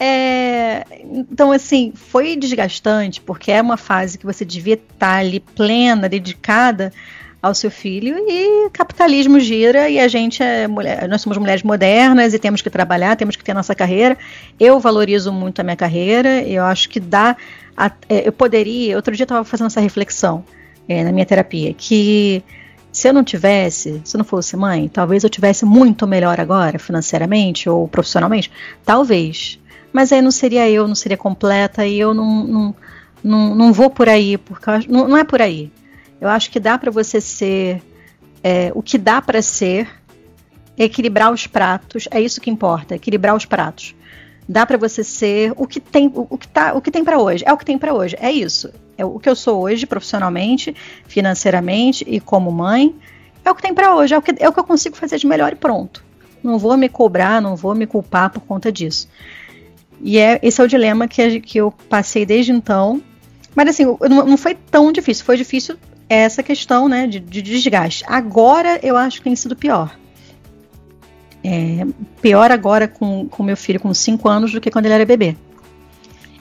é, 0.00 0.84
então, 1.12 1.50
assim, 1.50 1.92
foi 1.94 2.36
desgastante, 2.36 3.20
porque 3.20 3.50
é 3.50 3.60
uma 3.60 3.76
fase 3.76 4.16
que 4.16 4.24
você 4.24 4.44
devia 4.44 4.74
estar 4.74 5.16
ali 5.16 5.40
plena, 5.40 6.08
dedicada 6.08 6.92
ao 7.40 7.54
seu 7.54 7.70
filho, 7.70 8.16
e 8.28 8.68
capitalismo 8.70 9.38
gira 9.38 9.88
e 9.88 10.00
a 10.00 10.08
gente 10.08 10.42
é 10.42 10.66
mulher, 10.66 11.08
nós 11.08 11.20
somos 11.20 11.38
mulheres 11.38 11.62
modernas 11.62 12.34
e 12.34 12.38
temos 12.38 12.60
que 12.60 12.68
trabalhar, 12.68 13.16
temos 13.16 13.36
que 13.36 13.44
ter 13.44 13.54
nossa 13.54 13.74
carreira. 13.74 14.18
Eu 14.58 14.80
valorizo 14.80 15.32
muito 15.32 15.60
a 15.60 15.64
minha 15.64 15.76
carreira, 15.76 16.42
eu 16.42 16.64
acho 16.64 16.88
que 16.88 16.98
dá. 16.98 17.36
A, 17.76 17.92
é, 18.08 18.26
eu 18.26 18.32
poderia. 18.32 18.96
Outro 18.96 19.14
dia 19.14 19.22
eu 19.22 19.26
estava 19.26 19.44
fazendo 19.44 19.68
essa 19.68 19.80
reflexão 19.80 20.44
é, 20.88 21.04
na 21.04 21.12
minha 21.12 21.24
terapia, 21.24 21.72
que 21.72 22.42
se 22.90 23.08
eu 23.08 23.12
não 23.12 23.22
tivesse, 23.22 24.00
se 24.04 24.16
eu 24.16 24.18
não 24.18 24.24
fosse 24.24 24.56
mãe, 24.56 24.88
talvez 24.88 25.22
eu 25.22 25.30
tivesse 25.30 25.64
muito 25.64 26.06
melhor 26.08 26.40
agora, 26.40 26.78
financeiramente 26.78 27.68
ou 27.68 27.86
profissionalmente. 27.86 28.50
Talvez 28.84 29.60
mas 29.92 30.12
aí 30.12 30.20
não 30.20 30.30
seria 30.30 30.68
eu, 30.68 30.86
não 30.86 30.94
seria 30.94 31.16
completa, 31.16 31.86
e 31.86 31.98
eu 31.98 32.14
não, 32.14 32.44
não, 32.44 32.76
não, 33.22 33.54
não 33.54 33.72
vou 33.72 33.90
por 33.90 34.08
aí, 34.08 34.38
porque 34.38 34.70
não, 34.88 35.08
não 35.08 35.16
é 35.16 35.24
por 35.24 35.40
aí. 35.40 35.70
Eu 36.20 36.28
acho 36.28 36.50
que 36.50 36.58
dá 36.58 36.76
para 36.76 36.90
você 36.90 37.20
ser 37.20 37.82
é, 38.42 38.72
o 38.74 38.82
que 38.82 38.98
dá 38.98 39.20
para 39.20 39.42
ser, 39.42 39.88
equilibrar 40.76 41.32
os 41.32 41.46
pratos, 41.46 42.08
é 42.10 42.20
isso 42.20 42.40
que 42.40 42.50
importa, 42.50 42.94
equilibrar 42.94 43.34
os 43.34 43.44
pratos. 43.44 43.94
Dá 44.48 44.64
para 44.64 44.78
você 44.78 45.04
ser 45.04 45.52
o 45.56 45.66
que 45.66 45.80
tem, 45.80 46.06
o, 46.08 46.26
o 46.30 46.38
que 46.38 46.48
tá, 46.48 46.72
o 46.72 46.80
que 46.80 46.90
tem 46.90 47.04
para 47.04 47.18
hoje, 47.18 47.44
é 47.46 47.52
o 47.52 47.56
que 47.56 47.64
tem 47.64 47.78
para 47.78 47.92
hoje, 47.92 48.16
é 48.18 48.30
isso. 48.30 48.72
É 48.96 49.04
o 49.04 49.18
que 49.18 49.28
eu 49.28 49.36
sou 49.36 49.62
hoje 49.62 49.86
profissionalmente, 49.86 50.74
financeiramente 51.06 52.04
e 52.08 52.18
como 52.18 52.50
mãe, 52.50 52.94
é 53.44 53.50
o 53.50 53.54
que 53.54 53.62
tem 53.62 53.74
para 53.74 53.94
hoje, 53.94 54.14
é 54.14 54.18
o 54.18 54.22
que, 54.22 54.34
é 54.38 54.48
o 54.48 54.52
que 54.52 54.60
eu 54.60 54.64
consigo 54.64 54.96
fazer 54.96 55.18
de 55.18 55.26
melhor 55.26 55.52
e 55.52 55.56
pronto. 55.56 56.04
Não 56.42 56.58
vou 56.58 56.76
me 56.76 56.88
cobrar, 56.88 57.42
não 57.42 57.56
vou 57.56 57.74
me 57.74 57.86
culpar 57.86 58.30
por 58.30 58.40
conta 58.40 58.70
disso. 58.72 59.08
E 60.00 60.18
é, 60.18 60.38
esse 60.42 60.60
é 60.60 60.64
o 60.64 60.68
dilema 60.68 61.08
que, 61.08 61.40
que 61.40 61.58
eu 61.58 61.72
passei 61.88 62.24
desde 62.24 62.52
então. 62.52 63.02
Mas 63.54 63.68
assim, 63.68 63.84
não, 63.84 64.26
não 64.26 64.36
foi 64.36 64.54
tão 64.54 64.92
difícil. 64.92 65.24
Foi 65.24 65.36
difícil 65.36 65.76
essa 66.08 66.42
questão 66.42 66.88
né, 66.88 67.06
de, 67.06 67.20
de 67.20 67.42
desgaste. 67.42 68.04
Agora 68.06 68.78
eu 68.82 68.96
acho 68.96 69.18
que 69.18 69.24
tem 69.24 69.36
sido 69.36 69.56
pior. 69.56 69.96
É, 71.44 71.86
pior 72.20 72.50
agora 72.50 72.88
com, 72.88 73.28
com 73.28 73.42
meu 73.42 73.56
filho 73.56 73.80
com 73.80 73.92
5 73.92 74.28
anos 74.28 74.52
do 74.52 74.60
que 74.60 74.70
quando 74.70 74.86
ele 74.86 74.94
era 74.94 75.06
bebê. 75.06 75.36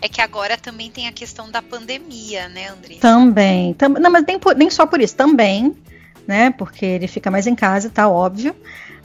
É 0.01 0.08
que 0.08 0.22
agora 0.22 0.58
também 0.58 0.91
tem 0.91 1.08
a 1.08 1.12
questão 1.12 1.49
da 1.49 1.62
pandemia, 1.62 2.47
né, 2.49 2.70
André? 2.70 2.95
Também. 2.99 3.74
Tam, 3.74 3.89
não, 3.89 4.12
mas 4.12 4.24
nem, 4.26 4.39
nem 4.55 4.70
só 4.70 4.86
por 4.86 5.01
isso, 5.01 5.16
também, 5.16 5.76
né? 6.28 6.51
Porque 6.51 6.86
ele 6.86 7.08
fica 7.08 7.32
mais 7.32 7.47
em 7.47 7.55
casa, 7.55 7.89
tá 7.89 8.08
óbvio. 8.08 8.55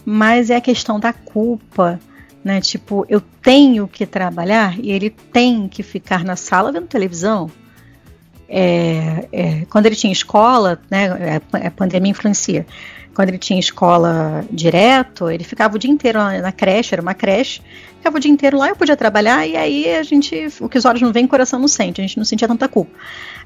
Mas 0.04 0.50
é 0.50 0.56
a 0.56 0.60
questão 0.60 1.00
da 1.00 1.12
culpa 1.12 1.98
né? 2.44 2.60
Tipo, 2.60 3.06
eu 3.08 3.20
tenho 3.20 3.86
que 3.86 4.04
trabalhar 4.06 4.78
e 4.78 4.90
ele 4.90 5.10
tem 5.10 5.68
que 5.68 5.82
ficar 5.82 6.24
na 6.24 6.36
sala 6.36 6.72
vendo 6.72 6.86
televisão. 6.86 7.50
é, 8.54 9.28
é, 9.32 9.64
quando 9.70 9.86
ele 9.86 9.96
tinha 9.96 10.12
escola, 10.12 10.78
né, 10.90 11.40
a 11.52 11.70
pandemia 11.70 12.10
influencia. 12.10 12.66
Quando 13.14 13.30
ele 13.30 13.38
tinha 13.38 13.58
escola 13.58 14.44
direto, 14.50 15.30
ele 15.30 15.42
ficava 15.42 15.76
o 15.76 15.78
dia 15.78 15.90
inteiro 15.90 16.18
na 16.18 16.52
creche, 16.52 16.94
era 16.94 17.00
uma 17.00 17.14
creche, 17.14 17.62
ficava 17.96 18.18
o 18.18 18.20
dia 18.20 18.30
inteiro 18.30 18.58
lá, 18.58 18.68
eu 18.68 18.76
podia 18.76 18.96
trabalhar, 18.96 19.46
e 19.46 19.56
aí 19.56 19.94
a 19.94 20.02
gente, 20.02 20.48
o 20.60 20.68
que 20.68 20.78
os 20.78 20.84
olhos 20.84 21.00
não 21.00 21.12
veem, 21.12 21.26
o 21.26 21.28
coração 21.28 21.58
não 21.58 21.68
sente, 21.68 22.00
a 22.00 22.04
gente 22.04 22.16
não 22.16 22.24
sentia 22.24 22.48
tanta 22.48 22.68
culpa. 22.68 22.90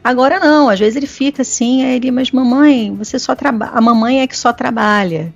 Agora 0.03 0.39
não, 0.41 0.69
às 0.69 0.79
vezes 0.79 0.97
ele 0.97 1.07
fica 1.07 1.43
assim, 1.43 1.85
aí 1.85 1.97
ele, 1.97 2.11
mas 2.11 2.31
mamãe, 2.31 2.95
você 2.95 3.19
só 3.19 3.35
trabalha, 3.35 3.73
a 3.75 3.81
mamãe 3.81 4.21
é 4.21 4.27
que 4.27 4.37
só 4.37 4.53
trabalha. 4.53 5.33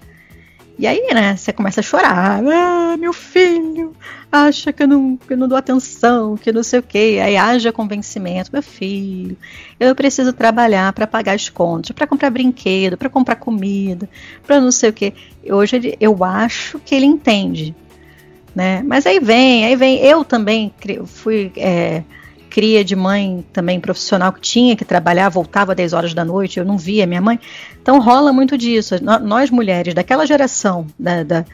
E 0.81 0.87
aí, 0.87 1.09
né, 1.13 1.37
você 1.37 1.53
começa 1.53 1.81
a 1.81 1.83
chorar. 1.83 2.43
Ah, 2.43 2.97
meu 2.97 3.13
filho 3.13 3.95
acha 4.33 4.73
que 4.73 4.83
eu 4.83 4.89
não, 4.89 5.15
que 5.15 5.35
eu 5.35 5.37
não 5.37 5.47
dou 5.47 5.59
atenção, 5.59 6.39
que 6.39 6.51
não 6.51 6.63
sei 6.63 6.79
o 6.79 6.83
quê. 6.83 7.21
Aí 7.23 7.37
haja 7.37 7.71
convencimento. 7.71 8.49
Meu 8.51 8.63
filho, 8.63 9.37
eu 9.79 9.95
preciso 9.95 10.33
trabalhar 10.33 10.91
para 10.95 11.07
pagar 11.07 11.35
as 11.35 11.51
contas, 11.51 11.91
para 11.91 12.07
comprar 12.07 12.31
brinquedo, 12.31 12.97
para 12.97 13.11
comprar 13.11 13.37
comida, 13.37 14.09
para 14.47 14.59
não 14.59 14.73
sei 14.73 14.89
o 14.89 14.93
quê. 14.95 15.13
Hoje 15.51 15.77
ele, 15.77 15.97
eu 16.01 16.25
acho 16.25 16.79
que 16.79 16.95
ele 16.95 17.05
entende. 17.05 17.75
Né? 18.55 18.83
Mas 18.83 19.05
aí 19.05 19.21
vem, 19.21 19.67
aí 19.67 19.77
vem. 19.77 19.99
Eu 19.99 20.25
também 20.25 20.73
fui. 21.05 21.53
É, 21.59 22.03
cria 22.51 22.85
de 22.85 22.97
mãe 22.97 23.45
também 23.53 23.81
profissional 23.81 24.33
que 24.33 24.41
tinha 24.41 24.77
que 24.77 24.85
trabalhar, 24.85 25.29
voltava 25.29 25.75
10 25.75 25.93
horas 25.93 26.13
da 26.13 26.25
noite, 26.25 26.59
eu 26.59 26.65
não 26.65 26.77
via 26.77 27.07
minha 27.07 27.21
mãe. 27.21 27.39
Então 27.81 28.01
rola 28.01 28.33
muito 28.33 28.59
disso. 28.59 28.97
Nós 29.23 29.51
mulheres 29.51 29.95
daquela 29.95 30.27
geração 30.27 30.87
da, 30.99 31.23
da 31.23 31.45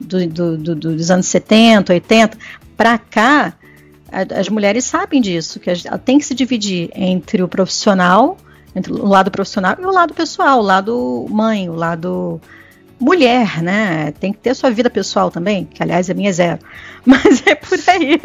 do, 0.00 0.26
do, 0.26 0.56
do, 0.56 0.74
dos 0.74 1.10
anos 1.10 1.26
70, 1.26 1.92
80, 1.92 2.38
para 2.76 2.98
cá, 2.98 3.54
as 4.10 4.48
mulheres 4.48 4.84
sabem 4.84 5.20
disso, 5.20 5.60
que 5.60 5.70
tem 6.04 6.18
que 6.18 6.24
se 6.24 6.34
dividir 6.34 6.90
entre 6.94 7.42
o 7.42 7.48
profissional, 7.48 8.36
entre 8.74 8.92
o 8.92 9.06
lado 9.06 9.30
profissional 9.30 9.76
e 9.78 9.84
o 9.84 9.90
lado 9.90 10.14
pessoal, 10.14 10.60
o 10.60 10.62
lado 10.62 11.26
mãe, 11.28 11.68
o 11.68 11.74
lado 11.74 12.40
mulher, 12.98 13.62
né? 13.62 14.12
Tem 14.12 14.32
que 14.32 14.38
ter 14.38 14.54
sua 14.54 14.70
vida 14.70 14.90
pessoal 14.90 15.30
também, 15.30 15.64
que 15.64 15.82
aliás 15.82 16.10
a 16.10 16.14
minha 16.14 16.30
é 16.30 16.32
zero. 16.32 16.58
Mas 17.04 17.46
é 17.46 17.54
por 17.54 17.78
aí. 17.88 18.20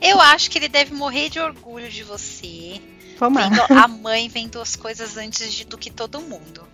Eu 0.00 0.20
acho 0.20 0.50
que 0.50 0.58
ele 0.58 0.68
deve 0.68 0.94
morrer 0.94 1.28
de 1.28 1.40
orgulho 1.40 1.88
de 1.88 2.02
você. 2.02 2.80
Vendo 3.16 3.80
a 3.80 3.88
mãe 3.88 4.28
vendo 4.28 4.60
as 4.60 4.74
coisas 4.74 5.16
antes 5.16 5.52
de, 5.52 5.64
do 5.64 5.78
que 5.78 5.90
todo 5.90 6.20
mundo. 6.20 6.66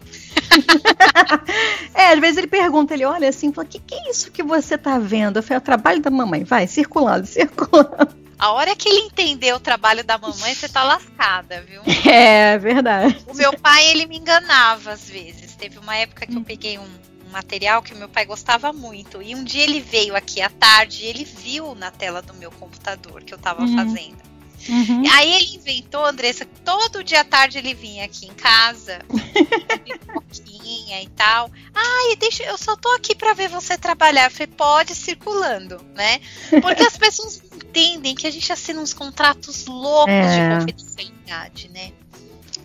é, 1.94 2.12
às 2.12 2.18
vezes 2.18 2.38
ele 2.38 2.46
pergunta, 2.46 2.94
ele 2.94 3.04
olha 3.04 3.28
assim, 3.28 3.52
fala, 3.52 3.66
o 3.66 3.70
que, 3.70 3.78
que 3.78 3.94
é 3.94 4.10
isso 4.10 4.32
que 4.32 4.42
você 4.42 4.76
tá 4.76 4.98
vendo? 4.98 5.38
Eu 5.38 5.42
falei, 5.42 5.56
é 5.56 5.58
o 5.58 5.64
trabalho 5.64 6.00
da 6.00 6.10
mamãe, 6.10 6.42
vai, 6.42 6.66
circulando, 6.66 7.26
circulando. 7.28 8.20
A 8.38 8.52
hora 8.52 8.74
que 8.74 8.88
ele 8.88 9.00
entender 9.00 9.54
o 9.54 9.60
trabalho 9.60 10.02
da 10.02 10.16
mamãe, 10.16 10.54
você 10.54 10.66
tá 10.66 10.82
lascada, 10.82 11.60
viu? 11.60 11.82
É, 12.10 12.56
verdade. 12.56 13.22
O 13.28 13.34
meu 13.34 13.52
pai, 13.58 13.90
ele 13.90 14.06
me 14.06 14.16
enganava 14.16 14.92
às 14.92 15.10
vezes. 15.10 15.54
Teve 15.56 15.78
uma 15.78 15.94
época 15.94 16.26
que 16.26 16.34
eu 16.34 16.40
peguei 16.40 16.78
um, 16.78 16.88
material 17.30 17.82
que 17.82 17.94
o 17.94 17.96
meu 17.96 18.08
pai 18.08 18.24
gostava 18.24 18.72
muito. 18.72 19.22
E 19.22 19.34
um 19.34 19.44
dia 19.44 19.62
ele 19.62 19.80
veio 19.80 20.14
aqui 20.14 20.40
à 20.40 20.50
tarde 20.50 21.04
e 21.04 21.06
ele 21.06 21.24
viu 21.24 21.74
na 21.74 21.90
tela 21.90 22.20
do 22.20 22.34
meu 22.34 22.50
computador 22.50 23.22
que 23.22 23.32
eu 23.32 23.38
estava 23.38 23.62
uhum. 23.62 23.74
fazendo. 23.74 24.30
Uhum. 24.68 25.02
Aí 25.12 25.32
ele 25.32 25.56
inventou, 25.56 26.04
Andressa, 26.04 26.46
todo 26.64 27.02
dia 27.02 27.22
à 27.22 27.24
tarde 27.24 27.58
ele 27.58 27.72
vinha 27.72 28.04
aqui 28.04 28.26
em 28.26 28.34
casa, 28.34 28.98
pouquinha 30.12 31.02
e 31.02 31.08
tal. 31.08 31.50
Ai, 31.74 32.16
deixa, 32.16 32.42
eu 32.42 32.58
só 32.58 32.76
tô 32.76 32.90
aqui 32.90 33.14
para 33.14 33.32
ver 33.32 33.48
você 33.48 33.78
trabalhar. 33.78 34.26
Eu 34.26 34.30
falei, 34.30 34.46
pode 34.48 34.94
circulando, 34.94 35.80
né? 35.94 36.20
Porque 36.60 36.82
as 36.82 36.96
pessoas 36.96 37.42
entendem 37.54 38.14
que 38.14 38.26
a 38.26 38.30
gente 38.30 38.52
assina 38.52 38.80
uns 38.80 38.92
contratos 38.92 39.66
loucos 39.66 40.12
é. 40.12 40.58
de 40.58 40.72
confidencialidade, 40.74 41.68
né? 41.70 41.92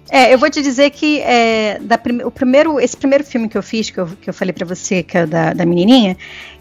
É, 0.10 0.34
eu 0.34 0.38
vou 0.38 0.50
te 0.50 0.62
dizer 0.62 0.92
que 0.92 1.20
é, 1.22 1.80
da, 1.80 2.00
o 2.26 2.32
primeiro, 2.32 2.80
esse 2.80 2.96
primeiro 2.96 3.24
filme 3.24 3.50
que 3.50 3.58
eu 3.58 3.64
fiz, 3.64 3.90
que 3.90 4.00
eu, 4.00 4.08
que 4.22 4.30
eu 4.30 4.34
falei 4.34 4.54
para 4.54 4.66
você, 4.66 5.02
que 5.02 5.18
é 5.18 5.26
da, 5.26 5.54
da 5.54 5.66
menininha, 5.66 6.16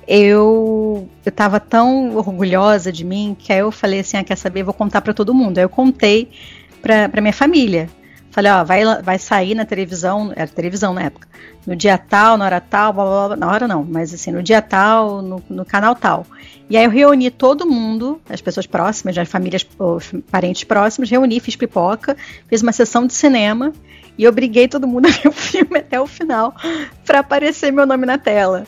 eu 0.09 1.09
eu 1.25 1.33
tava 1.33 1.59
tão 1.61 2.15
orgulhosa 2.17 2.93
de 2.93 3.05
mim 3.05 3.37
que 3.39 3.53
aí 3.53 3.61
eu 3.61 3.71
falei 3.71 4.01
assim, 4.01 4.17
ah, 4.17 4.25
quer 4.25 4.37
saber, 4.37 4.63
vou 4.63 4.75
contar 4.75 5.01
para 5.01 5.15
todo 5.15 5.35
mundo. 5.35 5.59
Aí 5.59 5.65
eu 5.65 5.69
contei 5.69 6.29
para 6.83 7.21
minha 7.21 7.33
família. 7.33 7.89
Falei, 8.35 8.51
ó, 8.51 8.65
vai, 8.65 8.83
vai 9.01 9.17
sair 9.17 9.55
na 9.55 9.65
televisão, 9.65 10.33
era 10.35 10.49
televisão 10.49 10.93
na 10.93 11.03
época, 11.03 11.29
no 11.65 11.77
dia 11.77 11.97
tal, 11.97 12.37
na 12.37 12.45
hora 12.45 12.61
tal, 12.61 12.93
blá, 12.93 13.05
blá, 13.05 13.27
blá, 13.29 13.37
na 13.37 13.49
hora 13.49 13.69
não, 13.69 13.85
mas 13.85 14.13
assim, 14.13 14.33
no 14.33 14.43
dia 14.43 14.61
tal, 14.61 15.23
no, 15.23 15.41
no 15.49 15.65
canal 15.65 15.95
tal. 15.95 16.27
E 16.69 16.77
aí 16.77 16.85
eu 16.85 16.91
reuni 16.91 17.31
todo 17.31 17.65
mundo, 17.65 18.21
as 18.29 18.41
pessoas 18.41 18.67
próximas, 18.67 19.17
as 19.17 19.29
famílias, 19.29 19.65
os 19.79 20.13
parentes 20.33 20.65
próximos, 20.65 21.09
reuni, 21.09 21.39
fiz 21.39 21.55
pipoca, 21.55 22.17
fiz 22.49 22.61
uma 22.61 22.73
sessão 22.73 23.07
de 23.07 23.13
cinema 23.13 23.73
e 24.19 24.27
obriguei 24.27 24.67
todo 24.67 24.85
mundo 24.85 25.07
a 25.07 25.11
ver 25.13 25.29
o 25.29 25.33
filme 25.33 25.79
até 25.79 26.01
o 26.01 26.07
final 26.09 26.53
para 27.07 27.21
aparecer 27.21 27.71
meu 27.71 27.87
nome 27.87 28.05
na 28.05 28.19
tela. 28.19 28.67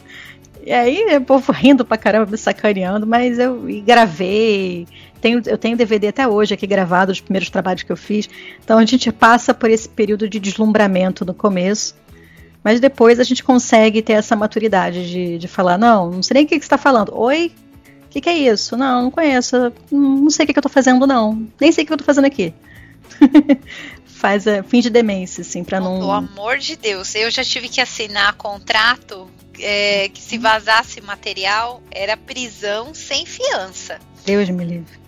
E 0.65 0.73
aí, 0.73 1.17
o 1.17 1.23
povo 1.23 1.51
rindo 1.51 1.85
pra 1.85 1.97
caramba, 1.97 2.31
me 2.31 2.39
sacaneando, 2.39 3.05
mas 3.05 3.37
eu 3.37 3.65
gravei, 3.85 4.87
tenho, 5.27 5.43
eu 5.47 5.59
tenho 5.59 5.77
DVD 5.77 6.09
até 6.09 6.29
hoje 6.29 6.55
aqui 6.55 6.67
gravado 6.67 7.11
dos 7.11 7.21
primeiros 7.21 7.51
trabalhos 7.51 7.83
que 7.83 7.91
eu 7.91 7.97
fiz. 7.97 8.29
Então 8.63 8.79
a 8.79 8.85
gente 8.85 9.11
passa 9.11 9.53
por 9.53 9.69
esse 9.69 9.89
período 9.89 10.29
de 10.29 10.39
deslumbramento 10.39 11.25
no 11.25 11.35
começo. 11.35 11.97
Mas 12.63 12.81
depois 12.81 13.21
a 13.21 13.25
gente 13.25 13.43
consegue 13.43 14.03
ter 14.03 14.15
essa 14.15 14.35
maturidade 14.35 15.09
de, 15.09 15.39
de 15.39 15.49
falar, 15.49 15.79
não, 15.79 16.11
não 16.11 16.23
sei 16.23 16.35
nem 16.35 16.45
o 16.45 16.49
que, 16.49 16.57
que 16.57 16.65
você 16.65 16.67
está 16.67 16.79
falando. 16.79 17.17
Oi? 17.17 17.53
O 18.05 18.09
que, 18.09 18.21
que, 18.21 18.29
é 18.29 18.37
isso? 18.37 18.77
Não, 18.77 19.03
não 19.03 19.11
conheço. 19.11 19.73
Não 19.91 20.31
sei 20.31 20.45
o 20.45 20.47
que, 20.47 20.53
que 20.53 20.59
eu 20.59 20.61
estou 20.61 20.73
fazendo, 20.73 21.07
não. 21.07 21.47
Nem 21.61 21.71
sei 21.71 21.85
o 21.85 21.87
que 21.87 21.93
eu 21.93 21.97
estou 21.97 22.07
fazendo 22.07 22.25
aqui. 22.25 22.55
Faz 24.07 24.47
a 24.49 24.63
fim 24.63 24.81
de 24.81 24.89
demência, 24.89 25.43
assim, 25.43 25.63
para 25.63 25.79
não. 25.79 25.99
Pelo 25.99 26.13
amor 26.13 26.59
de 26.59 26.75
Deus, 26.77 27.15
eu 27.15 27.31
já 27.31 27.45
tive 27.45 27.69
que 27.69 27.81
assinar 27.81 28.33
contrato 28.35 29.29
é, 29.61 30.09
que 30.09 30.21
se 30.21 30.39
vazasse 30.39 31.01
material 31.03 31.83
era 31.91 32.17
prisão 32.17 32.95
sem 32.95 33.27
fiança. 33.27 33.99
Deus 34.25 34.49
me 34.49 34.65
livre. 34.65 35.06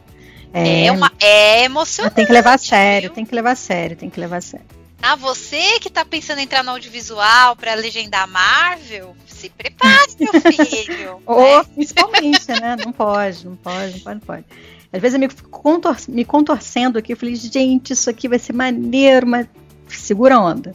É, 0.53 0.87
é, 0.87 0.93
uma, 0.93 1.13
é 1.21 1.65
emocionante. 1.65 2.15
Tem 2.15 2.27
que 2.27 2.33
levar 2.33 2.55
a 2.55 2.59
sério, 2.59 3.09
viu? 3.09 3.15
tem 3.15 3.25
que 3.25 3.35
levar 3.35 3.51
a 3.53 3.57
sério, 3.57 3.97
tem 3.97 4.11
que 4.11 4.19
levar 4.21 4.39
a 4.39 4.41
sério. 4.41 4.67
Ah, 5.01 5.15
você 5.15 5.79
que 5.79 5.89
tá 5.89 6.05
pensando 6.05 6.41
em 6.41 6.43
entrar 6.43 6.65
no 6.65 6.73
audiovisual 6.73 7.55
para 7.55 7.75
legendar 7.75 8.27
Marvel, 8.27 9.17
se 9.27 9.49
prepare, 9.49 10.17
meu 10.19 10.33
filho. 10.41 11.23
Ou, 11.25 11.59
né? 11.59 11.65
principalmente, 11.75 12.49
né? 12.49 12.77
Não 12.85 12.93
pode, 12.93 13.47
não 13.47 13.57
pode, 13.57 13.93
não 13.93 14.01
pode, 14.01 14.15
não 14.15 14.27
pode. 14.27 14.45
Às 14.93 15.01
vezes 15.01 15.15
eu 15.15 15.21
me, 15.21 15.29
contor 15.29 15.97
me 16.09 16.25
contorcendo 16.25 16.99
aqui, 16.99 17.13
eu 17.13 17.17
falei, 17.17 17.37
gente, 17.37 17.93
isso 17.93 18.11
aqui 18.11 18.27
vai 18.27 18.39
ser 18.39 18.55
maneiro, 18.55 19.27
mas 19.27 19.47
segura 19.89 20.37
a 20.37 20.41
onda. 20.41 20.75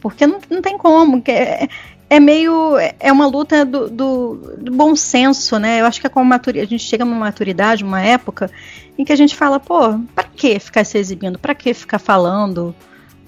Porque 0.00 0.26
não, 0.26 0.38
não 0.48 0.62
tem 0.62 0.78
como. 0.78 1.22
É, 1.26 1.66
é 2.08 2.20
meio. 2.20 2.76
É 3.00 3.12
uma 3.12 3.26
luta 3.26 3.64
do, 3.64 3.88
do, 3.88 4.56
do, 4.58 4.72
bom 4.72 4.94
senso, 4.94 5.58
né? 5.58 5.80
Eu 5.80 5.86
acho 5.86 6.00
que 6.00 6.06
é 6.06 6.10
como 6.10 6.32
a 6.32 6.40
gente 6.64 6.78
chega 6.78 7.04
numa 7.04 7.18
maturidade, 7.18 7.84
uma 7.84 8.00
época, 8.00 8.50
em 8.96 9.04
que 9.04 9.12
a 9.12 9.16
gente 9.16 9.34
fala, 9.34 9.58
pô, 9.58 9.98
pra 10.14 10.24
que 10.24 10.58
ficar 10.58 10.84
se 10.84 10.98
exibindo? 10.98 11.38
Pra 11.38 11.54
que 11.54 11.74
ficar 11.74 11.98
falando? 11.98 12.74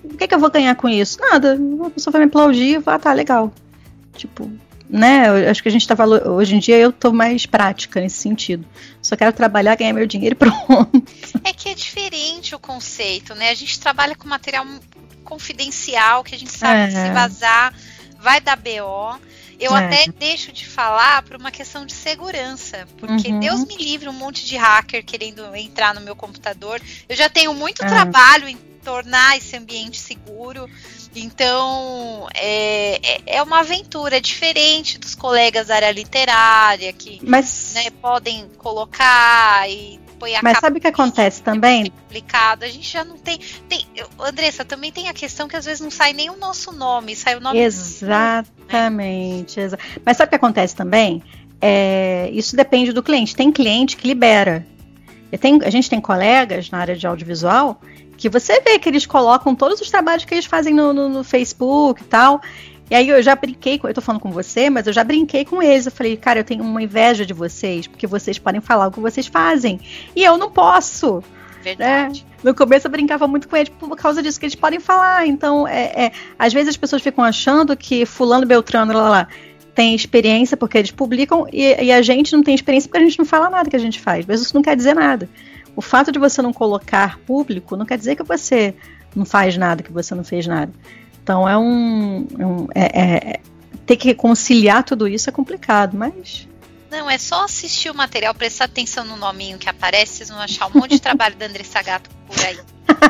O 0.02 0.16
que, 0.16 0.28
que 0.28 0.34
eu 0.34 0.38
vou 0.38 0.50
ganhar 0.50 0.74
com 0.76 0.88
isso? 0.88 1.20
Nada. 1.20 1.58
A 1.84 1.90
pessoa 1.90 2.12
vai 2.12 2.22
me 2.22 2.28
aplaudir 2.28 2.74
e 2.74 2.78
vai, 2.78 2.94
ah, 2.94 2.98
tá, 2.98 3.12
legal. 3.12 3.52
Tipo, 4.14 4.50
né? 4.88 5.28
Eu 5.28 5.50
acho 5.50 5.62
que 5.62 5.68
a 5.68 5.72
gente 5.72 5.86
tá 5.86 5.96
falando. 5.96 6.28
Hoje 6.30 6.54
em 6.54 6.58
dia 6.58 6.78
eu 6.78 6.92
tô 6.92 7.12
mais 7.12 7.46
prática 7.46 8.00
nesse 8.00 8.18
sentido. 8.18 8.64
Só 9.02 9.16
quero 9.16 9.32
trabalhar, 9.32 9.76
ganhar 9.76 9.92
meu 9.92 10.06
dinheiro 10.06 10.34
e 10.34 10.38
pronto. 10.38 11.02
É 11.44 11.52
que 11.52 11.68
é 11.68 11.74
diferente 11.74 12.54
o 12.54 12.58
conceito, 12.58 13.34
né? 13.34 13.50
A 13.50 13.54
gente 13.54 13.78
trabalha 13.78 14.14
com 14.14 14.28
material 14.28 14.64
confidencial 15.24 16.24
que 16.24 16.34
a 16.34 16.38
gente 16.38 16.52
sabe 16.52 16.80
é. 16.80 16.86
que 16.86 16.92
se 16.92 17.10
vazar 17.10 17.74
vai 18.18 18.40
dar 18.40 18.56
BO. 18.56 19.18
Eu 19.58 19.76
é. 19.76 19.84
até 19.84 20.06
deixo 20.12 20.52
de 20.52 20.66
falar 20.66 21.22
por 21.22 21.36
uma 21.36 21.50
questão 21.50 21.84
de 21.84 21.92
segurança, 21.92 22.86
porque 22.96 23.28
uhum. 23.28 23.40
Deus 23.40 23.64
me 23.64 23.76
livre 23.76 24.08
um 24.08 24.12
monte 24.12 24.46
de 24.46 24.56
hacker 24.56 25.04
querendo 25.04 25.54
entrar 25.56 25.94
no 25.94 26.00
meu 26.00 26.14
computador. 26.14 26.80
Eu 27.08 27.16
já 27.16 27.28
tenho 27.28 27.52
muito 27.54 27.84
é. 27.84 27.88
trabalho 27.88 28.48
em 28.48 28.56
tornar 28.84 29.36
esse 29.36 29.56
ambiente 29.56 29.98
seguro. 29.98 30.68
Então, 31.14 32.28
é, 32.34 33.00
é, 33.02 33.22
é 33.38 33.42
uma 33.42 33.60
aventura 33.60 34.20
diferente 34.20 34.98
dos 34.98 35.14
colegas 35.14 35.66
da 35.66 35.74
área 35.74 35.90
literária 35.90 36.92
que 36.92 37.18
Mas... 37.22 37.72
né, 37.74 37.90
podem 38.00 38.48
colocar 38.58 39.68
e 39.68 39.98
põe 40.18 40.34
a 40.34 40.40
Mas 40.42 40.58
sabe 40.58 40.78
o 40.78 40.80
que 40.80 40.86
acontece 40.86 41.42
também? 41.42 41.90
Complicado. 41.90 42.64
A 42.64 42.68
gente 42.68 42.90
já 42.90 43.04
não 43.04 43.16
tem, 43.16 43.38
tem. 43.68 43.86
Andressa, 44.18 44.64
também 44.64 44.90
tem 44.90 45.08
a 45.08 45.14
questão 45.14 45.48
que 45.48 45.56
às 45.56 45.64
vezes 45.64 45.80
não 45.80 45.90
sai 45.90 46.12
nem 46.12 46.30
o 46.30 46.36
nosso 46.36 46.72
nome, 46.72 47.14
sai 47.14 47.36
o 47.36 47.40
nome 47.40 47.58
Exatamente. 47.58 49.60
Né? 49.60 49.70
Mas 50.04 50.16
sabe 50.16 50.28
o 50.28 50.30
que 50.30 50.36
acontece 50.36 50.74
também? 50.74 51.22
É, 51.60 52.30
isso 52.32 52.56
depende 52.56 52.92
do 52.92 53.02
cliente. 53.02 53.34
Tem 53.34 53.52
cliente 53.52 53.96
que 53.96 54.06
libera. 54.06 54.66
Tem, 55.40 55.58
a 55.62 55.70
gente 55.70 55.90
tem 55.90 56.00
colegas 56.00 56.70
na 56.70 56.78
área 56.78 56.96
de 56.96 57.06
audiovisual 57.06 57.80
que 58.16 58.28
você 58.28 58.60
vê 58.60 58.78
que 58.78 58.88
eles 58.88 59.06
colocam 59.06 59.54
todos 59.54 59.80
os 59.80 59.88
trabalhos 59.88 60.24
que 60.24 60.34
eles 60.34 60.46
fazem 60.46 60.74
no, 60.74 60.92
no, 60.92 61.08
no 61.08 61.24
Facebook 61.24 62.02
e 62.02 62.04
tal. 62.04 62.40
E 62.90 62.94
aí 62.94 63.08
eu 63.08 63.22
já 63.22 63.34
brinquei, 63.36 63.78
eu 63.82 63.94
tô 63.94 64.00
falando 64.00 64.20
com 64.20 64.30
você, 64.30 64.70
mas 64.70 64.86
eu 64.86 64.92
já 64.92 65.04
brinquei 65.04 65.44
com 65.44 65.62
eles. 65.62 65.86
Eu 65.86 65.92
falei, 65.92 66.16
cara, 66.16 66.40
eu 66.40 66.44
tenho 66.44 66.64
uma 66.64 66.82
inveja 66.82 67.26
de 67.26 67.34
vocês, 67.34 67.86
porque 67.86 68.06
vocês 68.06 68.38
podem 68.38 68.60
falar 68.60 68.86
o 68.86 68.90
que 68.90 69.00
vocês 69.00 69.26
fazem. 69.26 69.78
E 70.16 70.24
eu 70.24 70.38
não 70.38 70.50
posso. 70.50 71.22
Verdade. 71.62 72.24
É, 72.42 72.46
no 72.46 72.54
começo 72.54 72.86
eu 72.86 72.90
brincava 72.90 73.26
muito 73.26 73.48
com 73.48 73.56
eles 73.56 73.68
por 73.68 73.94
causa 73.96 74.22
disso, 74.22 74.38
que 74.40 74.46
eles 74.46 74.54
podem 74.54 74.80
falar. 74.80 75.26
Então, 75.26 75.68
é, 75.68 76.06
é, 76.06 76.12
às 76.38 76.52
vezes 76.52 76.70
as 76.70 76.76
pessoas 76.76 77.02
ficam 77.02 77.22
achando 77.22 77.76
que 77.76 78.06
fulano, 78.06 78.46
beltrano, 78.46 78.92
lá, 78.94 79.08
lá, 79.08 79.28
tem 79.74 79.94
experiência 79.94 80.56
porque 80.56 80.78
eles 80.78 80.90
publicam 80.90 81.46
e, 81.52 81.84
e, 81.84 81.92
a 81.92 82.02
gente 82.02 82.32
não 82.34 82.42
tem 82.42 82.54
experiência 82.54 82.88
porque 82.88 83.02
a 83.02 83.06
gente 83.06 83.18
não 83.18 83.26
fala 83.26 83.50
nada 83.50 83.68
que 83.68 83.76
a 83.76 83.80
gente 83.80 84.00
faz. 84.00 84.24
Mas 84.26 84.40
isso 84.40 84.54
não 84.54 84.62
quer 84.62 84.74
dizer 84.74 84.94
nada. 84.94 85.28
O 85.76 85.82
fato 85.82 86.10
de 86.10 86.18
você 86.18 86.40
não 86.40 86.52
colocar 86.52 87.18
público 87.20 87.76
não 87.76 87.86
quer 87.86 87.98
dizer 87.98 88.16
que 88.16 88.22
você 88.22 88.74
não 89.14 89.24
faz 89.24 89.56
nada, 89.56 89.82
que 89.82 89.92
você 89.92 90.14
não 90.14 90.24
fez 90.24 90.46
nada. 90.46 90.72
Então 91.28 91.46
é 91.46 91.58
um. 91.58 92.26
É 92.38 92.46
um 92.46 92.68
é, 92.74 93.00
é, 93.00 93.40
ter 93.84 93.96
que 93.96 94.14
conciliar 94.14 94.82
tudo 94.82 95.06
isso 95.06 95.28
é 95.28 95.32
complicado, 95.32 95.94
mas 95.94 96.48
não, 96.90 97.10
é 97.10 97.18
só 97.18 97.44
assistir 97.44 97.90
o 97.90 97.94
material, 97.94 98.34
prestar 98.34 98.64
atenção 98.64 99.04
no 99.04 99.14
nominho 99.14 99.58
que 99.58 99.68
aparece, 99.68 100.14
vocês 100.14 100.30
vão 100.30 100.38
achar 100.38 100.68
um 100.68 100.80
monte 100.80 100.92
de 100.92 101.00
trabalho 101.00 101.36
da 101.36 101.44
Andressa 101.44 101.82
Gato 101.82 102.08
por 102.26 102.38
aí. 102.40 102.58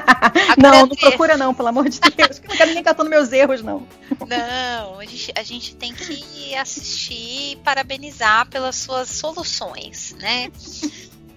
não, 0.58 0.86
não 0.86 0.96
procura 0.96 1.36
não, 1.36 1.54
pelo 1.54 1.68
amor 1.68 1.88
de 1.88 2.00
Deus. 2.00 2.40
Que 2.40 2.48
não 2.48 2.56
quero 2.56 2.70
ninguém 2.70 2.82
catando 2.82 3.08
meus 3.08 3.32
erros, 3.32 3.62
não. 3.62 3.86
Não, 4.26 4.98
a 4.98 5.04
gente, 5.04 5.32
a 5.36 5.42
gente 5.44 5.76
tem 5.76 5.94
que 5.94 6.56
assistir 6.56 7.52
e 7.52 7.56
parabenizar 7.62 8.48
pelas 8.48 8.74
suas 8.74 9.08
soluções, 9.10 10.16
né? 10.18 10.50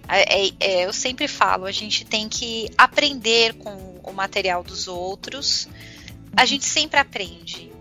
É, 0.08 0.48
é, 0.48 0.52
é, 0.60 0.86
eu 0.88 0.94
sempre 0.94 1.28
falo, 1.28 1.66
a 1.66 1.72
gente 1.72 2.04
tem 2.06 2.28
que 2.28 2.72
aprender 2.76 3.54
com 3.54 4.00
o 4.04 4.12
material 4.12 4.64
dos 4.64 4.88
outros. 4.88 5.70
A 6.36 6.46
gente 6.46 6.66
sempre 6.66 7.00
aprende 7.00 7.72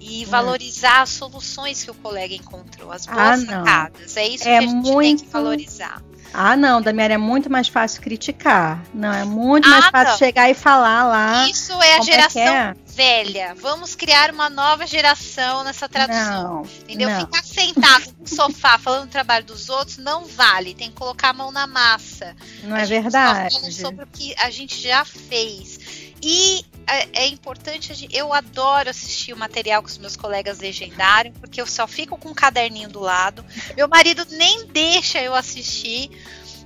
e 0.00 0.24
valorizar 0.24 1.02
as 1.02 1.10
soluções 1.10 1.84
que 1.84 1.90
o 1.90 1.94
colega 1.94 2.34
encontrou, 2.34 2.90
as 2.90 3.06
boas 3.06 3.42
ah, 3.42 3.46
sacadas. 3.46 4.16
É 4.16 4.26
isso 4.26 4.48
é 4.48 4.58
que 4.58 4.64
a 4.64 4.68
gente 4.68 4.74
muito... 4.74 5.00
tem 5.00 5.16
que 5.16 5.26
valorizar. 5.26 6.02
Ah, 6.32 6.56
não, 6.56 6.80
Damiara, 6.80 7.14
é 7.14 7.18
muito 7.18 7.50
mais 7.50 7.68
fácil 7.68 8.00
criticar. 8.00 8.82
Não, 8.94 9.12
é 9.12 9.24
muito 9.24 9.68
mais 9.68 9.86
ah, 9.86 9.90
fácil 9.90 10.12
não. 10.12 10.18
chegar 10.18 10.48
e 10.48 10.54
falar 10.54 11.04
lá. 11.04 11.48
Isso 11.48 11.72
é 11.82 11.94
a 11.94 11.98
é 11.98 12.02
geração 12.02 12.40
é 12.40 12.74
velha. 12.86 13.54
Vamos 13.56 13.94
criar 13.94 14.30
uma 14.30 14.48
nova 14.48 14.86
geração 14.86 15.64
nessa 15.64 15.88
tradução. 15.88 16.54
Não, 16.54 16.62
entendeu? 16.82 17.08
Não. 17.08 17.20
Ficar 17.20 17.42
sentado 17.42 18.14
no 18.18 18.26
sofá 18.28 18.78
falando 18.78 19.06
do 19.06 19.10
trabalho 19.10 19.44
dos 19.44 19.68
outros 19.68 19.96
não 19.98 20.24
vale. 20.24 20.74
Tem 20.74 20.90
que 20.90 20.96
colocar 20.96 21.30
a 21.30 21.32
mão 21.32 21.50
na 21.50 21.66
massa. 21.66 22.36
Não 22.62 22.76
a 22.76 22.80
é 22.80 22.86
verdade. 22.86 23.72
sobre 23.72 24.04
o 24.04 24.06
que 24.06 24.34
a 24.38 24.50
gente 24.50 24.80
já 24.80 25.04
fez. 25.04 25.99
E 26.22 26.64
é, 26.86 27.22
é, 27.24 27.26
importante, 27.28 28.08
eu 28.12 28.32
adoro 28.32 28.90
assistir 28.90 29.32
o 29.32 29.36
material 29.36 29.82
que 29.82 29.90
os 29.90 29.98
meus 29.98 30.16
colegas 30.16 30.58
legendaram, 30.58 31.32
porque 31.32 31.60
eu 31.60 31.66
só 31.66 31.86
fico 31.86 32.18
com 32.18 32.30
um 32.30 32.34
caderninho 32.34 32.88
do 32.88 33.00
lado. 33.00 33.44
Meu 33.76 33.88
marido 33.88 34.26
nem 34.30 34.66
deixa 34.66 35.22
eu 35.22 35.34
assistir, 35.34 36.10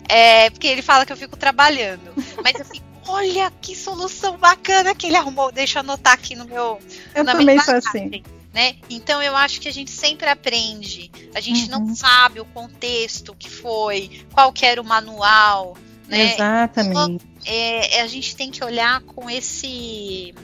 é, 0.08 0.48
porque 0.50 0.66
ele 0.66 0.82
fala 0.82 1.04
que 1.04 1.12
eu 1.12 1.16
fico 1.16 1.36
trabalhando. 1.36 2.12
Mas 2.42 2.58
eu 2.58 2.64
fico, 2.64 2.86
olha 3.06 3.52
que 3.60 3.76
solução 3.76 4.38
bacana 4.38 4.94
que 4.94 5.06
ele 5.06 5.16
arrumou. 5.16 5.52
Deixa 5.52 5.78
eu 5.78 5.80
anotar 5.80 6.14
aqui 6.14 6.34
no 6.34 6.46
meu. 6.46 6.80
Eu 7.14 7.24
também 7.24 7.60
sou 7.60 7.74
assim. 7.74 8.22
Né? 8.52 8.76
Então 8.88 9.20
eu 9.20 9.36
acho 9.36 9.60
que 9.60 9.68
a 9.68 9.72
gente 9.72 9.90
sempre 9.90 10.28
aprende. 10.28 11.10
A 11.34 11.40
gente 11.40 11.64
uhum. 11.64 11.86
não 11.86 11.94
sabe 11.94 12.40
o 12.40 12.44
contexto 12.46 13.34
que 13.34 13.50
foi, 13.50 14.22
qual 14.32 14.52
que 14.52 14.64
era 14.64 14.80
o 14.80 14.84
manual, 14.84 15.76
né? 16.08 16.34
Exatamente. 16.34 16.90
Então, 16.90 17.33
é, 17.44 18.00
a 18.00 18.06
gente 18.06 18.34
tem 18.34 18.50
que 18.50 18.64
olhar 18.64 19.00
com 19.02 19.28
esse 19.28 20.34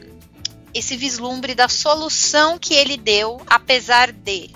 esse 0.73 0.97
vislumbre 0.97 1.55
da 1.55 1.69
solução 1.69 2.59
que 2.59 2.75
ele 2.75 2.97
deu, 2.97 3.41
apesar 3.49 4.13
de. 4.13 4.51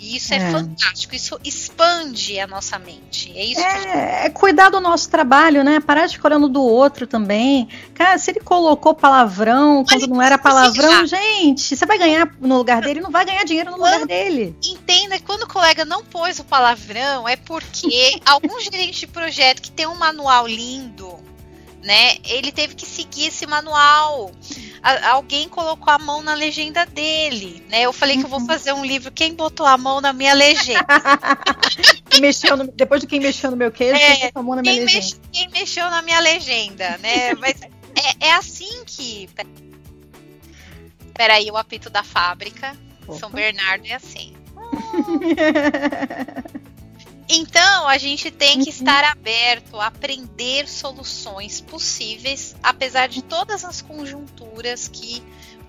E 0.00 0.16
isso 0.16 0.34
é, 0.34 0.36
é, 0.36 0.50
fantástico, 0.50 1.14
isso 1.14 1.40
expande 1.42 2.38
a 2.38 2.46
nossa 2.46 2.78
mente. 2.78 3.32
É 3.34 3.42
isso 3.42 3.60
é, 3.60 3.74
gente... 3.74 3.88
é, 3.88 4.28
cuidar 4.28 4.68
do 4.68 4.78
nosso 4.78 5.08
trabalho, 5.08 5.64
né? 5.64 5.80
Parar 5.80 6.06
de 6.06 6.16
ficar 6.16 6.28
olhando 6.28 6.48
do 6.48 6.62
outro 6.62 7.06
também. 7.06 7.68
Cara, 7.94 8.18
se 8.18 8.32
ele 8.32 8.40
colocou 8.40 8.92
palavrão 8.92 9.82
Mas 9.88 10.02
quando 10.02 10.10
não 10.10 10.20
era 10.20 10.36
palavrão, 10.36 11.06
gente, 11.06 11.74
você 11.74 11.86
vai 11.86 11.96
ganhar 11.96 12.30
no 12.38 12.58
lugar 12.58 12.82
dele, 12.82 13.00
não 13.00 13.10
vai 13.10 13.24
ganhar 13.24 13.44
dinheiro 13.44 13.70
no 13.70 13.78
quando, 13.78 14.02
lugar 14.02 14.06
dele. 14.06 14.54
Entenda 14.62 15.16
que 15.16 15.24
quando 15.24 15.44
o 15.44 15.48
colega 15.48 15.86
não 15.86 16.04
pôs 16.04 16.38
o 16.38 16.44
palavrão, 16.44 17.26
é 17.26 17.36
porque 17.36 18.20
algum 18.26 18.60
gerente 18.60 19.00
de 19.00 19.06
projeto 19.06 19.62
que 19.62 19.70
tem 19.70 19.86
um 19.86 19.94
manual 19.94 20.46
lindo 20.46 21.23
né? 21.84 22.16
Ele 22.24 22.50
teve 22.50 22.74
que 22.74 22.86
seguir 22.86 23.26
esse 23.26 23.46
manual. 23.46 24.32
A, 24.82 25.10
alguém 25.10 25.48
colocou 25.48 25.92
a 25.92 25.98
mão 25.98 26.22
na 26.22 26.34
legenda 26.34 26.84
dele, 26.86 27.64
né? 27.68 27.82
Eu 27.82 27.92
falei 27.92 28.16
uhum. 28.16 28.22
que 28.22 28.26
eu 28.26 28.30
vou 28.30 28.40
uhum. 28.40 28.46
fazer 28.46 28.72
um 28.72 28.84
livro. 28.84 29.12
Quem 29.12 29.34
botou 29.34 29.66
a 29.66 29.76
mão 29.76 30.00
na 30.00 30.12
minha 30.12 30.34
legenda? 30.34 30.86
mexeu 32.20 32.56
no, 32.56 32.66
depois 32.72 33.00
de 33.00 33.06
quem 33.06 33.20
mexeu 33.20 33.50
no 33.50 33.56
meu 33.56 33.70
queijo, 33.70 33.94
é, 33.94 34.16
quem 34.16 34.26
botou 34.26 34.40
a 34.40 34.42
mão 34.42 34.56
na 34.56 34.62
minha 34.62 34.74
quem 34.74 34.84
legenda? 34.84 35.16
Quem 35.30 35.48
mexeu 35.50 35.90
na 35.90 36.02
minha 36.02 36.20
legenda, 36.20 36.98
né? 36.98 37.34
Mas 37.34 37.60
é, 37.60 38.28
é 38.28 38.32
assim 38.32 38.84
que. 38.86 39.28
Peraí, 41.12 41.50
o 41.50 41.56
apito 41.56 41.90
da 41.90 42.02
fábrica. 42.02 42.76
Opa. 43.06 43.18
São 43.18 43.30
Bernardo 43.30 43.86
é 43.86 43.94
assim. 43.94 44.34
Então, 47.28 47.88
a 47.88 47.96
gente 47.96 48.30
tem 48.30 48.60
que 48.60 48.70
uhum. 48.70 48.76
estar 48.76 49.04
aberto 49.04 49.80
a 49.80 49.86
aprender 49.86 50.68
soluções 50.68 51.60
possíveis, 51.60 52.54
apesar 52.62 53.08
de 53.08 53.22
todas 53.22 53.64
as 53.64 53.80
conjunturas 53.80 54.88
que 54.88 55.22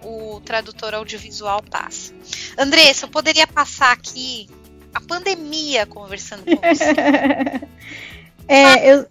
o 0.04 0.42
tradutor 0.42 0.94
audiovisual 0.94 1.64
passa. 1.64 2.14
Andressa, 2.58 3.06
eu 3.06 3.10
poderia 3.10 3.48
passar 3.48 3.92
aqui 3.92 4.48
a 4.94 5.02
pandemia 5.02 5.86
conversando 5.86 6.44
com 6.44 6.56
você. 6.56 6.94
é, 8.48 8.94
eu. 8.94 9.08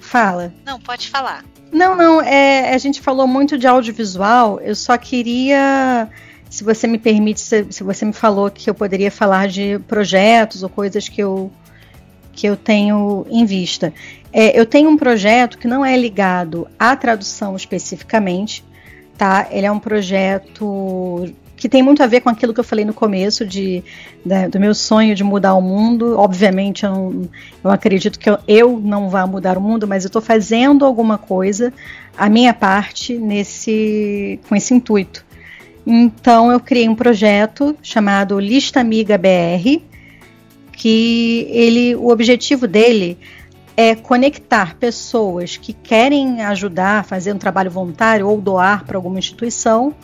Fala. 0.00 0.54
Não, 0.64 0.78
pode 0.78 1.08
falar. 1.08 1.44
Não, 1.72 1.96
não, 1.96 2.20
é, 2.20 2.72
a 2.72 2.78
gente 2.78 3.00
falou 3.00 3.26
muito 3.26 3.58
de 3.58 3.66
audiovisual, 3.66 4.60
eu 4.60 4.76
só 4.76 4.96
queria 4.96 6.08
se 6.54 6.62
você 6.62 6.86
me 6.86 6.98
permite, 6.98 7.40
se, 7.40 7.66
se, 7.68 7.82
você 7.82 8.04
me 8.04 8.12
falou 8.12 8.48
que 8.48 8.70
eu 8.70 8.74
poderia 8.74 9.10
falar 9.10 9.48
de 9.48 9.80
projetos 9.88 10.62
ou 10.62 10.68
coisas 10.68 11.08
que 11.08 11.20
eu, 11.20 11.50
que 12.32 12.46
eu 12.46 12.56
tenho 12.56 13.26
em 13.28 13.44
vista. 13.44 13.92
É, 14.32 14.58
eu 14.58 14.64
tenho 14.64 14.88
um 14.88 14.96
projeto 14.96 15.58
que 15.58 15.66
não 15.66 15.84
é 15.84 15.96
ligado 15.96 16.68
à 16.78 16.94
tradução 16.94 17.56
especificamente, 17.56 18.64
tá? 19.18 19.48
Ele 19.50 19.66
é 19.66 19.72
um 19.72 19.80
projeto 19.80 21.34
que 21.56 21.68
tem 21.68 21.82
muito 21.82 22.04
a 22.04 22.06
ver 22.06 22.20
com 22.20 22.28
aquilo 22.28 22.54
que 22.54 22.60
eu 22.60 22.64
falei 22.64 22.84
no 22.84 22.94
começo 22.94 23.44
de, 23.44 23.82
do 24.48 24.60
meu 24.60 24.76
sonho 24.76 25.12
de 25.12 25.24
mudar 25.24 25.54
o 25.54 25.60
mundo. 25.60 26.16
Obviamente, 26.16 26.84
eu, 26.84 26.92
não, 26.92 27.28
eu 27.64 27.70
acredito 27.70 28.16
que 28.16 28.30
eu, 28.30 28.38
eu, 28.46 28.78
não 28.78 29.08
vá 29.08 29.26
mudar 29.26 29.58
o 29.58 29.60
mundo, 29.60 29.88
mas 29.88 30.04
eu 30.04 30.08
estou 30.08 30.22
fazendo 30.22 30.84
alguma 30.84 31.18
coisa, 31.18 31.72
a 32.16 32.28
minha 32.28 32.54
parte, 32.54 33.14
nesse 33.14 34.38
com 34.48 34.54
esse 34.54 34.72
intuito. 34.72 35.23
Então 35.86 36.50
eu 36.50 36.58
criei 36.58 36.88
um 36.88 36.94
projeto 36.94 37.76
chamado 37.82 38.40
Lista 38.40 38.80
Amiga 38.80 39.18
BR, 39.18 39.82
que 40.72 41.46
ele, 41.50 41.94
o 41.94 42.08
objetivo 42.08 42.66
dele 42.66 43.18
é 43.76 43.94
conectar 43.94 44.76
pessoas 44.76 45.56
que 45.56 45.72
querem 45.72 46.42
ajudar, 46.42 47.04
fazer 47.04 47.32
um 47.32 47.38
trabalho 47.38 47.70
voluntário 47.70 48.28
ou 48.28 48.40
doar 48.40 48.84
para 48.84 48.96
alguma 48.96 49.18
instituição 49.18 49.94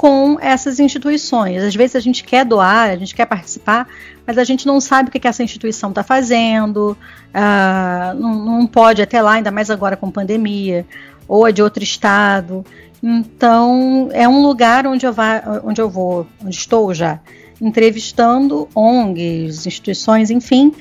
com 0.00 0.38
essas 0.40 0.80
instituições. 0.80 1.62
Às 1.62 1.74
vezes 1.74 1.96
a 1.96 2.00
gente 2.00 2.24
quer 2.24 2.44
doar, 2.44 2.88
a 2.88 2.96
gente 2.96 3.14
quer 3.14 3.26
participar, 3.26 3.86
mas 4.26 4.38
a 4.38 4.44
gente 4.44 4.66
não 4.66 4.80
sabe 4.80 5.08
o 5.08 5.12
que, 5.12 5.18
que 5.18 5.28
essa 5.28 5.42
instituição 5.42 5.90
está 5.90 6.02
fazendo, 6.02 6.96
uh, 7.34 8.18
não, 8.18 8.34
não, 8.34 8.66
pode 8.66 9.02
até 9.02 9.20
lá, 9.20 9.32
ainda 9.32 9.50
mais 9.50 9.68
agora 9.70 9.98
com 9.98 10.10
pandemia, 10.10 10.86
ou 11.28 11.46
é 11.46 11.52
de 11.52 11.62
outro 11.62 11.82
estado. 11.82 12.64
Então, 13.02 14.08
é 14.12 14.28
um 14.28 14.42
lugar 14.42 14.86
onde 14.86 15.06
eu, 15.06 15.12
vá, 15.12 15.42
onde 15.64 15.80
eu 15.80 15.88
vou, 15.88 16.26
onde 16.44 16.54
estou 16.54 16.92
já, 16.92 17.18
entrevistando 17.60 18.68
ONGs, 18.74 19.66
instituições, 19.66 20.30
enfim, 20.30 20.72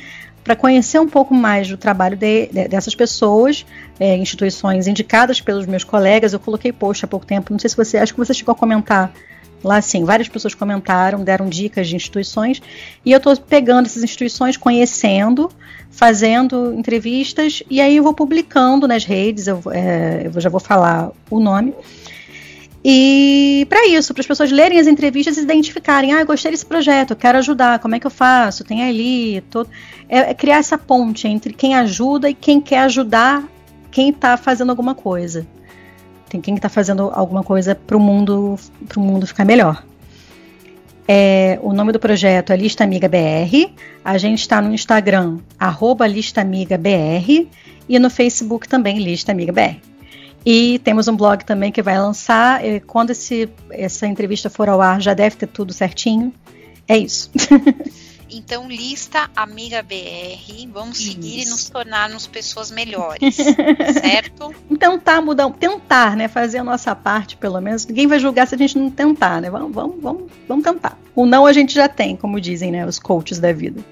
para 0.44 0.56
conhecer 0.56 1.00
um 1.00 1.08
pouco 1.08 1.34
mais 1.34 1.68
do 1.68 1.78
trabalho 1.78 2.18
de, 2.18 2.48
de, 2.48 2.68
dessas 2.68 2.96
pessoas, 2.96 3.66
é, 4.00 4.18
instituições 4.18 4.88
indicadas 4.88 5.40
pelos 5.40 5.66
meus 5.66 5.84
colegas. 5.84 6.34
Eu 6.34 6.40
coloquei 6.40 6.72
post 6.72 7.06
há 7.06 7.08
pouco 7.08 7.26
tempo, 7.26 7.52
não 7.52 7.60
sei 7.60 7.70
se 7.70 7.78
você, 7.78 7.98
acho 7.98 8.14
que 8.14 8.20
você 8.20 8.34
chegou 8.34 8.54
a 8.54 8.56
comentar 8.56 9.14
lá 9.64 9.82
sim, 9.82 10.06
várias 10.06 10.30
pessoas 10.30 10.54
comentaram, 10.54 11.24
deram 11.24 11.50
dicas 11.50 11.88
de 11.88 11.96
instituições, 11.96 12.62
e 13.06 13.12
eu 13.12 13.18
estou 13.18 13.36
pegando 13.36 13.88
essas 13.88 14.04
instituições, 14.04 14.56
conhecendo, 14.56 15.52
fazendo 16.00 16.74
entrevistas, 16.74 17.62
e 17.70 17.82
aí 17.82 17.97
eu 17.97 18.04
vou 18.04 18.14
publicando 18.14 18.88
nas 18.88 19.04
redes, 19.04 19.47
eu, 19.47 19.62
é, 19.70 20.32
eu 20.34 20.39
já 20.39 20.50
vou 20.50 20.62
falar 20.62 21.12
o 21.30 21.41
nome, 21.41 21.74
e 22.82 23.68
para 23.70 23.86
isso, 23.86 24.14
para 24.14 24.22
as 24.22 24.28
pessoas 24.28 24.50
lerem 24.50 24.80
as 24.80 24.88
entrevistas 24.88 25.38
e 25.38 25.41
identificarem, 25.41 26.14
ah, 26.14 26.22
eu 26.22 26.26
gostei 26.26 26.52
desse 26.52 26.66
projeto, 26.66 27.12
eu 27.12 27.18
quero 27.18 27.38
ajudar, 27.39 27.80
como 27.80 27.95
é 27.95 28.00
que 28.00 28.08
eu 28.08 28.12
faço? 28.12 28.64
Tem 28.64 28.82
ali, 28.82 29.41
todo... 29.52 29.70
é, 30.08 30.32
é 30.32 30.34
criar 30.34 30.60
essa 30.60 30.78
ponte 30.78 31.28
entre 31.28 31.52
quem 31.52 31.76
ajuda 31.76 32.30
e 32.30 32.34
quem 32.34 32.62
quer 32.62 32.80
ajudar 32.84 33.43
quem 33.91 34.12
está 34.12 34.38
fazendo 34.38 34.70
alguma 34.70 34.95
coisa. 34.95 35.45
Tem 36.30 36.39
quem 36.39 36.56
está 36.56 36.70
fazendo 36.70 37.12
alguma 37.14 37.43
coisa 37.43 37.76
para 37.76 37.97
o 37.97 38.00
mundo, 38.00 38.58
mundo 38.95 39.28
ficar 39.28 39.43
melhor. 39.43 39.84
É, 41.12 41.57
o 41.64 41.74
nome 41.74 41.91
do 41.91 41.99
projeto 41.99 42.53
é 42.53 42.55
Lista 42.55 42.84
Amiga 42.84 43.10
BR. 43.10 43.74
A 44.05 44.20
gente 44.20 44.41
está 44.41 44.62
no 44.62 44.72
Instagram, 44.72 45.39
arroba 45.57 46.05
Lista 46.05 46.39
Amiga 46.39 46.78
BR, 46.78 47.47
e 47.89 47.97
no 47.97 48.12
Facebook 48.12 48.70
também, 48.70 48.99
Lista 48.99 49.32
Amiga 49.32 49.51
BR. 49.51 49.78
E 50.45 50.78
temos 50.84 51.07
um 51.07 51.18
blog 51.18 51.43
também 51.43 51.72
que 51.72 51.82
vai 51.82 51.97
lançar. 51.97 52.62
Quando 52.86 53.10
esse, 53.10 53.49
essa 53.72 54.05
entrevista 54.05 54.51
for 54.51 54.70
ao 54.70 54.84
ar, 54.84 55.01
já 55.01 55.16
deve 55.16 55.36
ter 55.36 55.47
tudo 55.47 55.74
certinho. 55.74 56.32
É 56.88 56.95
isso. 56.95 57.32
Então, 58.32 58.70
lista 58.70 59.30
Amiga 59.36 59.82
BR. 59.82 60.68
Vamos 60.72 61.00
Isso. 61.00 61.12
seguir 61.12 61.44
e 61.44 61.50
nos 61.50 61.70
tornarmos 61.70 62.28
pessoas 62.28 62.70
melhores, 62.72 63.36
certo? 63.36 64.54
Tentar 64.80 65.22
mudar, 65.22 65.50
tentar, 65.52 66.16
né? 66.16 66.28
Fazer 66.28 66.60
a 66.60 66.64
nossa 66.64 66.96
parte, 66.96 67.38
pelo 67.38 67.60
menos. 67.60 67.86
Ninguém 67.86 68.08
vai 68.08 68.20
julgar 68.20 68.48
se 68.48 68.56
a 68.56 68.58
gente 68.58 68.78
não 68.78 68.90
tentar, 68.90 69.42
né? 69.42 69.50
Vamos, 69.50 69.74
vamos, 69.74 70.02
vamos, 70.02 70.32
vamos 70.48 70.64
tentar. 70.64 70.98
O 71.16 71.26
não 71.26 71.46
a 71.46 71.54
gente 71.54 71.74
já 71.74 71.88
tem, 71.88 72.16
como 72.16 72.40
dizem, 72.40 72.72
né? 72.72 72.86
Os 72.86 73.00
coaches 73.00 73.40
da 73.40 73.52
vida. 73.52 73.84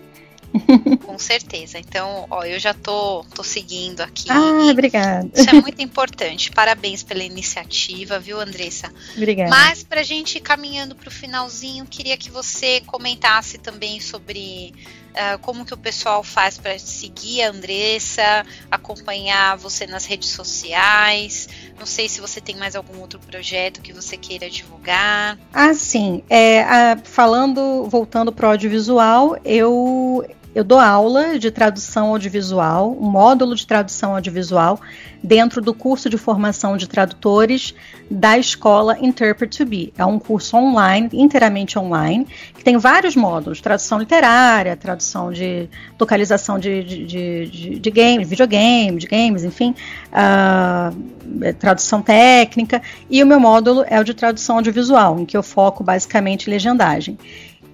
Com 1.06 1.18
certeza. 1.18 1.80
Então, 1.80 2.26
ó, 2.30 2.43
eu 2.43 2.60
já 2.60 2.74
tô, 2.74 3.24
tô 3.36 3.43
seguindo 3.43 4.02
aqui. 4.02 4.30
Ah, 4.30 4.70
obrigada. 4.72 5.30
Isso 5.34 5.50
é 5.50 5.54
muito 5.54 5.82
importante. 5.82 6.52
Parabéns 6.52 7.04
pela 7.04 7.24
iniciativa, 7.24 8.20
viu, 8.20 8.39
Andressa? 8.39 8.91
Obrigada. 9.16 9.50
Mas 9.50 9.84
para 9.84 10.02
a 10.02 10.04
gente 10.04 10.38
ir 10.38 10.41
caminhando 10.41 10.95
para 10.95 11.10
o 11.10 11.12
finalzinho, 11.12 11.86
queria 11.86 12.18
que 12.18 12.30
você 12.30 12.82
comentasse 12.82 13.58
também 13.58 14.00
sobre 14.00 14.74
uh, 15.18 15.39
como 15.39 15.66
que 15.66 15.74
o 15.74 15.78
pessoal 15.78 16.24
faz 16.24 16.58
para 16.58 16.78
seguir 16.78 17.41
a 17.43 17.50
Andressa, 17.50 18.45
acompanhar 18.70 19.58
você 19.58 19.88
nas 19.88 20.06
redes 20.06 20.30
sociais. 20.30 21.50
Não 21.80 21.86
sei 21.86 22.10
se 22.10 22.20
você 22.20 22.42
tem 22.42 22.56
mais 22.56 22.76
algum 22.76 23.00
outro 23.00 23.20
projeto 23.20 23.82
que 23.82 23.94
você 23.94 24.18
queira 24.18 24.50
divulgar. 24.50 25.38
Ah, 25.54 25.74
sim. 25.74 26.24
É, 26.30 26.64
a, 26.64 26.98
falando, 27.04 27.84
voltando 27.90 28.32
para 28.32 28.48
o 28.48 28.52
audiovisual, 28.52 29.38
eu 29.46 30.26
eu 30.58 30.64
dou 30.64 30.80
aula 30.80 31.38
de 31.38 31.51
tradução 31.51 32.08
audiovisual, 32.08 32.97
um 32.99 33.08
módulo 33.08 33.53
de 33.53 33.68
tradução 33.68 34.16
audiovisual, 34.16 34.82
dentro 35.22 35.62
do 35.62 35.72
curso 35.72 36.10
de 36.10 36.18
formação 36.18 36.76
de 36.76 36.89
tradutores 36.89 37.76
da 38.10 38.39
escola 38.39 38.97
Interpret 38.99 39.49
to 39.49 39.68
Be. 39.68 39.93
É 39.95 40.03
um 40.03 40.18
curso 40.18 40.58
online, 40.58 41.10
inteiramente 41.14 41.78
online, 41.78 42.26
que 42.55 42.64
tem 42.64 42.76
vários 42.76 43.16
módulos: 43.16 43.62
tradução 43.62 43.99
literária, 43.99 44.76
tradução 44.76 45.32
de 45.32 45.70
localização 45.99 46.58
de, 46.58 46.84
de, 46.84 47.05
de, 47.05 47.80
de, 47.80 47.91
games, 47.91 48.28
videogame, 48.28 48.97
de 48.97 49.05
games, 49.05 49.43
enfim, 49.43 49.76
uh, 50.12 51.53
tradução 51.60 52.01
técnica. 52.01 52.82
E 53.12 53.22
o 53.22 53.28
meu 53.28 53.39
módulo 53.39 53.86
é 53.88 53.99
o 53.99 54.03
de 54.03 54.16
tradução 54.16 54.55
audiovisual, 54.55 55.20
em 55.20 55.26
que 55.26 55.38
eu 55.38 55.43
foco 55.43 55.84
basicamente 55.84 56.49
legendagem. 56.49 57.16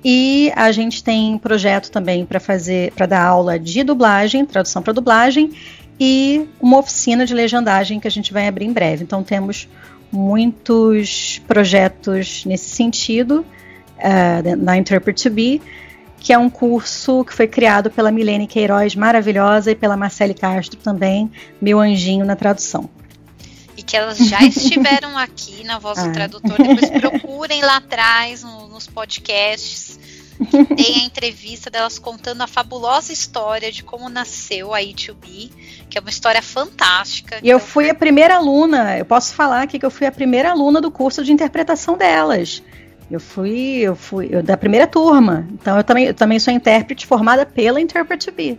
E 0.03 0.51
a 0.55 0.71
gente 0.71 1.03
tem 1.03 1.37
projeto 1.37 1.89
também 1.89 2.25
para 2.25 2.39
fazer, 2.39 2.91
para 2.91 3.05
dar 3.05 3.23
aula 3.23 3.57
de 3.57 3.83
dublagem, 3.83 4.45
tradução 4.45 4.81
para 4.81 4.91
dublagem, 4.91 5.51
e 5.99 6.47
uma 6.59 6.79
oficina 6.79 7.25
de 7.25 7.33
legendagem 7.33 7.99
que 7.99 8.07
a 8.07 8.11
gente 8.11 8.33
vai 8.33 8.47
abrir 8.47 8.65
em 8.65 8.73
breve. 8.73 9.03
Então 9.03 9.23
temos 9.23 9.69
muitos 10.11 11.41
projetos 11.47 12.45
nesse 12.45 12.69
sentido 12.69 13.45
uh, 13.97 14.55
na 14.57 14.77
Interpret 14.77 15.13
to 15.13 15.29
Be, 15.29 15.61
que 16.19 16.33
é 16.33 16.37
um 16.37 16.49
curso 16.49 17.23
que 17.25 17.33
foi 17.33 17.47
criado 17.47 17.89
pela 17.89 18.11
Milene 18.11 18.47
Queiroz, 18.47 18.95
maravilhosa, 18.95 19.71
e 19.71 19.75
pela 19.75 19.97
Marcele 19.97 20.33
Castro 20.33 20.79
também, 20.79 21.29
meu 21.61 21.79
anjinho 21.79 22.25
na 22.25 22.35
tradução. 22.35 22.89
E 23.83 23.85
que 23.85 23.97
elas 23.97 24.17
já 24.17 24.41
estiveram 24.41 25.15
aqui 25.19 25.63
na 25.65 25.77
Voz 25.77 26.01
do 26.01 26.09
ah. 26.09 26.13
Tradutor. 26.13 26.57
Depois 26.57 26.89
procurem 26.89 27.61
lá 27.61 27.77
atrás 27.77 28.41
no, 28.41 28.69
nos 28.69 28.87
podcasts. 28.87 29.99
Tem 30.75 31.01
a 31.01 31.05
entrevista 31.05 31.69
delas 31.69 31.99
contando 31.99 32.41
a 32.41 32.47
fabulosa 32.47 33.11
história 33.11 33.71
de 33.71 33.83
como 33.83 34.09
nasceu 34.09 34.73
a 34.73 34.79
E2B, 34.79 35.51
que 35.89 35.97
é 35.97 36.01
uma 36.01 36.09
história 36.09 36.41
fantástica. 36.41 37.39
E 37.43 37.49
eu 37.49 37.59
fui 37.59 37.89
a 37.89 37.93
primeira 37.93 38.37
aluna, 38.37 38.97
eu 38.97 39.05
posso 39.05 39.33
falar 39.33 39.61
aqui 39.61 39.77
que 39.77 39.85
eu 39.85 39.91
fui 39.91 40.07
a 40.07 40.11
primeira 40.11 40.51
aluna 40.51 40.79
do 40.81 40.89
curso 40.89 41.23
de 41.23 41.31
interpretação 41.31 41.97
delas. 41.97 42.63
Eu 43.11 43.19
fui, 43.19 43.79
eu 43.79 43.95
fui 43.95 44.29
eu, 44.31 44.41
da 44.41 44.57
primeira 44.57 44.87
turma. 44.87 45.45
Então 45.51 45.77
eu 45.77 45.83
também, 45.83 46.05
eu 46.05 46.13
também 46.13 46.39
sou 46.39 46.53
intérprete 46.53 47.05
formada 47.05 47.45
pela 47.45 47.79
Interpret 47.79 48.17
to 48.17 48.31
Be. 48.31 48.57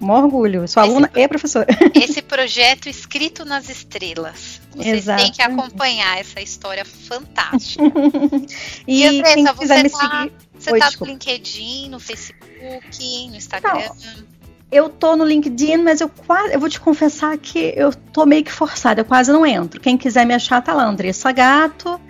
Um 0.00 0.10
orgulho. 0.10 0.68
Sou 0.68 0.82
esse 0.82 0.90
aluna 0.90 1.10
e 1.14 1.28
professora. 1.28 1.66
Esse 1.94 2.22
projeto 2.22 2.88
escrito 2.88 3.44
nas 3.44 3.68
estrelas. 3.68 4.60
Vocês 4.70 4.98
Exato. 4.98 5.22
têm 5.22 5.32
que 5.32 5.42
acompanhar 5.42 6.18
essa 6.18 6.40
história 6.40 6.84
fantástica. 6.84 7.82
e, 8.86 9.02
e 9.02 9.06
Andressa, 9.06 9.34
quem 9.34 9.54
quiser 9.56 9.82
me 9.82 9.90
tá, 9.90 9.98
seguir. 9.98 10.32
Você 10.56 10.78
tá 10.78 10.86
desculpa. 10.86 11.04
no 11.04 11.10
LinkedIn, 11.12 11.88
no 11.88 11.98
Facebook, 11.98 13.28
no 13.28 13.36
Instagram? 13.36 13.72
Não, 13.74 14.24
eu 14.70 14.88
tô 14.88 15.16
no 15.16 15.24
LinkedIn, 15.24 15.78
mas 15.78 16.00
eu 16.00 16.08
quase. 16.08 16.54
Eu 16.54 16.60
vou 16.60 16.68
te 16.68 16.78
confessar 16.78 17.36
que 17.38 17.72
eu 17.74 17.92
tô 18.12 18.26
meio 18.26 18.44
que 18.44 18.52
forçada, 18.52 19.00
eu 19.00 19.04
quase 19.04 19.32
não 19.32 19.44
entro. 19.44 19.80
Quem 19.80 19.96
quiser 19.96 20.24
me 20.24 20.34
achar, 20.34 20.62
tá 20.62 20.74
lá, 20.74 20.84
Andressa 20.84 21.32
Gato. 21.32 22.00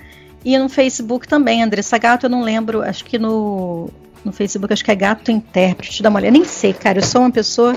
E 0.45 0.57
no 0.59 0.68
Facebook 0.68 1.26
também, 1.26 1.62
Andressa 1.62 1.99
Gato, 1.99 2.26
eu 2.26 2.30
não 2.30 2.43
lembro, 2.43 2.82
acho 2.82 3.05
que 3.05 3.18
no 3.18 3.91
no 4.25 4.33
Facebook, 4.33 4.73
acho 4.73 4.85
que 4.85 4.91
é 4.91 4.95
Gato 4.95 5.31
Intérprete, 5.31 6.03
dá 6.03 6.09
uma 6.09 6.19
olhada. 6.19 6.33
Nem 6.33 6.45
sei, 6.45 6.73
cara, 6.73 6.99
eu 6.99 7.03
sou 7.03 7.23
uma 7.23 7.31
pessoa 7.31 7.77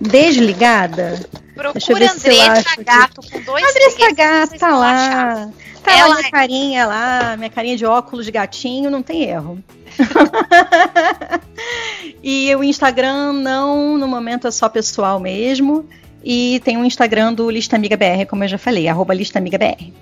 desligada. 0.00 1.20
Procura 1.54 2.12
Andressa 2.12 2.82
Gato 2.82 3.20
com 3.30 3.40
dois 3.40 3.64
Andressa 3.64 4.12
Gato 4.12 4.58
tá 4.58 4.76
lá. 4.76 5.50
Tá 5.82 5.92
Ela... 5.92 6.08
lá 6.08 6.14
minha 6.16 6.30
carinha 6.30 6.86
lá, 6.86 7.36
minha 7.36 7.50
carinha 7.50 7.76
de 7.76 7.86
óculos 7.86 8.26
de 8.26 8.32
gatinho, 8.32 8.90
não 8.90 9.02
tem 9.02 9.24
erro. 9.24 9.62
e 12.22 12.54
o 12.54 12.62
Instagram 12.62 13.32
não, 13.32 13.96
no 13.96 14.06
momento 14.06 14.46
é 14.46 14.50
só 14.50 14.68
pessoal 14.68 15.18
mesmo. 15.18 15.88
E 16.22 16.60
tem 16.64 16.76
o 16.76 16.80
um 16.80 16.84
Instagram 16.84 17.32
do 17.32 17.48
Lista 17.48 17.76
Amiga 17.76 17.96
BR, 17.96 18.26
como 18.28 18.42
eu 18.42 18.48
já 18.48 18.58
falei, 18.58 18.88
arroba 18.88 19.14
Lista 19.14 19.38
Amiga 19.38 19.56
BR. 19.56 19.92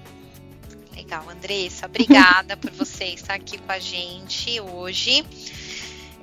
Legal, 0.96 1.22
Andressa. 1.30 1.84
Obrigada 1.84 2.56
por 2.56 2.70
você 2.70 3.04
estar 3.04 3.34
aqui 3.34 3.58
com 3.58 3.70
a 3.70 3.78
gente 3.78 4.58
hoje. 4.58 5.22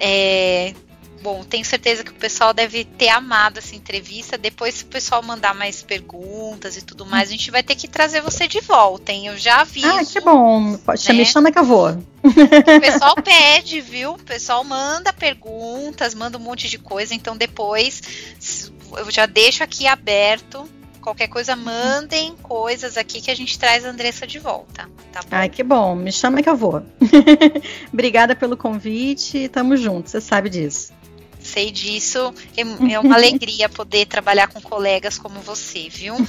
É, 0.04 0.74
bom, 1.22 1.43
tenho 1.43 1.64
certeza 1.64 2.04
que 2.04 2.10
o 2.10 2.16
pessoal 2.16 2.56
deve 2.56 2.84
ter 2.84 3.10
amado 3.10 3.60
essa 3.60 3.76
entrevista. 3.76 4.36
Depois, 4.36 4.76
se 4.76 4.84
o 4.84 4.88
pessoal 4.88 5.22
mandar 5.22 5.54
mais 5.54 5.84
perguntas 5.84 6.76
e 6.76 6.82
tudo 6.82 7.06
mais, 7.06 7.30
a 7.30 7.32
gente 7.32 7.52
vai 7.52 7.62
ter 7.62 7.76
que 7.76 7.88
trazer 7.88 8.20
você 8.20 8.47
de 8.47 8.60
volta, 8.62 9.12
hein? 9.12 9.28
Eu 9.28 9.38
já 9.38 9.64
vi. 9.64 9.86
Ah, 9.86 10.04
que 10.04 10.20
bom. 10.20 10.76
Pode 10.78 11.08
né? 11.08 11.14
me 11.14 11.26
chama 11.26 11.52
que 11.52 11.60
eu 11.60 11.64
vou. 11.64 11.91
O 11.91 12.02
pessoal 12.82 13.16
pede, 13.16 13.80
viu? 13.80 14.14
O 14.14 14.24
pessoal 14.24 14.64
manda 14.64 15.14
perguntas, 15.14 16.16
manda 16.16 16.39
um 16.39 16.41
monte 16.41 16.68
de 16.68 16.80
coisa. 16.80 17.14
Então, 17.14 17.38
depois, 17.38 18.02
eu 18.97 19.12
já 19.12 19.28
deixo 19.28 19.64
aqui 19.64 19.86
aberto 19.86 20.68
Qualquer 21.02 21.28
coisa, 21.28 21.56
mandem 21.56 22.36
coisas 22.38 22.95
aqui 22.95 23.22
que 23.22 23.32
a 23.32 23.36
gente 23.36 23.58
traz 23.58 23.84
a 23.84 23.89
Andressa 23.89 24.28
de 24.28 24.38
volta, 24.38 24.89
tá 25.12 25.22
bom? 25.22 25.28
Ai, 25.32 25.49
que 25.49 25.64
bom. 25.64 25.95
Me 25.95 26.12
chama 26.12 26.43
que 26.43 26.49
eu 26.49 26.56
vou. 26.56 26.84
Obrigada 27.91 28.36
pelo 28.36 28.56
convite. 28.56 29.49
Tamo 29.49 29.76
junto, 29.76 30.10
você 30.10 30.22
sabe 30.22 30.49
disso. 30.49 30.93
Sei 31.41 31.72
disso. 31.72 32.34
É, 32.56 32.93
é 32.93 32.99
uma 32.99 33.16
alegria 33.16 33.68
poder 33.68 34.06
trabalhar 34.06 34.47
com 34.47 34.62
colegas 34.62 35.18
como 35.18 35.39
você, 35.39 35.89
viu? 35.89 36.16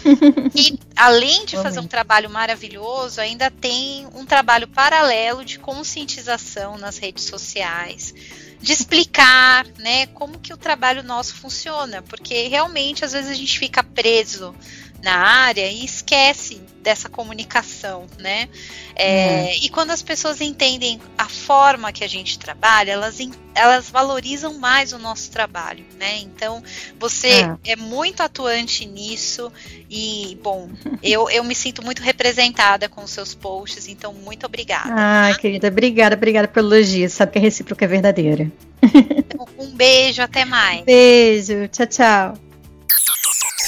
E 0.55 0.79
além 0.97 1.45
de 1.45 1.57
fazer 1.57 1.81
um 1.81 1.87
trabalho 1.87 2.29
maravilhoso, 2.31 3.21
ainda 3.21 3.51
tem 3.51 4.07
um 4.15 4.25
trabalho 4.25 4.69
paralelo 4.69 5.45
de 5.45 5.59
conscientização 5.59 6.79
nas 6.79 6.99
redes 6.99 7.25
sociais 7.25 8.15
de 8.63 8.73
explicar, 8.73 9.67
né, 9.79 10.07
como 10.07 10.39
que 10.39 10.55
o 10.55 10.57
trabalho 10.57 11.03
nosso 11.03 11.35
funciona, 11.35 12.01
porque 12.03 12.47
realmente 12.47 13.05
às 13.05 13.13
vezes 13.13 13.31
a 13.31 13.35
gente 13.35 13.59
fica 13.59 13.83
preso 13.83 14.55
na 15.03 15.17
área 15.17 15.69
e 15.69 15.85
esquece 15.85 16.61
dessa 16.83 17.09
comunicação, 17.09 18.07
né? 18.19 18.49
É, 18.95 19.51
é. 19.51 19.57
E 19.57 19.69
quando 19.69 19.91
as 19.91 20.03
pessoas 20.03 20.41
entendem 20.41 21.01
a 21.17 21.29
forma 21.29 21.93
que 21.93 22.05
a 22.05 22.09
gente 22.09 22.39
trabalha, 22.39 22.93
elas, 22.93 23.19
elas 23.55 23.89
valorizam 23.89 24.59
mais 24.59 24.93
o 24.93 24.99
nosso 24.99 25.31
trabalho, 25.31 25.85
né? 25.99 26.19
Então, 26.19 26.63
você 26.99 27.29
é. 27.65 27.73
é 27.73 27.77
muito 27.77 28.23
atuante 28.23 28.85
nisso 28.85 29.53
e, 29.89 30.39
bom, 30.43 30.69
eu, 31.03 31.31
eu 31.31 31.45
me 31.45 31.55
sinto 31.55 31.85
muito 31.85 32.03
representada 32.03 32.89
com 32.89 33.03
os 33.03 33.11
seus 33.11 33.35
posts, 33.35 33.89
então, 33.89 34.13
muito 34.13 34.45
obrigada. 34.47 34.93
Ah, 34.93 35.31
tá? 35.33 35.39
querida, 35.39 35.69
obrigada, 35.69 36.17
obrigada 36.17 36.49
pelo 36.49 36.75
elogio. 36.75 37.09
Sabe 37.09 37.33
que 37.33 37.39
a 37.39 37.43
recíproca 37.43 37.85
é 37.85 37.89
verdadeira. 37.89 38.51
Então, 38.83 39.47
um 39.59 39.71
beijo, 39.71 40.21
até 40.21 40.45
mais. 40.45 40.85
Beijo, 40.85 41.69
tchau, 41.69 41.87
tchau. 41.87 42.52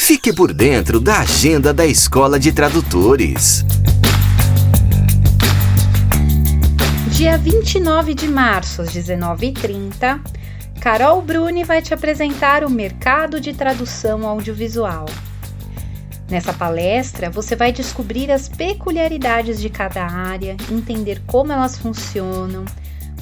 Fique 0.06 0.34
por 0.34 0.52
dentro 0.52 1.00
da 1.00 1.20
agenda 1.20 1.72
da 1.72 1.86
Escola 1.86 2.38
de 2.38 2.52
Tradutores. 2.52 3.64
Dia 7.08 7.38
29 7.38 8.12
de 8.12 8.28
março, 8.28 8.82
às 8.82 8.90
19h30, 8.90 10.20
Carol 10.78 11.22
Bruni 11.22 11.64
vai 11.64 11.80
te 11.80 11.94
apresentar 11.94 12.64
o 12.64 12.68
mercado 12.68 13.40
de 13.40 13.54
tradução 13.54 14.28
audiovisual. 14.28 15.06
Nessa 16.28 16.52
palestra, 16.52 17.30
você 17.30 17.56
vai 17.56 17.72
descobrir 17.72 18.30
as 18.30 18.46
peculiaridades 18.46 19.58
de 19.58 19.70
cada 19.70 20.04
área, 20.04 20.54
entender 20.70 21.22
como 21.26 21.50
elas 21.50 21.78
funcionam, 21.78 22.66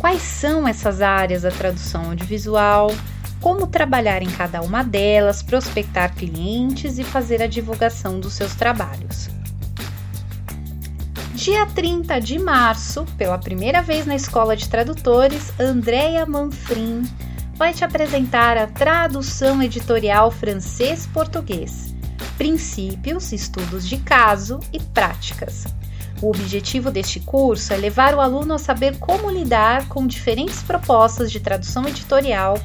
Quais 0.02 0.22
são 0.22 0.66
essas 0.66 1.00
áreas 1.00 1.42
da 1.42 1.50
tradução 1.52 2.06
audiovisual? 2.06 2.90
Como 3.42 3.66
trabalhar 3.66 4.22
em 4.22 4.30
cada 4.30 4.62
uma 4.62 4.84
delas, 4.84 5.42
prospectar 5.42 6.14
clientes 6.14 6.96
e 6.98 7.02
fazer 7.02 7.42
a 7.42 7.48
divulgação 7.48 8.20
dos 8.20 8.34
seus 8.34 8.54
trabalhos. 8.54 9.28
Dia 11.34 11.66
30 11.66 12.20
de 12.20 12.38
março, 12.38 13.04
pela 13.18 13.36
primeira 13.36 13.82
vez 13.82 14.06
na 14.06 14.14
Escola 14.14 14.56
de 14.56 14.68
Tradutores, 14.68 15.52
Andrea 15.58 16.24
Manfrim 16.24 17.02
vai 17.56 17.74
te 17.74 17.84
apresentar 17.84 18.56
a 18.56 18.68
tradução 18.68 19.60
editorial 19.60 20.30
francês-português, 20.30 21.92
princípios, 22.38 23.32
estudos 23.32 23.88
de 23.88 23.96
caso 23.96 24.60
e 24.72 24.78
práticas. 24.78 25.64
O 26.20 26.30
objetivo 26.30 26.92
deste 26.92 27.18
curso 27.18 27.72
é 27.72 27.76
levar 27.76 28.14
o 28.14 28.20
aluno 28.20 28.54
a 28.54 28.58
saber 28.58 28.98
como 28.98 29.28
lidar 29.28 29.88
com 29.88 30.06
diferentes 30.06 30.62
propostas 30.62 31.32
de 31.32 31.40
tradução 31.40 31.88
editorial 31.88 32.56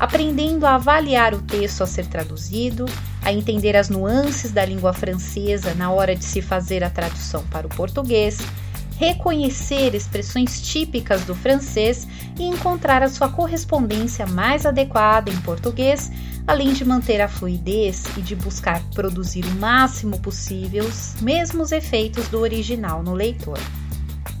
aprendendo 0.00 0.64
a 0.64 0.76
avaliar 0.76 1.34
o 1.34 1.42
texto 1.42 1.82
a 1.82 1.86
ser 1.86 2.06
traduzido, 2.06 2.86
a 3.20 3.30
entender 3.30 3.76
as 3.76 3.90
nuances 3.90 4.50
da 4.50 4.64
língua 4.64 4.94
francesa 4.94 5.74
na 5.74 5.92
hora 5.92 6.16
de 6.16 6.24
se 6.24 6.40
fazer 6.40 6.82
a 6.82 6.88
tradução 6.88 7.44
para 7.48 7.66
o 7.66 7.70
português, 7.70 8.38
reconhecer 8.96 9.94
expressões 9.94 10.62
típicas 10.62 11.22
do 11.24 11.34
francês 11.34 12.08
e 12.38 12.44
encontrar 12.44 13.02
a 13.02 13.10
sua 13.10 13.28
correspondência 13.28 14.26
mais 14.26 14.64
adequada 14.64 15.30
em 15.30 15.40
português, 15.42 16.10
além 16.46 16.72
de 16.72 16.82
manter 16.82 17.20
a 17.20 17.28
fluidez 17.28 18.04
e 18.16 18.22
de 18.22 18.34
buscar 18.34 18.82
produzir 18.94 19.44
o 19.44 19.54
máximo 19.56 20.18
possível 20.18 20.86
os 20.86 21.20
mesmos 21.20 21.72
efeitos 21.72 22.26
do 22.28 22.40
original 22.40 23.02
no 23.02 23.12
leitor. 23.12 23.58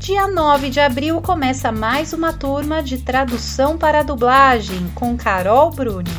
Dia 0.00 0.26
9 0.26 0.70
de 0.70 0.80
abril 0.80 1.20
começa 1.20 1.70
mais 1.70 2.14
uma 2.14 2.32
turma 2.32 2.82
de 2.82 2.96
tradução 2.96 3.76
para 3.76 4.02
dublagem 4.02 4.88
com 4.94 5.14
Carol 5.14 5.70
Bruni. 5.70 6.10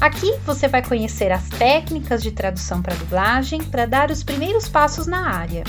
Aqui 0.00 0.32
você 0.46 0.68
vai 0.68 0.80
conhecer 0.80 1.32
as 1.32 1.48
técnicas 1.48 2.22
de 2.22 2.30
tradução 2.30 2.80
para 2.80 2.94
dublagem 2.94 3.60
para 3.60 3.86
dar 3.86 4.08
os 4.08 4.22
primeiros 4.22 4.68
passos 4.68 5.08
na 5.08 5.34
área. 5.34 5.64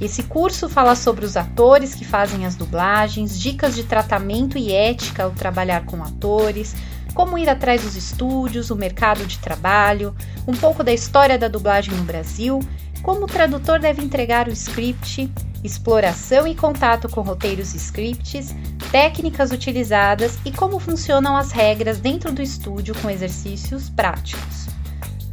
Esse 0.00 0.22
curso 0.22 0.68
fala 0.68 0.94
sobre 0.94 1.24
os 1.24 1.36
atores 1.36 1.92
que 1.92 2.04
fazem 2.04 2.46
as 2.46 2.54
dublagens, 2.54 3.36
dicas 3.36 3.74
de 3.74 3.82
tratamento 3.82 4.56
e 4.56 4.72
ética 4.72 5.24
ao 5.24 5.32
trabalhar 5.32 5.84
com 5.86 6.04
atores, 6.04 6.76
como 7.14 7.36
ir 7.36 7.48
atrás 7.48 7.82
dos 7.82 7.96
estúdios, 7.96 8.70
o 8.70 8.76
mercado 8.76 9.26
de 9.26 9.40
trabalho, 9.40 10.14
um 10.46 10.52
pouco 10.52 10.84
da 10.84 10.92
história 10.92 11.36
da 11.36 11.48
dublagem 11.48 11.94
no 11.94 12.04
Brasil, 12.04 12.60
como 13.04 13.24
o 13.24 13.28
tradutor 13.28 13.78
deve 13.78 14.02
entregar 14.02 14.48
o 14.48 14.52
script 14.52 15.30
exploração 15.64 16.46
e 16.46 16.54
contato 16.54 17.08
com 17.08 17.22
roteiros 17.22 17.74
e 17.74 17.78
scripts, 17.78 18.54
técnicas 18.92 19.50
utilizadas 19.50 20.38
e 20.44 20.52
como 20.52 20.78
funcionam 20.78 21.34
as 21.34 21.50
regras 21.50 21.98
dentro 21.98 22.30
do 22.30 22.42
estúdio 22.42 22.94
com 23.00 23.08
exercícios 23.08 23.88
práticos. 23.88 24.66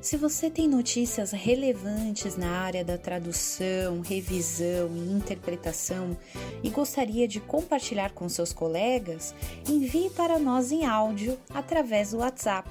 Se 0.00 0.16
você 0.16 0.48
tem 0.48 0.66
notícias 0.66 1.32
relevantes 1.32 2.34
na 2.34 2.62
área 2.62 2.82
da 2.82 2.96
tradução, 2.96 4.00
revisão 4.00 4.88
e 4.96 5.12
interpretação 5.12 6.16
e 6.62 6.70
gostaria 6.70 7.28
de 7.28 7.40
compartilhar 7.40 8.12
com 8.12 8.26
seus 8.26 8.50
colegas, 8.50 9.34
envie 9.68 10.08
para 10.08 10.38
nós 10.38 10.72
em 10.72 10.86
áudio 10.86 11.38
através 11.54 12.12
do 12.12 12.20
WhatsApp 12.20 12.70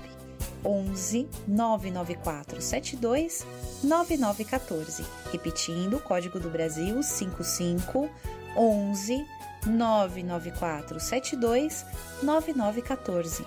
11 0.66 1.28
994 1.48 2.60
72 2.60 3.46
9914. 3.84 5.06
Repetindo, 5.32 5.98
o 5.98 6.02
código 6.02 6.40
do 6.40 6.50
Brasil 6.50 7.02
55 7.02 8.10
11 8.56 9.26
994 9.66 11.00
72 11.00 11.86
9914. 12.24 13.46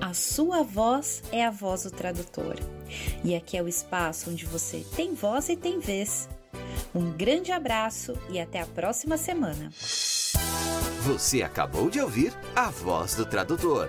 A 0.00 0.12
sua 0.12 0.62
voz 0.62 1.22
é 1.32 1.44
a 1.44 1.50
voz 1.50 1.84
do 1.84 1.90
tradutor. 1.90 2.56
E 3.24 3.34
aqui 3.34 3.56
é 3.56 3.62
o 3.62 3.68
espaço 3.68 4.30
onde 4.30 4.44
você 4.44 4.84
tem 4.94 5.14
voz 5.14 5.48
e 5.48 5.56
tem 5.56 5.80
vez. 5.80 6.28
Um 6.94 7.10
grande 7.10 7.52
abraço 7.52 8.12
e 8.28 8.38
até 8.38 8.60
a 8.60 8.66
próxima 8.66 9.16
semana. 9.16 9.72
Você 11.04 11.42
acabou 11.42 11.88
de 11.88 12.00
ouvir 12.00 12.32
a 12.54 12.68
voz 12.68 13.14
do 13.14 13.24
tradutor. 13.24 13.88